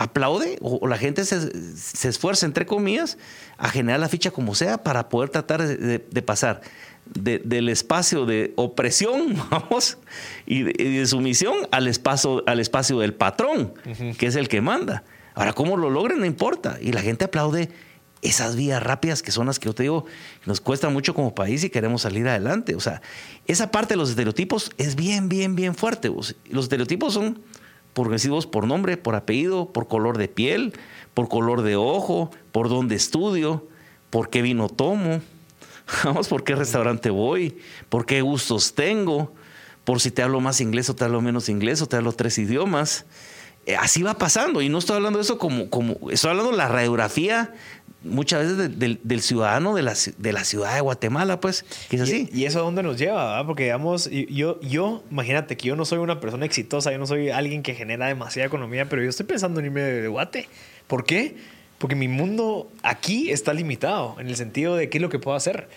aplaude 0.01 0.57
o, 0.63 0.89
la 0.89 0.97
gente 0.97 1.27
se, 1.27 2.09
esfuerza, 2.09 2.47
entre 2.47 2.65
comillas, 2.65 3.19
a 3.59 3.69
generar 3.69 4.01
la 4.01 4.09
ficha 4.09 4.31
como 4.31 4.55
sea 4.55 4.83
para 4.83 5.11
poder 5.11 5.29
tratar 5.29 5.63
de, 5.63 6.23
pasar 6.23 6.63
del 7.05 7.69
espacio 7.69 8.25
de 8.25 8.55
opresión, 8.57 9.37
vamos, 9.51 9.99
y 10.47 10.63
de, 10.63 11.07
sumisión 11.07 11.55
al 11.71 11.87
espacio, 11.87 12.43
al 12.47 12.61
espacio 12.61 12.99
del 12.99 13.13
patrón, 13.13 13.75
que 14.17 14.27
es 14.27 14.37
el 14.37 14.49
que 14.49 14.63
manda. 14.63 15.05
Ahora, 15.35 15.53
cómo 15.53 15.77
lo 15.77 15.91
logren 15.91 16.19
no 16.21 16.25
importa. 16.25 16.79
Y 16.81 16.93
la 16.93 17.03
gente 17.03 17.27
aplaude 17.27 17.69
esas 18.23 18.57
vías 18.57 18.83
rápidas 18.83 19.23
que 19.23 19.33
son 19.33 19.47
las 19.47 19.59
que 19.59 19.67
yo 19.67 19.75
te 19.75 19.83
digo, 19.83 20.07
nos 20.47 20.63
cuesta 20.63 20.89
mucho 20.89 21.15
como 21.15 21.35
país 21.35 21.63
y 21.63 21.69
queremos 21.69 22.03
salir 22.03 22.27
adelante. 22.27 22.75
O 22.75 22.81
sea, 22.81 23.03
esa 23.47 23.71
parte 23.71 23.95
de 23.95 23.99
los 23.99 24.09
estereotipos 24.09 24.71
es 24.79 24.97
bien, 24.97 25.29
bien, 25.29 25.57
bien 25.57 25.75
fuerte. 25.75 26.09
Los 26.09 26.65
estereotipos 26.65 27.13
son 27.13 27.43
progresivos 27.95 28.47
por 28.47 28.67
nombre, 28.67 28.97
por 28.97 29.15
apellido, 29.15 29.73
por 29.73 29.89
color 29.89 30.19
de 30.19 30.29
piel, 30.29 30.73
por 31.15 31.29
color 31.29 31.63
de 31.63 31.77
ojo, 31.77 32.31
por 32.53 32.69
dónde 32.69 32.95
estudio, 32.95 33.67
por 34.11 34.31
qué 34.31 34.43
vino 34.43 34.69
tomo, 34.69 35.21
vamos, 36.05 36.29
por 36.29 36.45
qué 36.45 36.55
restaurante 36.55 37.11
voy, 37.11 37.59
por 37.89 38.07
qué 38.07 38.23
gustos 38.23 38.75
tengo, 38.75 39.33
por 39.85 40.01
si 40.01 40.11
te 40.11 40.23
hablo 40.23 40.41
más 40.41 40.61
inglés 40.61 40.89
o 40.91 40.95
te 40.95 41.05
hablo 41.05 41.21
menos 41.21 41.49
inglés 41.49 41.83
o 41.83 41.87
te 41.87 41.97
hablo 41.97 42.13
tres 42.13 42.39
idiomas. 42.39 43.07
Eh, 43.67 43.77
así 43.77 44.03
va 44.03 44.15
pasando 44.15 44.63
y 44.63 44.69
no 44.69 44.79
estoy 44.79 44.97
hablando 44.97 45.19
de 45.19 45.25
eso 45.25 45.39
como, 45.39 45.69
como 45.69 46.11
estoy 46.11 46.31
hablando 46.31 46.53
de 46.53 46.57
la 46.57 46.69
radiografía 46.69 47.53
muchas 48.03 48.57
veces 48.57 48.79
del 49.03 49.21
ciudadano 49.21 49.75
de 49.75 49.83
la, 49.83 49.95
de 50.17 50.33
la 50.33 50.45
ciudad 50.45 50.75
de 50.75 50.81
Guatemala, 50.81 51.41
pues, 51.41 51.65
que 51.89 51.97
es 51.97 52.03
así. 52.03 52.29
¿Y, 52.33 52.45
eso 52.45 52.61
a 52.61 52.63
dónde 52.63 52.83
nos 52.83 52.99
lleva? 52.99 53.45
Porque, 53.47 53.65
digamos, 53.65 54.11
yo, 54.11 54.61
yo, 54.61 55.03
imagínate 55.11 55.57
que 55.57 55.69
yo 55.69 55.77
no 55.77 55.85
soy 55.85 55.99
una 55.99 56.21
persona 56.21 56.47
exitosa, 56.47 56.93
yo 56.93 56.99
no 56.99 57.07
soy 57.07 57.31
alguien 57.31 57.63
que 57.63 57.75
genera 57.75 58.07
demasiada 58.07 58.47
economía, 58.47 58.89
pero 58.89 59.03
yo 59.03 59.11
estoy 59.11 59.27
pensando 59.27 59.61
en 59.61 59.67
irme 59.67 59.83
de 59.83 60.09
Guate. 60.09 60.49
¿Por 60.87 61.05
qué? 61.05 61.37
Porque 61.79 61.95
mi 61.95 62.09
mundo 62.09 62.71
aquí 62.83 63.31
está 63.31 63.55
limitado, 63.55 64.17
en 64.19 64.29
el 64.29 64.37
sentido 64.37 64.77
de 64.77 64.89
qué 64.89 64.99
es 64.99 65.03
lo 65.03 65.09
que 65.09 65.19
puedo 65.19 65.37
hacer. 65.37 65.69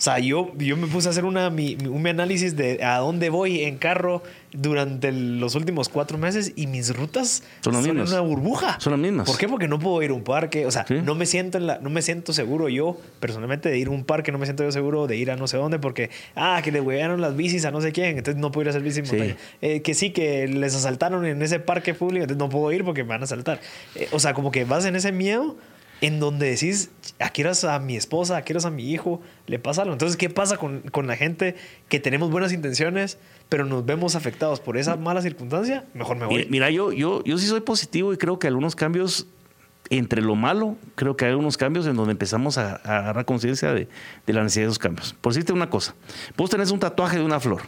O 0.00 0.02
sea, 0.02 0.18
yo, 0.18 0.50
yo 0.56 0.78
me 0.78 0.86
puse 0.86 1.08
a 1.08 1.10
hacer 1.10 1.26
una, 1.26 1.50
mi, 1.50 1.76
un 1.86 2.06
análisis 2.06 2.56
de 2.56 2.82
a 2.82 2.96
dónde 3.00 3.28
voy 3.28 3.64
en 3.64 3.76
carro 3.76 4.22
durante 4.50 5.12
los 5.12 5.54
últimos 5.56 5.90
cuatro 5.90 6.16
meses 6.16 6.54
y 6.56 6.68
mis 6.68 6.96
rutas 6.96 7.42
son, 7.60 7.76
una 7.76 8.20
burbuja. 8.20 8.80
Son 8.80 8.92
las 8.92 9.00
mismas. 9.00 9.26
¿Por 9.26 9.36
qué? 9.36 9.46
Porque 9.46 9.68
no 9.68 9.78
puedo 9.78 10.02
ir 10.02 10.08
a 10.08 10.14
un 10.14 10.24
parque. 10.24 10.64
O 10.64 10.70
sea, 10.70 10.86
no, 11.04 11.14
me 11.14 11.26
siento 11.26 11.58
en 11.58 11.66
la, 11.66 11.80
no 11.80 11.90
me 11.90 12.00
siento 12.00 12.32
seguro 12.32 12.70
yo, 12.70 12.96
personalmente, 13.20 13.68
de 13.68 13.76
ir 13.76 13.88
a 13.88 13.90
un 13.90 14.04
parque. 14.04 14.32
No 14.32 14.38
me 14.38 14.46
siento 14.46 14.64
yo 14.64 14.72
seguro 14.72 15.06
de 15.06 15.18
ir 15.18 15.30
a 15.30 15.36
no 15.36 15.46
sé 15.46 15.58
dónde 15.58 15.78
porque, 15.78 16.08
ah, 16.34 16.62
que 16.64 16.72
le 16.72 16.80
huearon 16.80 17.20
las 17.20 17.36
bicis 17.36 17.66
a 17.66 17.70
no 17.70 17.82
sé 17.82 17.92
quién. 17.92 18.16
Entonces 18.16 18.40
no 18.40 18.50
puedo 18.52 18.62
ir 18.62 18.68
a 18.68 18.70
hacer 18.70 18.82
bici 18.82 19.00
en 19.00 19.06
montaña. 19.06 19.36
Eh, 19.60 19.82
que 19.82 19.92
sí, 19.92 20.12
que 20.12 20.48
les 20.48 20.74
asaltaron 20.74 21.26
en 21.26 21.42
ese 21.42 21.60
parque 21.60 21.92
público. 21.92 22.22
Entonces 22.22 22.38
no 22.38 22.48
puedo 22.48 22.72
ir 22.72 22.84
porque 22.84 23.02
me 23.02 23.10
van 23.10 23.20
a 23.20 23.24
asaltar. 23.24 23.60
Eh, 23.96 24.08
o 24.12 24.18
sea, 24.18 24.32
como 24.32 24.50
que 24.50 24.64
vas 24.64 24.86
en 24.86 24.96
ese 24.96 25.12
miedo 25.12 25.56
en 26.00 26.20
donde 26.20 26.50
decís, 26.50 26.90
aquí 27.18 27.42
eras 27.42 27.64
a 27.64 27.78
mi 27.78 27.96
esposa, 27.96 28.36
aquí 28.36 28.52
eras 28.52 28.64
a 28.64 28.70
mi 28.70 28.90
hijo, 28.90 29.20
le 29.46 29.58
pasa 29.58 29.82
algo. 29.82 29.92
Entonces, 29.92 30.16
¿qué 30.16 30.30
pasa 30.30 30.56
con, 30.56 30.82
la 31.06 31.16
gente 31.16 31.56
que 31.88 32.00
tenemos 32.00 32.30
buenas 32.30 32.52
intenciones, 32.52 33.18
pero 33.48 33.64
nos 33.64 33.84
vemos 33.84 34.16
afectados 34.16 34.60
por 34.60 34.76
esa 34.76 34.96
mala 34.96 35.22
circunstancia? 35.22 35.84
Mejor 35.94 36.16
me 36.16 36.26
voy. 36.26 36.46
Mira, 36.50 36.70
yo, 36.70 36.92
yo, 36.92 37.22
yo 37.24 37.38
sí 37.38 37.46
soy 37.46 37.60
positivo 37.60 38.12
y 38.12 38.16
creo 38.16 38.38
que 38.38 38.46
algunos 38.46 38.74
cambios 38.74 39.26
entre 39.90 40.22
lo 40.22 40.36
malo, 40.36 40.76
creo 40.94 41.16
que 41.16 41.24
hay 41.24 41.32
algunos 41.32 41.56
cambios 41.56 41.86
en 41.86 41.96
donde 41.96 42.12
empezamos 42.12 42.58
a, 42.58 42.76
agarrar 42.76 43.24
conciencia 43.24 43.74
de, 43.74 43.88
la 44.26 44.42
necesidad 44.42 44.66
de 44.66 44.68
esos 44.68 44.78
cambios. 44.78 45.14
Por 45.20 45.32
decirte 45.32 45.52
una 45.52 45.68
cosa, 45.68 45.94
vos 46.36 46.48
tenés 46.48 46.70
un 46.70 46.78
tatuaje 46.78 47.18
de 47.18 47.24
una 47.24 47.40
flor. 47.40 47.62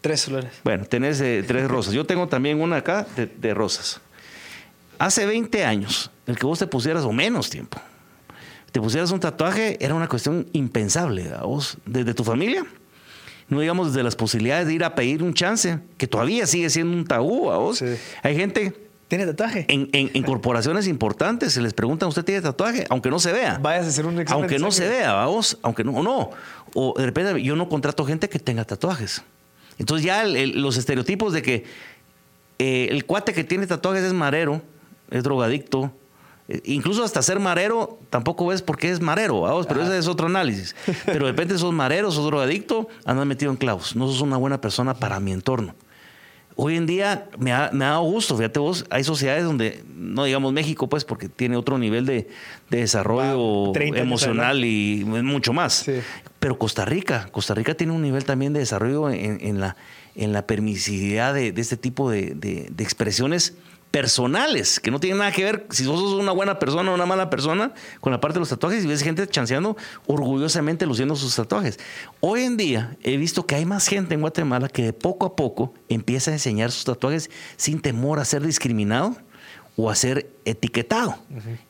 Tres 0.00 0.26
flores. 0.26 0.60
Bueno, 0.62 0.84
tenés 0.84 1.20
eh, 1.20 1.44
tres 1.46 1.68
rosas. 1.68 1.92
Yo 1.92 2.04
tengo 2.04 2.28
también 2.28 2.60
una 2.60 2.76
acá 2.76 3.06
de, 3.16 3.26
de 3.26 3.54
rosas. 3.54 4.00
Hace 4.98 5.26
20 5.26 5.64
años, 5.64 6.10
el 6.26 6.38
que 6.38 6.46
vos 6.46 6.58
te 6.58 6.66
pusieras, 6.66 7.04
o 7.04 7.12
menos 7.12 7.50
tiempo, 7.50 7.80
te 8.72 8.80
pusieras 8.80 9.10
un 9.10 9.20
tatuaje, 9.20 9.82
era 9.84 9.94
una 9.94 10.08
cuestión 10.08 10.46
impensable 10.52 11.32
a 11.32 11.42
vos, 11.42 11.78
desde 11.86 12.14
tu 12.14 12.24
familia. 12.24 12.64
No 13.48 13.60
digamos 13.60 13.88
desde 13.88 14.02
las 14.02 14.14
posibilidades 14.14 14.66
de 14.66 14.74
ir 14.74 14.84
a 14.84 14.94
pedir 14.94 15.22
un 15.22 15.32
chance, 15.32 15.78
que 15.96 16.06
todavía 16.06 16.46
sigue 16.46 16.68
siendo 16.68 16.96
un 16.96 17.06
tabú 17.06 17.50
a 17.50 17.56
vos. 17.56 17.82
Hay 18.22 18.36
gente 18.36 18.88
¿Tiene 19.08 19.24
tatuaje? 19.24 19.64
En, 19.68 20.22
corporaciones 20.22 20.86
importantes 20.86 21.54
se 21.54 21.62
les 21.62 21.72
pregunta, 21.72 22.06
¿usted 22.06 22.24
tiene 22.24 22.42
tatuaje? 22.42 22.84
Aunque 22.90 23.08
no 23.08 23.18
se 23.18 23.32
vea. 23.32 23.58
Vayas 23.58 23.86
a 23.86 23.88
hacer 23.88 24.04
un 24.04 24.20
examen. 24.20 24.42
Aunque 24.42 24.58
no 24.58 24.70
se 24.70 24.86
vea, 24.86 25.14
vamos, 25.14 25.58
aunque 25.62 25.82
no, 25.82 25.92
o 25.92 26.02
no. 26.02 26.30
O 26.74 26.94
de 26.94 27.06
repente 27.06 27.42
yo 27.42 27.56
no 27.56 27.70
contrato 27.70 28.04
gente 28.04 28.28
que 28.28 28.38
tenga 28.38 28.66
tatuajes. 28.66 29.22
Entonces 29.78 30.04
ya 30.04 30.24
los 30.26 30.76
estereotipos 30.76 31.32
de 31.32 31.40
que 31.40 31.64
eh, 32.58 32.88
el 32.90 33.06
cuate 33.06 33.32
que 33.32 33.44
tiene 33.44 33.66
tatuajes 33.66 34.04
es 34.04 34.12
marero, 34.12 34.60
es 35.10 35.22
drogadicto, 35.22 35.92
eh, 36.48 36.62
incluso 36.64 37.04
hasta 37.04 37.20
ser 37.22 37.38
marero, 37.38 37.98
tampoco 38.08 38.46
ves 38.46 38.62
por 38.62 38.78
qué 38.78 38.90
es 38.90 39.00
marero, 39.00 39.42
¿vamos? 39.42 39.66
pero 39.66 39.82
ese 39.82 39.98
es 39.98 40.08
otro 40.08 40.26
análisis. 40.26 40.74
Pero 41.04 41.26
de 41.26 41.32
repente 41.32 41.58
sos 41.58 41.72
marero, 41.72 42.10
sos 42.10 42.24
drogadicto, 42.24 42.88
andas 43.04 43.26
metido 43.26 43.50
en 43.50 43.58
clavos. 43.58 43.94
No 43.94 44.08
sos 44.08 44.22
una 44.22 44.38
buena 44.38 44.60
persona 44.60 44.94
para 44.94 45.20
mi 45.20 45.32
entorno. 45.32 45.74
Hoy 46.60 46.76
en 46.76 46.86
día 46.86 47.28
me 47.38 47.52
ha, 47.52 47.70
dado 47.72 48.02
gusto, 48.02 48.36
fíjate 48.36 48.58
vos, 48.58 48.84
hay 48.90 49.04
sociedades 49.04 49.44
donde, 49.44 49.84
no 49.94 50.24
digamos 50.24 50.52
México, 50.52 50.88
pues, 50.88 51.04
porque 51.04 51.28
tiene 51.28 51.56
otro 51.56 51.78
nivel 51.78 52.04
de, 52.04 52.28
desarrollo 52.68 53.72
emocional 53.76 54.64
y 54.64 55.04
mucho 55.04 55.52
más. 55.52 55.88
Pero 56.40 56.58
Costa 56.58 56.84
Rica, 56.84 57.28
Costa 57.30 57.54
Rica 57.54 57.74
tiene 57.74 57.92
un 57.92 58.02
nivel 58.02 58.24
también 58.24 58.52
de 58.54 58.58
desarrollo 58.58 59.08
en, 59.10 59.60
la, 59.60 59.76
en 60.16 60.32
la 60.32 60.48
permisividad 60.48 61.32
de, 61.32 61.52
este 61.56 61.76
tipo 61.76 62.10
de, 62.10 62.34
de 62.34 62.82
expresiones 62.82 63.54
personales, 63.90 64.80
que 64.80 64.90
no 64.90 65.00
tienen 65.00 65.18
nada 65.18 65.32
que 65.32 65.44
ver 65.44 65.66
si 65.70 65.86
vos 65.86 65.98
sos 66.00 66.14
una 66.14 66.32
buena 66.32 66.58
persona 66.58 66.90
o 66.90 66.94
una 66.94 67.06
mala 67.06 67.30
persona 67.30 67.72
con 68.00 68.12
la 68.12 68.20
parte 68.20 68.34
de 68.34 68.40
los 68.40 68.48
tatuajes 68.50 68.84
y 68.84 68.86
ves 68.86 69.02
gente 69.02 69.26
chanceando 69.26 69.76
orgullosamente 70.06 70.84
luciendo 70.86 71.16
sus 71.16 71.34
tatuajes. 71.34 71.78
Hoy 72.20 72.42
en 72.42 72.56
día 72.56 72.96
he 73.02 73.16
visto 73.16 73.46
que 73.46 73.54
hay 73.54 73.64
más 73.64 73.86
gente 73.86 74.14
en 74.14 74.20
Guatemala 74.20 74.68
que 74.68 74.82
de 74.82 74.92
poco 74.92 75.26
a 75.26 75.36
poco 75.36 75.72
empieza 75.88 76.30
a 76.30 76.34
enseñar 76.34 76.70
sus 76.70 76.84
tatuajes 76.84 77.30
sin 77.56 77.80
temor 77.80 78.18
a 78.18 78.24
ser 78.24 78.42
discriminado 78.42 79.16
o 79.80 79.90
a 79.90 79.94
ser 79.94 80.28
etiquetado. 80.44 81.16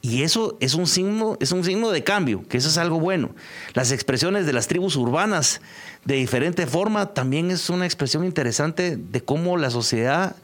Y 0.00 0.22
eso 0.22 0.56
es 0.60 0.74
un 0.74 0.86
signo, 0.86 1.36
es 1.40 1.52
un 1.52 1.62
signo 1.62 1.90
de 1.90 2.02
cambio, 2.02 2.42
que 2.48 2.56
eso 2.56 2.68
es 2.68 2.78
algo 2.78 2.98
bueno. 2.98 3.34
Las 3.74 3.92
expresiones 3.92 4.46
de 4.46 4.54
las 4.54 4.66
tribus 4.66 4.96
urbanas 4.96 5.60
de 6.06 6.14
diferente 6.14 6.66
forma 6.66 7.12
también 7.12 7.50
es 7.50 7.68
una 7.68 7.84
expresión 7.84 8.24
interesante 8.24 8.96
de 8.96 9.20
cómo 9.20 9.58
la 9.58 9.68
sociedad 9.68 10.36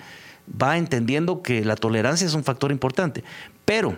va 0.51 0.79
entendiendo 0.79 1.43
que 1.43 1.65
la 1.65 1.77
tolerancia 1.77 2.27
es 2.27 2.35
un 2.35 2.45
factor 2.45 2.71
importante. 2.71 3.25
Pero 3.65 3.97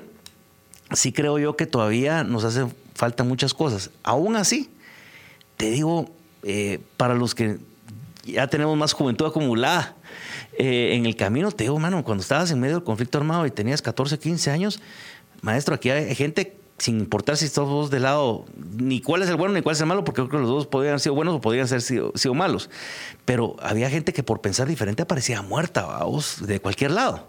sí 0.92 1.12
creo 1.12 1.38
yo 1.38 1.56
que 1.56 1.66
todavía 1.66 2.24
nos 2.24 2.44
hace 2.44 2.66
falta 2.94 3.24
muchas 3.24 3.54
cosas. 3.54 3.90
Aún 4.02 4.36
así, 4.36 4.70
te 5.56 5.70
digo, 5.70 6.10
eh, 6.42 6.80
para 6.96 7.14
los 7.14 7.34
que 7.34 7.58
ya 8.24 8.46
tenemos 8.48 8.76
más 8.76 8.92
juventud 8.92 9.26
acumulada 9.26 9.94
eh, 10.58 10.94
en 10.94 11.06
el 11.06 11.16
camino, 11.16 11.50
te 11.50 11.64
digo, 11.64 11.78
mano, 11.78 12.02
cuando 12.04 12.22
estabas 12.22 12.50
en 12.50 12.60
medio 12.60 12.76
del 12.76 12.84
conflicto 12.84 13.18
armado 13.18 13.46
y 13.46 13.50
tenías 13.50 13.82
14, 13.82 14.18
15 14.18 14.50
años, 14.50 14.80
maestro, 15.42 15.74
aquí 15.74 15.90
hay 15.90 16.14
gente 16.14 16.56
sin 16.78 16.98
importar 17.00 17.36
si 17.36 17.46
estamos 17.46 17.70
dos 17.70 17.90
de 17.90 18.00
lado, 18.00 18.44
ni 18.76 19.00
cuál 19.00 19.22
es 19.22 19.28
el 19.30 19.36
bueno 19.36 19.54
ni 19.54 19.62
cuál 19.62 19.74
es 19.74 19.80
el 19.80 19.86
malo, 19.86 20.04
porque 20.04 20.20
creo 20.22 20.28
que 20.28 20.38
los 20.38 20.48
dos 20.48 20.66
podrían 20.66 20.92
haber 20.92 21.00
sido 21.00 21.14
buenos 21.14 21.34
o 21.34 21.40
podrían 21.40 21.66
ser 21.68 21.80
sido, 21.80 22.12
malos. 22.34 22.68
Pero 23.24 23.56
había 23.60 23.88
gente 23.88 24.12
que 24.12 24.22
por 24.22 24.40
pensar 24.40 24.68
diferente 24.68 25.02
aparecía 25.02 25.40
muerta, 25.42 25.86
vos, 26.04 26.46
de 26.46 26.60
cualquier 26.60 26.90
lado. 26.90 27.28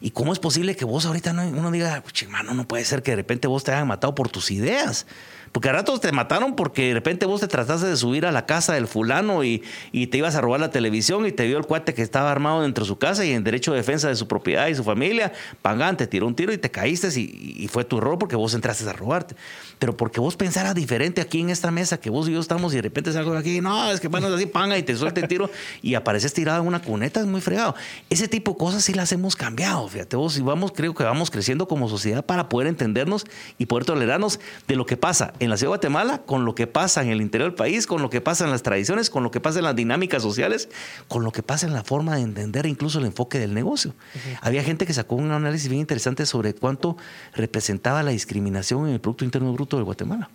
¿Y 0.00 0.10
cómo 0.10 0.32
es 0.32 0.38
posible 0.38 0.76
que 0.76 0.84
vos 0.84 1.06
ahorita 1.06 1.32
no, 1.32 1.46
uno 1.46 1.70
diga, 1.70 2.02
mano, 2.28 2.54
no 2.54 2.66
puede 2.66 2.84
ser 2.84 3.02
que 3.02 3.12
de 3.12 3.16
repente 3.16 3.46
vos 3.46 3.64
te 3.64 3.72
hayan 3.72 3.86
matado 3.86 4.14
por 4.14 4.28
tus 4.28 4.50
ideas? 4.50 5.06
Porque 5.52 5.68
a 5.68 5.72
ratos 5.72 6.00
te 6.00 6.12
mataron 6.12 6.56
porque 6.56 6.88
de 6.88 6.94
repente 6.94 7.26
vos 7.26 7.40
te 7.40 7.48
trataste 7.48 7.86
de 7.86 7.96
subir 7.96 8.26
a 8.26 8.32
la 8.32 8.46
casa 8.46 8.74
del 8.74 8.86
fulano 8.86 9.44
y, 9.44 9.62
te 10.08 10.18
ibas 10.18 10.34
a 10.36 10.40
robar 10.40 10.60
la 10.60 10.70
televisión 10.70 11.26
y 11.26 11.32
te 11.32 11.46
vio 11.46 11.58
el 11.58 11.66
cuate 11.66 11.92
que 11.94 12.02
estaba 12.02 12.30
armado 12.30 12.62
dentro 12.62 12.84
de 12.84 12.88
su 12.88 12.98
casa 12.98 13.24
y 13.24 13.32
en 13.32 13.44
derecho 13.44 13.72
de 13.72 13.78
defensa 13.78 14.08
de 14.08 14.16
su 14.16 14.26
propiedad 14.26 14.68
y 14.68 14.74
su 14.74 14.84
familia, 14.84 15.32
pagán, 15.60 15.96
te 15.96 16.06
tiró 16.06 16.26
un 16.26 16.34
tiro 16.34 16.52
y 16.52 16.58
te 16.58 16.70
caíste 16.70 17.08
y, 17.18 17.56
y 17.58 17.68
fue 17.68 17.84
tu 17.84 17.98
error 17.98 18.18
porque 18.18 18.36
vos 18.36 18.54
entraste 18.54 18.88
a 18.88 18.92
robarte. 18.92 19.34
Pero 19.78 19.96
porque 19.96 20.20
vos 20.20 20.36
pensaras 20.36 20.74
diferente 20.74 21.20
aquí 21.20 21.40
en 21.40 21.50
esta 21.50 21.70
mesa, 21.70 22.00
que 22.00 22.10
vos 22.10 22.28
y 22.28 22.32
yo 22.32 22.40
estamos 22.40 22.72
y 22.72 22.76
de 22.76 22.82
repente 22.82 23.12
salgo 23.12 23.32
de 23.32 23.38
aquí, 23.38 23.60
no, 23.60 23.90
es 23.90 24.00
que 24.00 24.08
bueno, 24.08 24.28
así 24.28 24.46
panga 24.46 24.76
y 24.76 24.82
te 24.82 24.96
suelta 24.96 25.20
el 25.20 25.28
tiro 25.28 25.50
y 25.82 25.94
apareces 25.94 26.32
tirado 26.32 26.62
en 26.62 26.66
una 26.66 26.82
cuneta, 26.82 27.20
es 27.20 27.26
muy 27.26 27.40
fregado. 27.40 27.74
Ese 28.10 28.28
tipo 28.28 28.52
de 28.52 28.58
cosas 28.58 28.84
sí 28.84 28.94
las 28.94 29.12
hemos 29.12 29.36
cambiado, 29.36 29.86
fíjate 29.88 30.16
vos, 30.16 30.36
y 30.38 30.42
vamos, 30.42 30.72
creo 30.72 30.94
que 30.94 31.04
vamos 31.04 31.30
creciendo 31.30 31.68
como 31.68 31.88
sociedad 31.88 32.24
para 32.24 32.48
poder 32.48 32.68
entendernos 32.68 33.24
y 33.58 33.66
poder 33.66 33.84
tolerarnos 33.84 34.40
de 34.66 34.76
lo 34.76 34.86
que 34.86 34.96
pasa 34.96 35.32
en 35.40 35.50
la 35.50 35.56
ciudad 35.56 35.68
de 35.68 35.76
Guatemala, 35.76 36.22
con 36.26 36.44
lo 36.44 36.54
que 36.54 36.66
pasa 36.66 37.02
en 37.02 37.10
el 37.10 37.20
interior 37.20 37.50
del 37.50 37.56
país, 37.56 37.86
con 37.86 38.02
lo 38.02 38.10
que 38.10 38.20
pasa 38.20 38.44
en 38.44 38.50
las 38.50 38.62
tradiciones, 38.62 39.10
con 39.10 39.22
lo 39.22 39.30
que 39.30 39.40
pasa 39.40 39.58
en 39.58 39.64
las 39.64 39.76
dinámicas 39.76 40.22
sociales, 40.22 40.68
con 41.06 41.24
lo 41.24 41.32
que 41.32 41.42
pasa 41.42 41.66
en 41.66 41.72
la 41.72 41.84
forma 41.84 42.16
de 42.16 42.22
entender 42.22 42.66
incluso 42.66 42.98
el 42.98 43.06
enfoque 43.06 43.38
del 43.38 43.54
negocio. 43.54 43.94
Había 44.40 44.62
gente 44.62 44.86
que 44.86 44.92
sacó 44.92 45.16
un 45.16 45.30
análisis 45.30 45.68
bien 45.68 45.80
interesante 45.80 46.26
sobre 46.26 46.54
cuánto 46.54 46.96
representaba 47.34 48.02
la 48.02 48.10
discriminación 48.10 48.86
en 48.86 48.94
el 48.94 49.00
Producto 49.00 49.24
Interno 49.24 49.52
Bruto 49.52 49.76
de 49.76 49.82
Guatemala. 49.84 50.30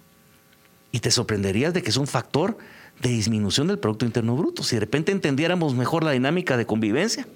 Y 0.92 1.00
te 1.00 1.12
sorprenderías 1.12 1.74
de 1.74 1.82
que 1.82 1.90
es 1.90 1.98
un 1.98 2.08
factor 2.08 2.58
de 3.02 3.10
disminución 3.10 3.68
del 3.68 3.80
Producto 3.80 4.06
Interno 4.06 4.36
Bruto. 4.36 4.64
Si 4.64 4.76
de 4.76 4.82
repente 4.82 5.12
entendiéramos 5.12 5.74
mejor 5.76 6.04
la 6.04 6.12
dinámica 6.12 6.56
de 6.56 6.66
convivencia, 6.66 7.28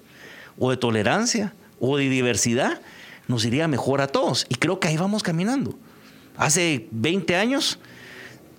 o 0.58 0.70
de 0.70 0.76
tolerancia, 0.76 1.54
o 1.80 1.96
de 1.96 2.08
diversidad, 2.08 2.80
nos 3.26 3.44
iría 3.44 3.68
mejor 3.68 4.00
a 4.00 4.08
todos. 4.08 4.46
Y 4.48 4.54
creo 4.56 4.80
que 4.80 4.88
ahí 4.88 4.96
vamos 4.96 5.22
caminando. 5.22 5.78
Hace 6.38 6.86
20 6.92 7.34
años 7.34 7.80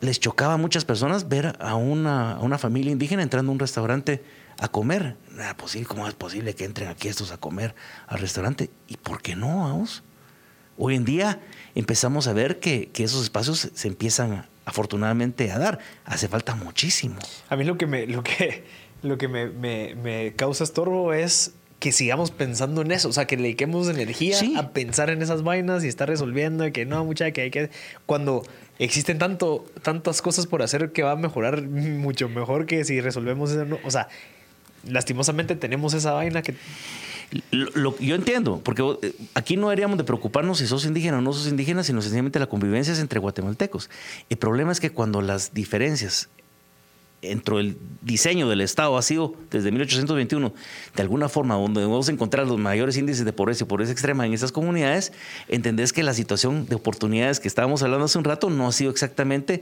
les 0.01 0.19
chocaba 0.19 0.55
a 0.55 0.57
muchas 0.57 0.83
personas 0.83 1.29
ver 1.29 1.55
a 1.59 1.75
una, 1.75 2.33
a 2.33 2.39
una 2.41 2.57
familia 2.57 2.91
indígena 2.91 3.23
entrando 3.23 3.51
a 3.51 3.53
un 3.53 3.59
restaurante 3.59 4.21
a 4.59 4.67
comer. 4.67 5.15
Nada 5.31 5.55
posible, 5.55 5.87
¿cómo 5.87 6.05
es 6.05 6.13
posible 6.13 6.53
que 6.53 6.65
entren 6.65 6.89
aquí 6.89 7.07
estos 7.07 7.31
a 7.31 7.37
comer 7.37 7.73
al 8.07 8.19
restaurante? 8.19 8.69
¿Y 8.89 8.97
por 8.97 9.21
qué 9.21 9.37
no, 9.37 9.63
vamos? 9.63 10.03
Hoy 10.77 10.95
en 10.95 11.05
día 11.05 11.39
empezamos 11.73 12.27
a 12.27 12.33
ver 12.33 12.59
que, 12.59 12.89
que 12.89 13.05
esos 13.05 13.23
espacios 13.23 13.71
se 13.73 13.87
empiezan 13.87 14.45
afortunadamente 14.65 15.49
a 15.49 15.57
dar. 15.57 15.79
Hace 16.03 16.27
falta 16.27 16.55
muchísimo. 16.55 17.17
A 17.47 17.55
mí 17.55 17.63
lo 17.63 17.77
que 17.77 17.87
me, 17.87 18.07
lo 18.07 18.23
que, 18.23 18.65
lo 19.03 19.17
que 19.17 19.29
me, 19.29 19.47
me, 19.47 19.95
me 19.95 20.33
causa 20.35 20.65
estorbo 20.65 21.13
es 21.13 21.53
que 21.79 21.91
sigamos 21.93 22.31
pensando 22.31 22.81
en 22.81 22.91
eso, 22.91 23.07
o 23.09 23.13
sea, 23.13 23.25
que 23.25 23.37
le 23.37 23.43
dediquemos 23.43 23.87
energía 23.89 24.37
Sí. 24.37 24.53
a 24.57 24.71
pensar 24.71 25.09
en 25.09 25.21
esas 25.21 25.43
vainas 25.43 25.83
y 25.83 25.87
estar 25.87 26.09
resolviendo 26.09 26.67
y 26.67 26.71
que 26.73 26.85
no, 26.85 27.05
mucha 27.05 27.31
que 27.31 27.41
hay 27.41 27.51
que 27.51 27.69
cuando 28.05 28.43
existen 28.79 29.17
tanto 29.17 29.65
tantas 29.81 30.21
cosas 30.21 30.45
por 30.45 30.61
hacer 30.61 30.91
que 30.91 31.03
va 31.03 31.11
a 31.11 31.15
mejorar 31.15 31.61
mucho 31.63 32.27
mejor 32.27 32.65
que 32.65 32.83
si 32.83 32.99
resolvemos 32.99 33.51
eso, 33.51 33.63
no, 33.65 33.79
o 33.85 33.91
sea, 33.91 34.09
lastimosamente 34.87 35.55
tenemos 35.55 35.93
esa 35.93 36.11
vaina 36.13 36.41
que 36.41 36.55
Lo- 37.51 37.69
lo- 37.75 37.99
yo 37.99 38.15
entiendo, 38.15 38.59
porque 38.63 38.81
eh, 39.03 39.13
aquí 39.35 39.55
no 39.55 39.67
deberíamos 39.69 39.99
de 39.99 40.03
preocuparnos 40.03 40.57
si 40.57 40.65
sos 40.65 40.83
indígena 40.85 41.19
o 41.19 41.21
no 41.21 41.31
sos 41.31 41.47
indígena, 41.47 41.83
sino 41.83 42.01
sencillamente 42.01 42.39
la 42.39 42.47
convivencia 42.47 42.91
es 42.91 42.97
entre 42.99 43.19
guatemaltecos. 43.19 43.87
El 44.31 44.37
problema 44.37 44.71
es 44.71 44.79
que 44.79 44.89
cuando 44.89 45.21
las 45.21 45.53
diferencias 45.53 46.27
dentro 47.21 47.57
del 47.57 47.77
diseño 48.01 48.47
del 48.49 48.61
Estado 48.61 48.97
ha 48.97 49.01
sido 49.01 49.35
desde 49.51 49.71
1821, 49.71 50.53
de 50.95 51.01
alguna 51.01 51.29
forma, 51.29 51.55
donde 51.55 51.81
vamos 51.81 52.07
a 52.09 52.11
encontrar 52.11 52.47
los 52.47 52.57
mayores 52.57 52.97
índices 52.97 53.25
de 53.25 53.33
pobreza 53.33 53.63
y 53.63 53.67
pobreza 53.67 53.91
extrema 53.91 54.25
en 54.25 54.33
estas 54.33 54.51
comunidades, 54.51 55.11
entendés 55.47 55.91
que 55.93 56.03
la 56.03 56.13
situación 56.13 56.65
de 56.67 56.75
oportunidades 56.75 57.39
que 57.39 57.47
estábamos 57.47 57.83
hablando 57.83 58.05
hace 58.05 58.17
un 58.17 58.23
rato 58.23 58.49
no 58.49 58.67
ha 58.67 58.71
sido 58.71 58.91
exactamente 58.91 59.61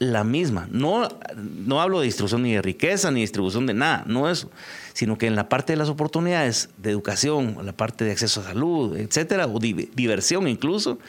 la 0.00 0.22
misma. 0.22 0.68
No, 0.70 1.08
no 1.36 1.80
hablo 1.80 1.98
de 1.98 2.06
distribución 2.06 2.42
ni 2.44 2.52
de 2.54 2.62
riqueza, 2.62 3.10
ni 3.10 3.20
distribución 3.20 3.66
de 3.66 3.74
nada, 3.74 4.04
no 4.06 4.30
eso, 4.30 4.48
sino 4.92 5.18
que 5.18 5.26
en 5.26 5.34
la 5.34 5.48
parte 5.48 5.72
de 5.72 5.76
las 5.76 5.88
oportunidades 5.88 6.70
de 6.78 6.90
educación, 6.90 7.56
la 7.64 7.72
parte 7.72 8.04
de 8.04 8.12
acceso 8.12 8.40
a 8.40 8.44
salud, 8.44 8.96
etcétera, 8.96 9.46
o 9.46 9.58
di- 9.58 9.90
diversión 9.96 10.46
incluso, 10.46 11.00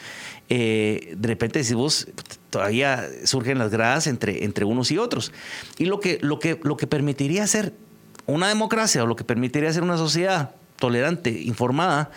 eh, 0.50 1.14
de 1.16 1.28
repente 1.28 1.64
si 1.64 1.74
vos 1.74 2.08
todavía 2.50 3.08
surgen 3.24 3.60
las 3.60 3.72
gradas 3.72 4.08
entre, 4.08 4.44
entre 4.44 4.66
unos 4.66 4.92
y 4.92 4.98
otros. 4.98 5.32
Y 5.78 5.86
lo 5.86 6.00
que, 6.00 6.18
lo, 6.22 6.40
que, 6.40 6.60
lo 6.64 6.78
que 6.78 6.88
permitiría 6.88 7.46
ser 7.48 7.74
una 8.26 8.48
democracia 8.48 9.04
o 9.04 9.08
lo 9.08 9.16
que 9.16 9.24
permitiría 9.24 9.72
ser 9.72 9.84
una 9.84 9.98
sociedad 9.98 10.52
tolerante, 10.78 11.30
informada 11.30 12.12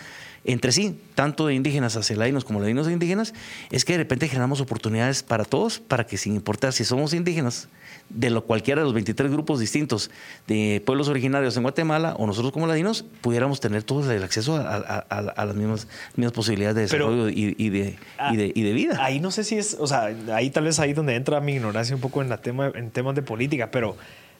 entre 0.45 0.71
sí, 0.71 0.99
tanto 1.15 1.47
de 1.47 1.53
indígenas 1.53 1.95
hacia 1.95 2.17
ladinos 2.17 2.43
como 2.43 2.59
ladinos 2.59 2.87
e 2.87 2.91
indígenas, 2.91 3.33
es 3.71 3.85
que 3.85 3.93
de 3.93 3.99
repente 3.99 4.27
generamos 4.27 4.59
oportunidades 4.59 5.23
para 5.23 5.45
todos, 5.45 5.79
para 5.79 6.05
que 6.05 6.17
sin 6.17 6.35
importar 6.35 6.73
si 6.73 6.83
somos 6.83 7.13
indígenas, 7.13 7.69
de 8.13 8.29
lo, 8.29 8.43
cualquiera 8.45 8.81
de 8.81 8.85
los 8.85 8.93
23 8.93 9.31
grupos 9.31 9.59
distintos 9.59 10.11
de 10.47 10.81
pueblos 10.85 11.07
originarios 11.07 11.57
en 11.57 11.63
Guatemala 11.63 12.15
o 12.19 12.27
nosotros 12.27 12.51
como 12.53 12.67
ladinos, 12.67 13.05
pudiéramos 13.21 13.59
tener 13.59 13.83
todos 13.83 14.07
el 14.07 14.23
acceso 14.23 14.55
a, 14.55 14.61
a- 14.61 15.05
a- 15.09 15.17
a 15.35 15.45
las 15.45 15.55
mismas, 15.55 15.87
mismas 16.15 16.31
posibilidades 16.33 16.75
de 16.75 16.87
Pero- 16.95 17.09
desarrollo 17.09 17.29
y, 17.29 17.55
y 17.57 17.69
de, 17.69 17.95
y, 18.31 18.37
de, 18.37 18.51
y 18.53 18.61
de 18.61 18.73
vida. 18.73 18.97
Ahí 19.03 19.19
no 19.19 19.31
sé 19.31 19.43
si 19.43 19.55
es, 19.57 19.75
o 19.79 19.87
sea, 19.87 20.09
ahí 20.33 20.49
tal 20.51 20.65
vez 20.65 20.79
ahí 20.79 20.93
donde 20.93 21.15
entra 21.15 21.39
mi 21.41 21.53
ignorancia 21.53 21.95
un 21.95 22.01
poco 22.01 22.21
en 22.21 22.29
la 22.29 22.37
tema 22.37 22.71
en 22.75 22.91
temas 22.91 23.15
de 23.15 23.21
política, 23.23 23.71
pero 23.71 23.97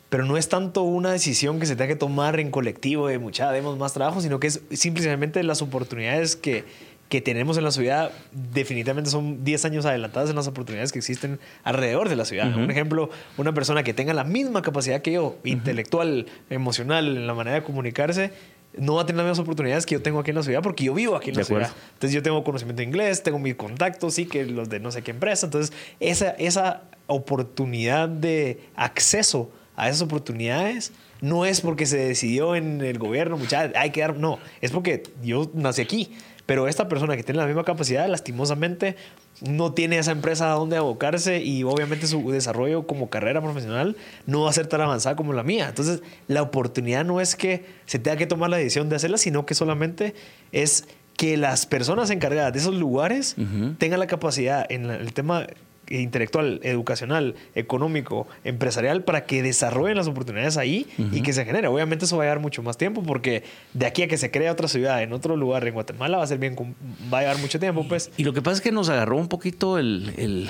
pero 0.09 0.25
no 0.25 0.37
es 0.37 0.47
tanto 0.47 0.83
una 0.83 1.11
decisión 1.11 1.59
que 1.59 1.65
se 1.65 1.75
tenga 1.75 1.87
que 1.87 1.95
tomar 1.95 2.39
en 2.39 2.51
colectivo 2.51 3.07
de 3.07 3.17
mucha 3.17 3.51
demos 3.51 3.79
más 3.79 3.93
trabajo, 3.93 4.21
sino 4.21 4.39
que 4.39 4.45
es 4.45 4.61
simplemente 4.71 5.41
las 5.41 5.63
oportunidades 5.63 6.35
que 6.35 6.65
que 7.13 7.21
tenemos 7.21 7.59
en 7.59 7.63
la 7.63 7.69
ciudad 7.69 8.11
definitivamente 8.31 9.11
son 9.11 9.43
10 9.43 9.65
años 9.65 9.85
adelantadas 9.85 10.31
en 10.31 10.35
las 10.35 10.47
oportunidades 10.47 10.91
que 10.91 10.97
existen 10.97 11.39
alrededor 11.63 12.09
de 12.09 12.15
la 12.15 12.25
ciudad. 12.25 12.49
Ujú. 12.49 12.61
Un 12.61 12.71
ejemplo, 12.71 13.11
una 13.37 13.53
persona 13.53 13.83
que 13.83 13.93
tenga 13.93 14.15
la 14.15 14.23
misma 14.23 14.63
capacidad 14.63 15.03
que 15.03 15.11
yo, 15.11 15.37
intelectual, 15.43 16.25
emocional, 16.49 17.15
en 17.15 17.27
la 17.27 17.35
manera 17.35 17.57
de 17.57 17.63
comunicarse, 17.63 18.31
no 18.75 18.95
va 18.95 19.03
a 19.03 19.05
tener 19.05 19.17
las 19.17 19.25
mismas 19.25 19.43
oportunidades 19.43 19.85
que 19.85 19.93
yo 19.93 20.01
tengo 20.01 20.21
aquí 20.21 20.31
en 20.31 20.37
la 20.37 20.41
ciudad 20.41 20.63
porque 20.63 20.85
yo 20.85 20.95
vivo 20.95 21.15
aquí 21.15 21.29
en 21.29 21.35
De 21.35 21.41
la 21.41 21.45
ciudad. 21.45 21.61
acuerdo. 21.65 21.83
Entonces 21.93 22.15
yo 22.15 22.23
tengo 22.23 22.43
conocimiento 22.43 22.79
de 22.79 22.85
inglés, 22.87 23.21
tengo 23.21 23.37
mis 23.37 23.53
contactos, 23.53 24.15
sí, 24.15 24.25
que 24.25 24.45
los 24.47 24.67
de 24.69 24.79
no 24.79 24.89
sé 24.89 25.03
qué 25.03 25.11
empresa. 25.11 25.45
Entonces 25.45 25.71
esa, 25.99 26.31
esa 26.31 26.81
oportunidad 27.05 28.09
de 28.09 28.59
acceso 28.75 29.51
a 29.75 29.87
esas 29.87 30.01
oportunidades 30.01 30.93
no 31.21 31.45
es 31.45 31.61
porque 31.61 31.85
se 31.85 31.97
decidió 31.97 32.55
en 32.55 32.81
el 32.81 32.97
gobierno, 32.97 33.37
mucha, 33.37 33.71
hay 33.75 33.91
que 33.91 34.01
dar, 34.01 34.17
no, 34.17 34.39
es 34.61 34.71
porque 34.71 35.03
yo 35.23 35.51
nací 35.53 35.81
aquí. 35.83 36.11
Pero 36.45 36.67
esta 36.67 36.89
persona 36.89 37.15
que 37.15 37.23
tiene 37.23 37.39
la 37.39 37.47
misma 37.47 37.63
capacidad, 37.63 38.07
lastimosamente, 38.07 38.95
no 39.41 39.73
tiene 39.73 39.97
esa 39.97 40.11
empresa 40.11 40.51
a 40.51 40.55
donde 40.55 40.75
abocarse 40.75 41.41
y 41.41 41.63
obviamente 41.63 42.05
su 42.05 42.31
desarrollo 42.31 42.85
como 42.85 43.09
carrera 43.09 43.41
profesional 43.41 43.95
no 44.25 44.43
va 44.43 44.49
a 44.49 44.53
ser 44.53 44.67
tan 44.67 44.81
avanzada 44.81 45.15
como 45.15 45.33
la 45.33 45.43
mía. 45.43 45.69
Entonces, 45.69 46.01
la 46.27 46.41
oportunidad 46.41 47.05
no 47.05 47.21
es 47.21 47.35
que 47.35 47.65
se 47.85 47.99
tenga 47.99 48.17
que 48.17 48.27
tomar 48.27 48.49
la 48.49 48.57
decisión 48.57 48.89
de 48.89 48.97
hacerla, 48.97 49.17
sino 49.17 49.45
que 49.45 49.55
solamente 49.55 50.15
es 50.51 50.85
que 51.15 51.37
las 51.37 51.65
personas 51.65 52.09
encargadas 52.09 52.51
de 52.53 52.59
esos 52.59 52.75
lugares 52.75 53.35
tengan 53.77 53.99
la 53.99 54.07
capacidad 54.07 54.65
en 54.69 54.89
el 54.89 55.13
tema 55.13 55.47
intelectual, 55.89 56.59
educacional, 56.63 57.35
económico, 57.55 58.27
empresarial, 58.43 59.03
para 59.03 59.25
que 59.25 59.43
desarrollen 59.43 59.97
las 59.97 60.07
oportunidades 60.07 60.57
ahí 60.57 60.87
y 61.11 61.21
que 61.21 61.33
se 61.33 61.45
genere. 61.45 61.67
Obviamente 61.67 62.05
eso 62.05 62.17
va 62.17 62.23
a 62.23 62.25
llevar 62.27 62.39
mucho 62.39 62.63
más 62.63 62.77
tiempo 62.77 63.03
porque 63.03 63.43
de 63.73 63.85
aquí 63.85 64.01
a 64.03 64.07
que 64.07 64.17
se 64.17 64.31
cree 64.31 64.49
otra 64.49 64.67
ciudad 64.67 65.03
en 65.03 65.13
otro 65.13 65.35
lugar 65.35 65.67
en 65.67 65.73
Guatemala 65.73 66.17
va 66.17 66.23
a 66.23 66.27
ser 66.27 66.37
bien, 66.39 66.55
com- 66.55 66.73
va 67.13 67.19
a 67.19 67.21
llevar 67.21 67.37
mucho 67.39 67.59
tiempo, 67.59 67.85
pues. 67.87 68.11
Y 68.17 68.23
lo 68.23 68.33
que 68.33 68.41
pasa 68.41 68.55
es 68.55 68.61
que 68.61 68.71
nos 68.71 68.89
agarró 68.89 69.17
un 69.17 69.27
poquito 69.27 69.77
el, 69.77 70.13
el- 70.17 70.49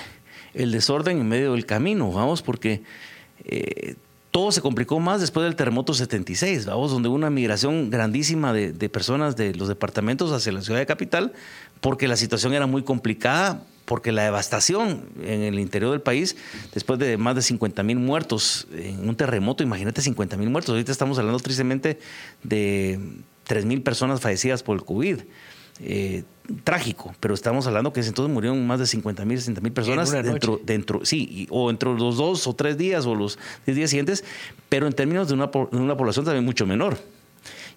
el 0.54 0.72
desorden 0.72 1.20
en 1.20 1.28
medio 1.28 1.54
del 1.54 1.66
camino, 1.66 2.12
vamos, 2.12 2.42
porque 2.44 2.84
eh, 3.46 3.96
todo 4.32 4.52
se 4.52 4.62
complicó 4.62 5.00
más 5.00 5.22
después 5.22 5.44
del 5.46 5.56
terremoto 5.56 5.94
76, 5.94 6.66
vamos, 6.66 6.92
donde 6.92 7.10
hubo 7.10 7.16
una 7.16 7.30
migración 7.30 7.90
grandísima 7.90 8.54
de, 8.54 8.72
de 8.72 8.90
personas 8.90 9.36
de 9.36 9.54
los 9.56 9.68
departamentos 9.68 10.32
hacia 10.32 10.52
la 10.52 10.62
ciudad 10.62 10.80
de 10.80 10.86
capital, 10.86 11.34
porque 11.82 12.08
la 12.08 12.16
situación 12.18 12.54
era 12.54 12.66
muy 12.68 12.84
complicada, 12.84 13.62
porque 13.94 14.12
la 14.12 14.24
devastación 14.24 15.06
en 15.24 15.44
el 15.44 15.60
interior 15.60 15.92
del 15.92 16.02
país, 16.02 16.36
después 16.74 16.98
de 16.98 17.16
más 17.16 17.36
de 17.36 17.44
50 17.44 17.84
mil 17.84 18.00
muertos 18.00 18.68
en 18.76 19.08
un 19.08 19.16
terremoto, 19.16 19.62
imagínate 19.62 20.02
50 20.02 20.36
mil 20.36 20.50
muertos, 20.50 20.72
ahorita 20.72 20.92
estamos 20.92 21.20
hablando 21.20 21.40
tristemente 21.40 22.00
de 22.42 23.00
3 23.44 23.66
mil 23.66 23.84
personas 23.84 24.20
fallecidas 24.20 24.64
por 24.64 24.78
el 24.78 24.84
COVID. 24.84 25.20
Eh, 25.80 26.24
trágico, 26.64 27.14
pero 27.20 27.36
estamos 27.36 27.68
hablando 27.68 27.94
que 27.94 28.00
entonces 28.02 28.34
murieron 28.34 28.66
más 28.66 28.80
de 28.80 28.88
50 28.88 29.26
mil, 29.26 29.38
60 29.38 29.62
mil 29.62 29.72
personas 29.74 30.10
dentro, 30.32 30.60
dentro, 30.66 31.06
sí, 31.06 31.28
y- 31.30 31.48
o 31.52 31.70
entre 31.70 31.94
los 31.94 32.18
dos 32.18 32.48
o 32.48 32.56
tres 32.56 32.76
días 32.80 33.06
o 33.06 33.14
los 33.14 33.38
10 33.68 33.76
días 33.78 33.90
siguientes, 33.92 34.24
pero 34.70 34.88
en 34.88 34.94
términos 34.94 35.28
de 35.28 35.36
una, 35.36 35.48
de 35.48 35.78
una 35.78 35.96
población 35.96 36.26
también 36.26 36.46
mucho 36.46 36.66
menor. 36.66 36.98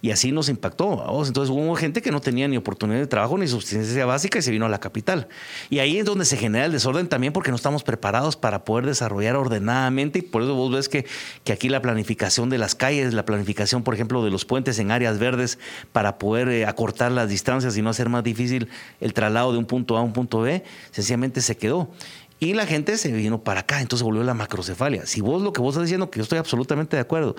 Y 0.03 0.11
así 0.11 0.33
nos 0.33 0.49
impactó. 0.49 1.05
Entonces 1.27 1.51
hubo 1.51 1.75
gente 1.77 2.03
que 2.03 2.11
no 2.11 2.21
tenía 2.21 2.49
ni 2.49 2.57
oportunidad 2.57 3.01
de 3.01 3.07
trabajo 3.07 3.39
ni 3.39 3.49
subsistencia 3.49 4.07
básica 4.07 4.39
y 4.39 4.43
se 4.43 4.51
vino 4.51 4.67
a 4.67 4.69
la 4.69 4.79
capital. 4.79 5.29
Y 5.71 5.79
ahí 5.79 5.99
es 5.99 6.05
donde 6.05 6.25
se 6.25 6.37
genera 6.37 6.67
el 6.67 6.73
desorden 6.73 7.09
también 7.09 7.33
porque 7.33 7.51
no 7.51 7.57
estamos 7.57 7.83
preparados 7.83 8.37
para 8.37 8.65
poder 8.65 8.87
desarrollar 8.87 9.37
ordenadamente. 9.37 10.21
Y 10.21 10.23
por 10.23 10.43
eso 10.43 10.55
vos 10.55 10.73
ves 10.73 10.89
que, 10.89 11.07
que 11.45 11.53
aquí 11.53 11.69
la 11.69 11.83
planificación 11.83 12.51
de 12.51 12.59
las 12.59 12.75
calles, 12.75 13.15
la 13.15 13.25
planificación, 13.25 13.83
por 13.83 13.95
ejemplo, 13.95 14.25
de 14.25 14.31
los 14.31 14.45
puentes 14.45 14.79
en 14.79 14.91
áreas 14.91 15.19
verdes 15.19 15.59
para 15.93 16.19
poder 16.19 16.49
eh, 16.49 16.67
acortar 16.67 17.13
las 17.13 17.29
distancias 17.29 17.77
y 17.77 17.83
no 17.83 17.91
hacer 17.91 18.09
más 18.09 18.25
difícil 18.25 18.69
el 19.01 19.13
traslado 19.13 19.53
de 19.53 19.59
un 19.59 19.65
punto 19.65 19.97
A 19.97 20.01
a 20.01 20.03
un 20.03 20.13
punto 20.13 20.41
B, 20.41 20.63
sencillamente 20.91 21.41
se 21.41 21.57
quedó. 21.57 21.89
Y 22.39 22.53
la 22.53 22.67
gente 22.67 22.99
se 22.99 23.11
vino 23.13 23.43
para 23.43 23.61
acá, 23.61 23.81
entonces 23.81 24.05
volvió 24.05 24.23
la 24.23 24.35
macrocefalia. 24.35 25.07
Si 25.07 25.23
vos 25.23 25.41
lo 25.41 25.55
que 25.55 25.63
vos 25.63 25.75
estás 25.75 25.85
diciendo, 25.85 26.11
que 26.11 26.19
yo 26.19 26.23
estoy 26.23 26.39
absolutamente 26.39 26.97
de 26.97 27.01
acuerdo, 27.01 27.35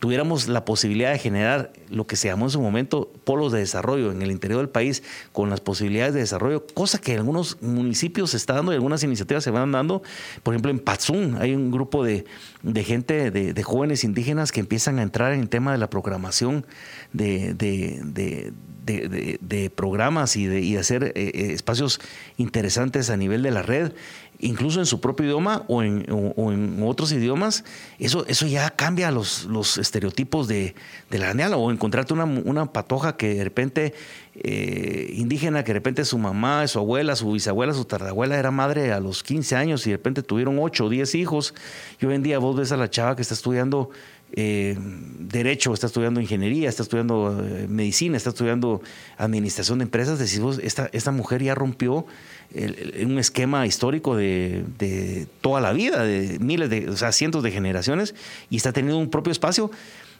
tuviéramos 0.00 0.48
la 0.48 0.64
posibilidad 0.64 1.12
de 1.12 1.18
generar 1.20 1.72
lo 1.90 2.08
que 2.08 2.16
se 2.16 2.26
llamó 2.26 2.46
en 2.46 2.50
su 2.50 2.60
momento 2.60 3.08
polos 3.24 3.52
de 3.52 3.60
desarrollo 3.60 4.10
en 4.10 4.20
el 4.20 4.32
interior 4.32 4.58
del 4.58 4.68
país, 4.68 5.04
con 5.30 5.48
las 5.48 5.60
posibilidades 5.60 6.14
de 6.14 6.20
desarrollo, 6.20 6.66
cosa 6.74 7.00
que 7.00 7.12
en 7.12 7.18
algunos 7.18 7.62
municipios 7.62 8.30
se 8.30 8.36
está 8.36 8.54
dando 8.54 8.72
y 8.72 8.74
algunas 8.74 9.04
iniciativas 9.04 9.44
se 9.44 9.52
van 9.52 9.70
dando. 9.70 10.02
Por 10.42 10.54
ejemplo, 10.54 10.72
en 10.72 10.80
Patzún 10.80 11.36
hay 11.40 11.54
un 11.54 11.70
grupo 11.70 12.02
de, 12.02 12.24
de 12.62 12.84
gente, 12.84 13.30
de, 13.30 13.52
de 13.52 13.62
jóvenes 13.62 14.04
indígenas 14.04 14.52
que 14.52 14.60
empiezan 14.60 14.98
a 14.98 15.02
entrar 15.02 15.32
en 15.32 15.40
el 15.40 15.48
tema 15.48 15.72
de 15.72 15.78
la 15.78 15.90
programación 15.90 16.64
de, 17.12 17.54
de- 17.54 18.00
de- 18.04 19.70
programas 19.70 20.36
y 20.36 20.46
de, 20.46 20.60
y 20.60 20.76
hacer 20.76 21.04
eh, 21.04 21.12
eh, 21.14 21.52
espacios 21.52 22.00
interesantes 22.36 23.10
a 23.10 23.16
nivel 23.16 23.42
de 23.42 23.50
la 23.52 23.62
red, 23.62 23.92
incluso 24.40 24.80
en 24.80 24.86
su 24.86 25.00
propio 25.00 25.26
idioma 25.26 25.64
o 25.68 25.82
en, 25.84 26.04
o- 26.10 26.52
en 26.52 26.82
otros 26.82 27.12
idiomas, 27.12 27.64
eso, 28.00 28.26
eso 28.26 28.46
ya 28.46 28.70
cambia 28.70 29.10
los, 29.12 29.44
los 29.44 29.78
estereotipos 29.78 30.48
de, 30.48 30.74
la 31.10 31.32
neala. 31.32 31.56
O 31.56 31.70
encontrarte 31.70 32.12
una, 32.12 32.24
una 32.24 32.72
patoja 32.72 33.16
que 33.16 33.34
de 33.34 33.44
repente, 33.44 33.94
eh, 34.34 35.12
indígena, 35.12 35.62
que 35.62 35.68
de 35.68 35.74
repente 35.74 36.04
su 36.06 36.16
mamá, 36.16 36.66
su 36.66 36.78
abuela, 36.78 37.16
su 37.16 37.30
bisabuela, 37.30 37.74
su 37.74 37.84
tardabuela 37.84 38.38
era 38.38 38.50
madre 38.50 38.92
a 38.92 38.98
los 38.98 39.22
15 39.22 39.56
años 39.56 39.86
y 39.86 39.90
de 39.90 39.96
repente 39.96 40.22
tuvieron 40.22 40.58
8 40.58 40.86
o 40.86 40.88
10 40.88 41.14
hijos. 41.16 41.54
Y 42.00 42.06
hoy 42.06 42.14
en 42.14 42.22
día 42.22 42.38
vos 42.38 42.56
ves 42.56 42.72
a 42.72 42.78
la 42.78 42.88
chava 42.88 43.14
que 43.14 43.20
está 43.20 43.34
estudiando 43.34 43.90
eh, 44.34 44.74
derecho, 45.18 45.74
está 45.74 45.86
estudiando 45.86 46.18
ingeniería, 46.18 46.70
está 46.70 46.82
estudiando 46.82 47.44
eh, 47.46 47.66
medicina, 47.68 48.16
está 48.16 48.30
estudiando 48.30 48.80
administración 49.18 49.80
de 49.80 49.84
empresas, 49.84 50.18
decís 50.18 50.40
vos, 50.40 50.58
esta, 50.62 51.10
mujer 51.10 51.42
ya 51.42 51.54
rompió 51.54 52.06
un 52.54 53.18
esquema 53.18 53.66
histórico 53.66 54.16
de, 54.16 54.64
de, 54.78 55.26
toda 55.42 55.60
la 55.60 55.72
vida, 55.72 56.04
de 56.04 56.38
miles 56.38 56.70
de, 56.70 56.88
o 56.88 56.96
sea, 56.96 57.12
cientos 57.12 57.42
de 57.42 57.50
generaciones, 57.50 58.14
y 58.48 58.56
está 58.56 58.72
teniendo 58.72 58.98
un 58.98 59.10
propio 59.10 59.32
espacio, 59.32 59.70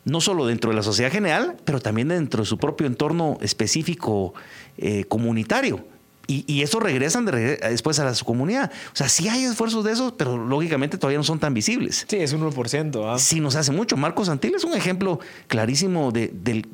no 0.05 0.21
solo 0.21 0.47
dentro 0.47 0.71
de 0.71 0.77
la 0.77 0.83
sociedad 0.83 1.11
general, 1.11 1.57
pero 1.65 1.81
también 1.81 2.09
dentro 2.09 2.43
de 2.43 2.47
su 2.47 2.59
propio 2.59 2.87
entorno 2.87 3.39
específico 3.41 4.35
eh, 4.79 5.05
comunitario. 5.05 5.85
Y, 6.29 6.63
eso 6.63 6.81
regresan 6.81 7.27
después 7.27 7.99
a 7.99 8.15
su 8.15 8.25
comunidad. 8.25 8.71
O 8.93 8.97
sea, 8.97 9.09
sí 9.09 9.29
hay 9.29 9.45
esfuerzos 9.45 9.85
de 9.85 9.93
esos, 9.93 10.13
pero 10.13 10.39
lógicamente 10.39 10.97
todavía 10.97 11.19
no 11.19 11.25
son 11.25 11.39
tan 11.39 11.53
visibles. 11.53 12.07
Sí, 12.09 12.17
es 12.17 12.33
un 12.33 12.41
1%. 12.41 13.13
¿ah? 13.13 13.19
Sí, 13.19 13.41
nos 13.41 13.55
hace 13.57 13.71
mucho. 13.71 13.97
Marcos 13.99 14.29
Santil 14.29 14.55
es 14.55 14.65
un 14.65 14.73
ejemplo 14.73 15.21
clarísimo 15.49 16.11
de, 16.11 16.65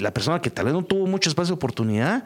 la 0.00 0.12
persona 0.12 0.40
que 0.40 0.50
tal 0.50 0.64
vez 0.64 0.74
no 0.74 0.82
tuvo 0.82 1.06
mucho 1.06 1.28
espacio 1.28 1.54
de 1.54 1.56
oportunidad, 1.56 2.24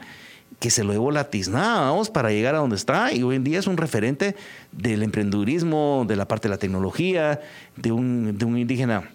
que 0.60 0.70
se 0.70 0.82
lo 0.82 0.92
llevó 0.92 1.10
la 1.10 1.28
tiznada, 1.28 1.90
vamos, 1.90 2.08
para 2.08 2.30
llegar 2.30 2.54
a 2.54 2.58
donde 2.58 2.76
está. 2.76 3.12
Y 3.12 3.22
hoy 3.22 3.36
en 3.36 3.44
día 3.44 3.58
es 3.58 3.66
un 3.66 3.76
referente 3.76 4.34
del 4.72 5.02
emprendedurismo, 5.02 6.06
de 6.08 6.16
la 6.16 6.26
parte 6.26 6.48
de 6.48 6.54
la 6.54 6.58
tecnología, 6.58 7.40
de 7.76 7.92
un, 7.92 8.38
de 8.38 8.44
un 8.46 8.56
indígena 8.56 9.10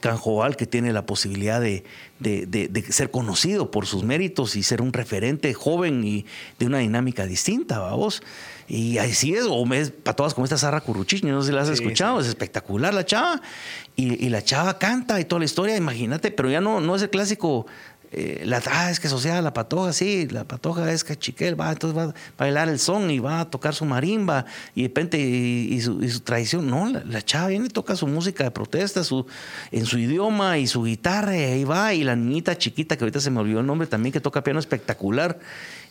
Canjobal 0.00 0.56
que 0.56 0.66
tiene 0.66 0.92
la 0.92 1.04
posibilidad 1.04 1.60
de, 1.60 1.84
ser 2.90 3.10
conocido 3.10 3.70
por 3.70 3.86
sus 3.86 4.04
méritos 4.04 4.56
y 4.56 4.62
ser 4.62 4.80
un 4.80 4.92
referente 4.92 5.52
joven 5.54 6.02
y 6.04 6.24
de 6.58 6.66
una 6.66 6.78
dinámica 6.78 7.26
distinta, 7.26 7.78
vamos. 7.78 8.22
Y 8.68 8.98
así 8.98 9.34
es, 9.34 9.44
o 9.48 9.66
me, 9.66 9.84
para 9.86 10.16
todas 10.16 10.32
como 10.34 10.44
esta 10.44 10.56
Sara 10.56 10.80
Curuchich, 10.80 11.22
no 11.24 11.42
sé 11.42 11.48
si 11.48 11.54
la 11.54 11.62
has 11.62 11.68
escuchado, 11.68 12.20
es 12.20 12.26
espectacular 12.26 12.94
la 12.94 13.04
chava. 13.04 13.42
Y, 13.94 14.24
y, 14.24 14.30
la 14.30 14.42
chava 14.42 14.78
canta 14.78 15.20
y 15.20 15.26
toda 15.26 15.40
la 15.40 15.44
historia, 15.44 15.76
imagínate, 15.76 16.30
pero 16.30 16.50
ya 16.50 16.62
no, 16.62 16.80
no 16.80 16.96
es 16.96 17.02
el 17.02 17.10
clásico 17.10 17.66
eh, 18.14 18.42
la, 18.44 18.62
ah, 18.70 18.90
es 18.90 19.00
que 19.00 19.08
social, 19.08 19.42
la 19.42 19.54
patoja, 19.54 19.94
sí, 19.94 20.28
la 20.28 20.44
patoja 20.44 20.92
es 20.92 21.02
que 21.02 21.16
chiquel, 21.16 21.58
va, 21.58 21.72
entonces 21.72 21.98
va 21.98 22.10
a 22.10 22.14
bailar 22.36 22.68
el 22.68 22.78
son 22.78 23.10
y 23.10 23.20
va 23.20 23.40
a 23.40 23.50
tocar 23.50 23.74
su 23.74 23.86
marimba 23.86 24.44
y 24.74 24.82
de 24.82 24.88
repente 24.88 25.18
y, 25.18 25.80
su, 25.80 26.20
tradición. 26.20 26.68
No, 26.68 26.90
la, 26.90 27.22
chava 27.22 27.48
viene 27.48 27.66
y 27.66 27.68
toca 27.70 27.96
su 27.96 28.06
música 28.06 28.44
de 28.44 28.50
protesta 28.50 29.02
su, 29.02 29.26
en 29.70 29.86
su 29.86 29.98
idioma 29.98 30.58
y 30.58 30.66
su 30.66 30.82
guitarra 30.84 31.34
y 31.34 31.42
ahí 31.42 31.64
va. 31.64 31.94
Y 31.94 32.04
la 32.04 32.14
niñita 32.14 32.58
chiquita, 32.58 32.98
que 32.98 33.04
ahorita 33.04 33.20
se 33.20 33.30
me 33.30 33.40
olvidó 33.40 33.60
el 33.60 33.66
nombre 33.66 33.86
también, 33.86 34.12
que 34.12 34.20
toca 34.20 34.44
piano 34.44 34.60
espectacular. 34.60 35.38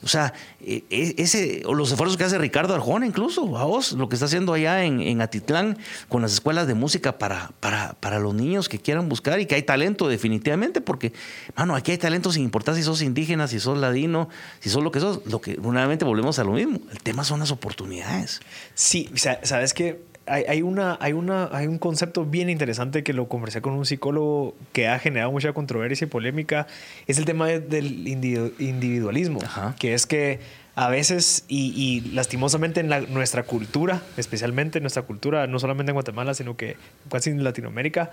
O 0.03 0.07
sea, 0.07 0.33
e, 0.59 0.83
e, 0.89 1.15
ese, 1.17 1.61
los 1.71 1.91
esfuerzos 1.91 2.17
que 2.17 2.23
hace 2.23 2.37
Ricardo 2.37 2.73
Arjona, 2.73 3.05
incluso, 3.05 3.57
a 3.57 3.65
vos, 3.65 3.91
lo 3.93 4.09
que 4.09 4.15
está 4.15 4.25
haciendo 4.25 4.53
allá 4.53 4.83
en, 4.83 5.21
Atitlán 5.21 5.77
con 6.09 6.21
las 6.21 6.33
escuelas 6.33 6.67
de 6.67 6.73
música 6.73 7.17
para, 7.17 7.51
para, 7.59 7.93
para, 7.99 8.19
los 8.19 8.33
niños 8.33 8.67
que 8.67 8.79
quieran 8.79 9.09
buscar 9.09 9.39
y 9.39 9.45
que 9.45 9.55
hay 9.55 9.63
talento 9.63 10.07
definitivamente, 10.07 10.81
porque, 10.81 11.13
mano, 11.55 11.75
aquí 11.75 11.91
hay 11.91 11.97
talento 11.97 12.31
sin 12.31 12.43
importar 12.43 12.75
si 12.75 12.83
sos 12.83 13.01
indígena, 13.01 13.47
si 13.47 13.59
sos 13.59 13.77
ladino, 13.77 14.29
si 14.59 14.69
sos 14.69 14.83
lo 14.83 14.91
que 14.91 14.99
sos, 14.99 15.21
lo 15.25 15.41
que 15.41 15.55
nuevamente 15.57 16.05
volvemos 16.05 16.39
a 16.39 16.43
lo 16.43 16.53
mismo. 16.53 16.79
El 16.91 16.99
tema 16.99 17.23
son 17.23 17.39
las 17.39 17.51
oportunidades. 17.51 18.41
Sí, 18.73 19.09
sabes 19.43 19.73
que 19.73 20.10
hay, 20.31 20.61
una, 20.61 20.97
hay, 21.01 21.13
una, 21.13 21.49
hay 21.51 21.67
un 21.67 21.77
concepto 21.77 22.25
bien 22.25 22.49
interesante 22.49 23.03
que 23.03 23.11
lo 23.11 23.27
conversé 23.27 23.61
con 23.61 23.73
un 23.73 23.85
psicólogo 23.85 24.55
que 24.71 24.87
ha 24.87 24.97
generado 24.97 25.31
mucha 25.31 25.51
controversia 25.51 26.05
y 26.05 26.09
polémica. 26.09 26.67
Es 27.05 27.17
el 27.17 27.25
tema 27.25 27.47
del 27.47 28.07
individualismo, 28.07 29.39
que 29.77 29.93
es 29.93 30.05
que 30.05 30.39
a 30.73 30.87
veces, 30.87 31.43
y, 31.49 32.01
lastimosamente 32.13 32.79
en 32.79 32.89
nuestra 33.13 33.43
cultura, 33.43 34.01
especialmente 34.15 34.77
en 34.77 34.83
nuestra 34.83 35.01
cultura, 35.01 35.45
no 35.45 35.59
solamente 35.59 35.89
en 35.89 35.95
Guatemala, 35.95 36.33
sino 36.33 36.55
que 36.55 36.77
casi 37.09 37.29
en 37.29 37.43
Latinoamérica, 37.43 38.11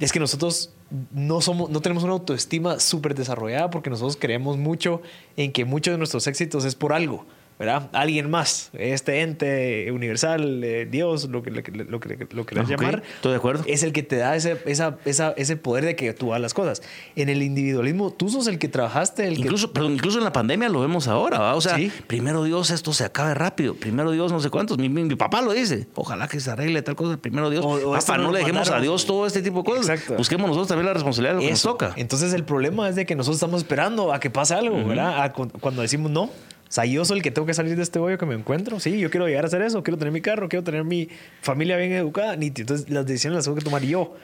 es 0.00 0.10
que 0.10 0.18
nosotros 0.18 0.72
no, 1.12 1.42
somos, 1.42 1.68
no 1.68 1.82
tenemos 1.82 2.04
una 2.04 2.14
autoestima 2.14 2.80
súper 2.80 3.14
desarrollada 3.14 3.68
porque 3.68 3.90
nosotros 3.90 4.16
creemos 4.18 4.56
mucho 4.56 5.02
en 5.36 5.52
que 5.52 5.66
muchos 5.66 5.92
de 5.92 5.98
nuestros 5.98 6.26
éxitos 6.26 6.64
es 6.64 6.74
por 6.74 6.94
algo. 6.94 7.26
¿Verdad? 7.58 7.90
Alguien 7.92 8.30
más, 8.30 8.70
este 8.72 9.20
ente 9.20 9.90
universal, 9.90 10.62
eh, 10.62 10.86
Dios, 10.86 11.28
lo 11.28 11.42
que, 11.42 11.50
lo 11.50 11.62
que, 11.62 11.72
lo 11.72 11.98
que, 11.98 12.28
lo 12.30 12.46
que 12.46 12.54
llamar. 12.54 13.02
Estoy 13.16 13.32
de 13.32 13.36
acuerdo. 13.36 13.64
Es 13.66 13.82
el 13.82 13.92
que 13.92 14.04
te 14.04 14.16
da 14.16 14.36
ese, 14.36 14.58
esa, 14.66 14.98
esa, 15.04 15.34
ese 15.36 15.56
poder 15.56 15.84
de 15.84 15.96
que 15.96 16.12
tú 16.14 16.32
hagas 16.32 16.40
las 16.40 16.54
cosas. 16.54 16.82
En 17.16 17.28
el 17.28 17.42
individualismo, 17.42 18.12
tú 18.12 18.28
sos 18.28 18.46
el 18.46 18.60
que 18.60 18.68
trabajaste. 18.68 19.26
El 19.26 19.38
incluso, 19.38 19.72
pero 19.72 19.86
incluso 19.86 20.18
en 20.18 20.24
la 20.24 20.32
pandemia 20.32 20.68
lo 20.68 20.80
vemos 20.80 21.08
ahora, 21.08 21.40
¿va? 21.40 21.56
O 21.56 21.60
sea, 21.60 21.76
primero 22.06 22.44
Dios, 22.44 22.70
esto 22.70 22.92
se 22.92 23.04
acabe 23.04 23.34
rápido. 23.34 23.74
Primero 23.74 24.12
Dios, 24.12 24.30
no 24.30 24.38
sé 24.38 24.50
cuántos. 24.50 24.78
Mi, 24.78 24.88
mi, 24.88 25.16
papá 25.16 25.42
lo 25.42 25.52
dice. 25.52 25.88
Ojalá 25.96 26.28
que 26.28 26.38
se 26.38 26.50
arregle 26.52 26.82
tal 26.82 26.94
cosa. 26.94 27.16
Primero 27.16 27.50
Dios. 27.50 27.64
O, 27.66 27.92
papá, 27.92 28.18
no 28.18 28.30
le 28.30 28.38
dejemos 28.38 28.70
a 28.70 28.80
Dios 28.80 29.04
todo 29.04 29.26
este 29.26 29.42
tipo 29.42 29.58
de 29.58 29.64
cosas. 29.64 29.88
Exacto. 29.88 30.14
Busquemos 30.16 30.46
nosotros 30.46 30.68
también 30.68 30.86
la 30.86 30.94
responsabilidad 30.94 31.34
de 31.34 31.40
lo 31.40 31.44
que 31.44 31.50
nos 31.50 31.62
toca. 31.62 31.92
Entonces, 31.96 32.32
el 32.34 32.44
problema 32.44 32.88
es 32.88 32.94
de 32.94 33.04
que 33.04 33.16
nosotros 33.16 33.36
estamos 33.36 33.62
esperando 33.62 34.12
a 34.12 34.20
que 34.20 34.30
pase 34.30 34.54
algo, 34.54 34.84
¿verdad? 34.84 35.32
cuando 35.60 35.82
decimos 35.82 36.12
no. 36.12 36.30
O 36.68 36.72
sea, 36.72 36.84
yo 36.84 37.02
soy 37.06 37.18
el 37.18 37.22
que 37.22 37.30
tengo 37.30 37.46
que 37.46 37.54
salir 37.54 37.76
de 37.76 37.82
este 37.82 37.98
hoyo 37.98 38.18
que 38.18 38.26
me 38.26 38.34
encuentro. 38.34 38.78
Sí, 38.78 38.98
yo 38.98 39.10
quiero 39.10 39.26
llegar 39.26 39.44
a 39.44 39.46
hacer 39.46 39.62
eso. 39.62 39.82
Quiero 39.82 39.96
tener 39.96 40.12
mi 40.12 40.20
carro, 40.20 40.50
quiero 40.50 40.62
tener 40.62 40.84
mi 40.84 41.08
familia 41.40 41.78
bien 41.78 41.92
educada. 41.92 42.34
Entonces, 42.34 42.90
las 42.90 43.06
decisiones 43.06 43.36
las 43.36 43.44
tengo 43.46 43.56
que 43.56 43.64
tomar 43.64 43.82
yo. 43.82 44.14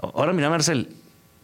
Ahora, 0.00 0.32
mira, 0.32 0.48
Marcel, 0.48 0.90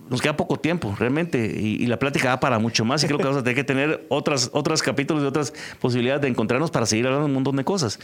nos 0.09 0.23
queda 0.23 0.37
poco 0.37 0.57
tiempo, 0.57 0.95
realmente, 0.97 1.39
y, 1.39 1.85
la 1.87 1.99
plática 1.99 2.29
da 2.29 2.41
para 2.41 2.61
mucho 2.61 2.85
más. 2.85 3.03
Y 3.03 3.07
creo 3.07 3.19
que 3.19 3.25
vamos 3.25 3.41
a 3.41 3.43
tener 3.43 3.57
que 3.57 3.65
tener 3.65 4.07
otros 4.09 4.83
capítulos 4.83 5.25
y 5.25 5.27
otras 5.27 5.53
posibilidades 5.81 6.23
de 6.23 6.29
encontrarnos 6.29 6.71
para 6.71 6.87
seguir 6.87 7.07
hablando 7.07 7.25
de 7.25 7.31
un 7.31 7.35
montón 7.35 7.57
de 7.57 7.65
cosas. 7.65 7.99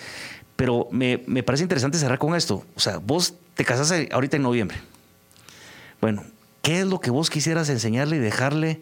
Pero 0.57 0.89
me, 0.91 1.23
me 1.27 1.45
parece 1.45 1.63
interesante 1.63 1.99
cerrar 1.99 2.19
con 2.19 2.35
esto. 2.35 2.65
O 2.75 2.81
sea, 2.81 2.99
vos 2.99 3.35
te 3.55 3.65
casaste 3.65 4.09
ahorita 4.11 4.39
en 4.39 4.43
noviembre. 4.43 4.79
Bueno, 6.01 6.25
¿qué 6.63 6.81
es 6.81 6.87
lo 6.87 7.01
que 7.01 7.13
vos 7.13 7.31
quisieras 7.31 7.69
enseñarle 7.69 8.17
y 8.17 8.19
dejarle 8.21 8.81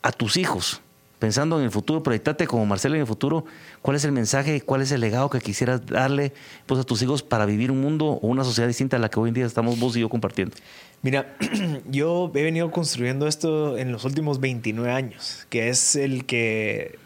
a 0.00 0.12
tus 0.12 0.38
hijos? 0.38 0.80
Pensando 1.18 1.58
en 1.58 1.64
el 1.64 1.70
futuro, 1.70 2.02
proyectate 2.02 2.46
como 2.46 2.66
Marcelo 2.66 2.94
en 2.94 3.02
el 3.02 3.06
futuro, 3.06 3.44
¿cuál 3.82 3.96
es 3.96 4.04
el 4.04 4.12
mensaje, 4.12 4.60
cuál 4.60 4.82
es 4.82 4.92
el 4.92 5.00
legado 5.00 5.30
que 5.30 5.40
quisieras 5.40 5.86
darle 5.86 6.32
pues, 6.66 6.80
a 6.80 6.84
tus 6.84 7.02
hijos 7.02 7.22
para 7.22 7.46
vivir 7.46 7.70
un 7.70 7.80
mundo 7.80 8.06
o 8.06 8.26
una 8.26 8.44
sociedad 8.44 8.68
distinta 8.68 8.96
a 8.96 9.00
la 9.00 9.08
que 9.08 9.18
hoy 9.18 9.28
en 9.28 9.34
día 9.34 9.46
estamos 9.46 9.78
vos 9.78 9.96
y 9.96 10.00
yo 10.00 10.08
compartiendo? 10.08 10.56
Mira, 11.02 11.36
yo 11.90 12.30
he 12.34 12.42
venido 12.42 12.70
construyendo 12.70 13.26
esto 13.26 13.78
en 13.78 13.92
los 13.92 14.04
últimos 14.04 14.40
29 14.40 14.92
años, 14.92 15.46
que 15.48 15.68
es 15.68 15.96
el 15.96 16.26
que 16.26 16.98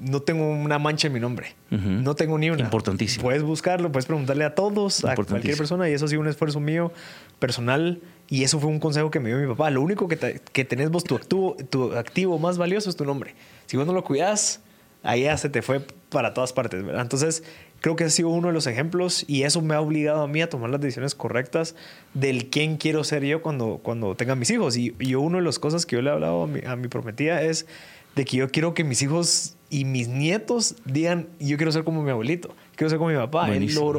no 0.00 0.20
tengo 0.20 0.50
una 0.50 0.78
mancha 0.78 1.06
en 1.06 1.12
mi 1.14 1.20
nombre. 1.20 1.54
No 1.70 2.14
tengo 2.14 2.38
ni 2.38 2.50
una. 2.50 2.62
Importantísimo. 2.62 3.24
Puedes 3.24 3.42
buscarlo, 3.42 3.90
puedes 3.90 4.06
preguntarle 4.06 4.44
a 4.44 4.54
todos, 4.54 5.04
a 5.04 5.14
cualquier 5.16 5.56
persona, 5.56 5.88
y 5.88 5.92
eso 5.92 6.04
ha 6.04 6.08
sido 6.08 6.20
un 6.20 6.28
esfuerzo 6.28 6.60
mío 6.60 6.92
personal. 7.38 8.00
Y 8.28 8.44
eso 8.44 8.58
fue 8.58 8.70
un 8.70 8.80
consejo 8.80 9.10
que 9.10 9.20
me 9.20 9.28
dio 9.28 9.38
mi 9.38 9.46
papá. 9.46 9.70
Lo 9.70 9.82
único 9.82 10.08
que, 10.08 10.40
que 10.52 10.64
tenés 10.64 10.90
tu 11.04 11.14
activo, 11.14 11.56
tu 11.70 11.92
activo 11.92 12.38
más 12.38 12.58
valioso 12.58 12.88
es 12.90 12.96
tu 12.96 13.04
nombre. 13.04 13.34
Si 13.66 13.76
vos 13.76 13.86
no 13.86 13.92
lo 13.92 14.02
cuidas, 14.02 14.60
ahí 15.02 15.22
ya 15.22 15.36
se 15.36 15.48
te 15.48 15.62
fue 15.62 15.80
para 16.08 16.34
todas 16.34 16.52
partes. 16.52 16.84
Entonces, 16.88 17.44
creo 17.80 17.96
que 17.96 18.04
ha 18.04 18.10
sido 18.10 18.30
uno 18.30 18.48
de 18.48 18.54
los 18.54 18.66
ejemplos 18.66 19.24
y 19.28 19.42
eso 19.42 19.60
me 19.60 19.74
ha 19.74 19.80
obligado 19.80 20.22
a 20.22 20.26
mí 20.26 20.40
a 20.40 20.48
tomar 20.48 20.70
las 20.70 20.80
decisiones 20.80 21.14
correctas 21.14 21.76
del 22.14 22.48
quién 22.48 22.78
quiero 22.78 23.04
ser 23.04 23.24
yo 23.24 23.42
cuando, 23.42 23.78
cuando 23.82 24.16
tenga 24.16 24.34
mis 24.34 24.50
hijos. 24.50 24.76
Y, 24.76 24.94
yo, 24.98 25.20
una 25.20 25.38
de 25.38 25.44
las 25.44 25.58
cosas 25.58 25.84
que 25.84 25.96
yo 25.96 26.02
le 26.02 26.10
he 26.10 26.12
hablado 26.12 26.44
a 26.44 26.46
mi, 26.46 26.60
a 26.66 26.76
mi 26.76 26.88
prometida 26.88 27.42
es 27.42 27.66
de 28.16 28.24
que 28.24 28.38
yo 28.38 28.48
quiero 28.50 28.74
que 28.74 28.84
mis 28.84 29.02
hijos 29.02 29.56
y 29.68 29.84
mis 29.84 30.08
nietos 30.08 30.76
digan, 30.84 31.28
yo 31.38 31.56
quiero 31.56 31.72
ser 31.72 31.84
como 31.84 32.02
mi 32.02 32.10
abuelito, 32.10 32.54
quiero 32.76 32.90
ser 32.90 32.98
como 32.98 33.10
mi 33.10 33.16
papá, 33.16 33.48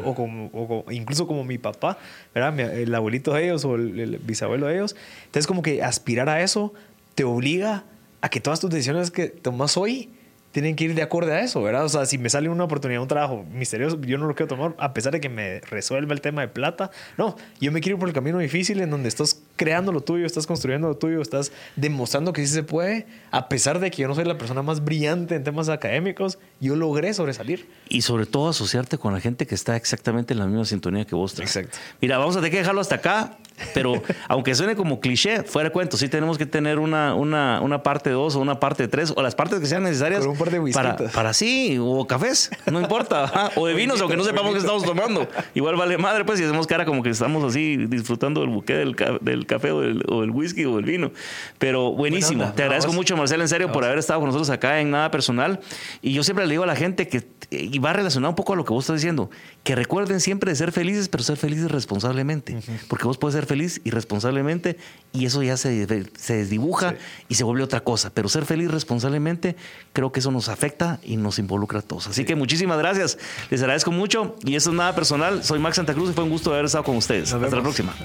o, 0.03 0.15
como, 0.15 0.49
o, 0.53 0.91
incluso 0.91 1.28
como 1.28 1.43
mi 1.43 1.57
papá, 1.57 1.97
¿verdad? 2.34 2.59
el 2.59 2.93
abuelito 2.93 3.34
de 3.34 3.45
ellos 3.45 3.65
o 3.65 3.76
el, 3.76 4.19
bisabuelo 4.23 4.67
de 4.67 4.76
ellos. 4.76 4.95
Entonces 5.26 5.47
como 5.47 5.61
que 5.61 5.84
aspirar 5.84 6.30
a 6.30 6.41
eso 6.41 6.73
te 7.15 7.23
obliga 7.23 7.84
a 8.21 8.30
que 8.30 8.39
todas 8.39 8.59
tus 8.59 8.69
decisiones 8.69 9.11
que 9.11 9.28
tomas 9.28 9.78
hoy 9.78 10.09
tienen 10.56 10.78
que 10.78 10.86
ir 10.86 10.95
de 10.95 11.01
acuerdo 11.01 11.34
a 11.34 11.41
eso, 11.41 11.62
¿verdad? 11.62 11.84
O 11.84 11.89
sea, 11.89 12.06
si 12.06 12.18
me 12.18 12.30
sale 12.30 12.47
una 12.47 12.64
oportunidad, 12.64 13.01
un 13.01 13.10
trabajo 13.10 13.43
misterioso, 13.51 13.99
yo 13.99 14.18
no 14.18 14.26
lo 14.26 14.36
quiero 14.36 14.47
tomar 14.47 14.74
a 14.78 14.93
pesar 14.93 15.12
de 15.12 15.20
que 15.20 15.28
me 15.28 15.60
resuelva 15.60 16.14
el 16.14 16.22
tema 16.22 16.39
de 16.43 16.47
plata. 16.47 16.91
No, 17.18 17.36
yo 17.60 17.74
me 17.74 17.82
quiero 17.82 17.97
ir 17.97 17.99
por 17.99 18.08
el 18.08 18.16
camino 18.16 18.38
difícil 18.38 18.80
en 18.80 18.89
donde 18.89 19.10
estás 19.10 19.41
creando 19.58 19.91
lo 19.91 19.99
tuyo, 19.99 20.26
estás 20.26 20.47
construyendo 20.47 20.88
lo 20.88 20.95
tuyo, 20.95 21.22
estás 21.22 21.51
demostrando 21.76 22.32
que 22.32 22.47
sí 22.47 22.53
se 22.53 22.64
puede, 22.64 23.06
a 23.32 23.49
pesar 23.49 23.82
de 23.82 23.91
que 23.91 24.03
yo 24.03 24.08
no 24.08 24.16
soy 24.16 24.24
la 24.24 24.38
persona 24.38 24.62
más 24.62 24.82
brillante 24.82 25.36
en 25.36 25.43
temas 25.43 25.68
académicos, 25.68 26.39
yo 26.62 26.78
logré 26.78 27.14
sobresalir. 27.14 27.68
Y 27.89 28.03
sobre 28.03 28.26
todo 28.26 28.47
asociarte 28.47 28.97
con 28.97 29.12
la 29.12 29.20
gente 29.20 29.45
que 29.47 29.56
está 29.56 29.76
exactamente 29.76 30.36
en 30.36 30.39
la 30.39 30.45
misma 30.45 30.64
sintonía 30.64 31.03
que 31.03 31.16
vos. 31.16 31.38
Exacto. 31.38 31.78
Mira, 31.99 32.18
vamos 32.18 32.38
a 32.38 32.39
tener 32.39 32.51
que 32.51 32.60
dejarlo 32.60 32.80
hasta 32.80 32.95
acá. 32.95 33.38
Pero 33.74 34.01
aunque 34.28 34.53
suene 34.56 34.76
como 34.76 34.99
cliché, 34.99 35.43
fuera 35.43 35.70
de 35.70 35.74
cuento, 35.74 35.97
sí 35.97 36.10
tenemos 36.10 36.38
que 36.38 36.45
tener 36.45 36.80
una, 36.80 37.16
una, 37.16 37.62
una 37.62 37.84
parte 37.84 38.10
2 38.10 38.36
o 38.36 38.39
una 38.39 38.60
parte 38.60 38.88
3 38.88 39.14
o 39.16 39.22
las 39.22 39.36
partes 39.36 39.60
que 39.60 39.66
sean 39.66 39.84
necesarias 39.84 40.26
para, 40.74 40.97
para 40.97 41.34
sí, 41.34 41.78
o 41.80 42.06
cafés, 42.06 42.49
no 42.72 42.80
importa, 42.80 43.51
o 43.56 43.68
de 43.68 43.74
vinos, 43.74 44.01
aunque 44.01 44.18
no 44.18 44.24
sepamos 44.24 44.53
qué 44.53 44.60
estamos 44.60 44.84
tomando. 44.84 45.28
Igual 45.53 45.76
vale 45.76 45.97
madre, 45.97 46.26
pues, 46.26 46.39
si 46.39 46.45
hacemos 46.45 46.68
cara 46.68 46.86
como 46.86 47.03
que 47.03 47.10
estamos 47.10 47.43
así 47.43 47.78
disfrutando 47.88 48.41
del 48.41 48.49
buque 48.49 48.74
del, 48.74 48.95
del 49.22 49.45
café 49.45 49.72
o 49.72 49.82
del, 49.82 50.03
o 50.08 50.22
del, 50.22 50.32
whisky 50.32 50.66
o 50.66 50.76
del 50.76 50.86
vino. 50.86 51.12
Pero 51.58 51.91
buenísimo. 51.91 52.51
Te 52.53 52.64
agradezco 52.64 52.93
mucho, 52.93 53.16
Marcelo, 53.16 53.43
en 53.43 53.49
serio, 53.49 53.72
por 53.72 53.84
haber 53.86 53.99
estado 53.99 54.20
con 54.20 54.28
nosotros 54.28 54.49
acá 54.49 54.80
en 54.80 54.91
Nada 54.91 55.12
Personal. 55.12 55.60
Y 56.01 56.14
yo 56.14 56.24
siempre 56.24 56.45
le 56.45 56.51
digo 56.51 56.64
a 56.64 56.68
la 56.68 56.76
gente 56.76 57.08
que, 57.08 57.26
y 57.51 57.80
va 57.80 57.93
relacionado 57.93 58.32
un 58.32 58.36
poco 58.36 58.53
a 58.53 58.56
lo 58.56 58.66
que 58.66 58.74
vos 58.74 58.84
estás 58.84 58.97
diciendo, 58.97 59.30
que 59.64 59.76
recuerden 59.76 60.20
siempre 60.20 60.51
de 60.51 60.56
ser 60.56 60.72
felices, 60.72 61.10
pero 61.10 61.24
ser 61.24 61.38
felices 61.38 61.72
responsablemente. 61.72 62.58
Porque 62.88 63.06
vos 63.06 63.18
puedes 63.18 63.36
ser 63.36 63.44
ser 63.45 63.57
feliz 63.57 63.81
irresponsablemente 63.83 64.77
y 65.13 65.25
eso 65.25 65.43
ya 65.43 65.57
se, 65.57 65.87
se 66.17 66.35
desdibuja 66.35 66.95
y 67.29 67.35
se 67.35 67.43
vuelve 67.43 67.63
otra 67.63 67.81
cosa. 67.81 68.11
Pero 68.13 68.27
ser 68.29 68.45
feliz 68.45 68.71
responsablemente, 68.71 69.55
creo 69.93 70.11
que 70.11 70.19
eso 70.19 70.31
nos 70.31 70.49
afecta 70.49 70.99
y 71.03 71.17
nos 71.17 71.39
involucra 71.39 71.79
a 71.79 71.81
todos. 71.81 72.07
Así 72.07 72.25
que 72.25 72.35
muchísimas 72.35 72.77
gracias. 72.77 73.17
Les 73.49 73.61
agradezco 73.61 73.91
mucho 73.91 74.35
y 74.43 74.55
eso 74.55 74.71
es 74.71 74.75
nada 74.75 74.95
personal. 74.95 75.43
Soy 75.43 75.59
Max 75.59 75.77
Santa 75.77 75.93
Cruz 75.93 76.09
y 76.09 76.13
fue 76.13 76.23
un 76.23 76.29
gusto 76.29 76.51
haber 76.51 76.65
estado 76.65 76.83
con 76.83 76.97
ustedes. 76.97 77.31
Hasta 77.31 77.55
la 77.55 77.61
próxima. 77.61 77.95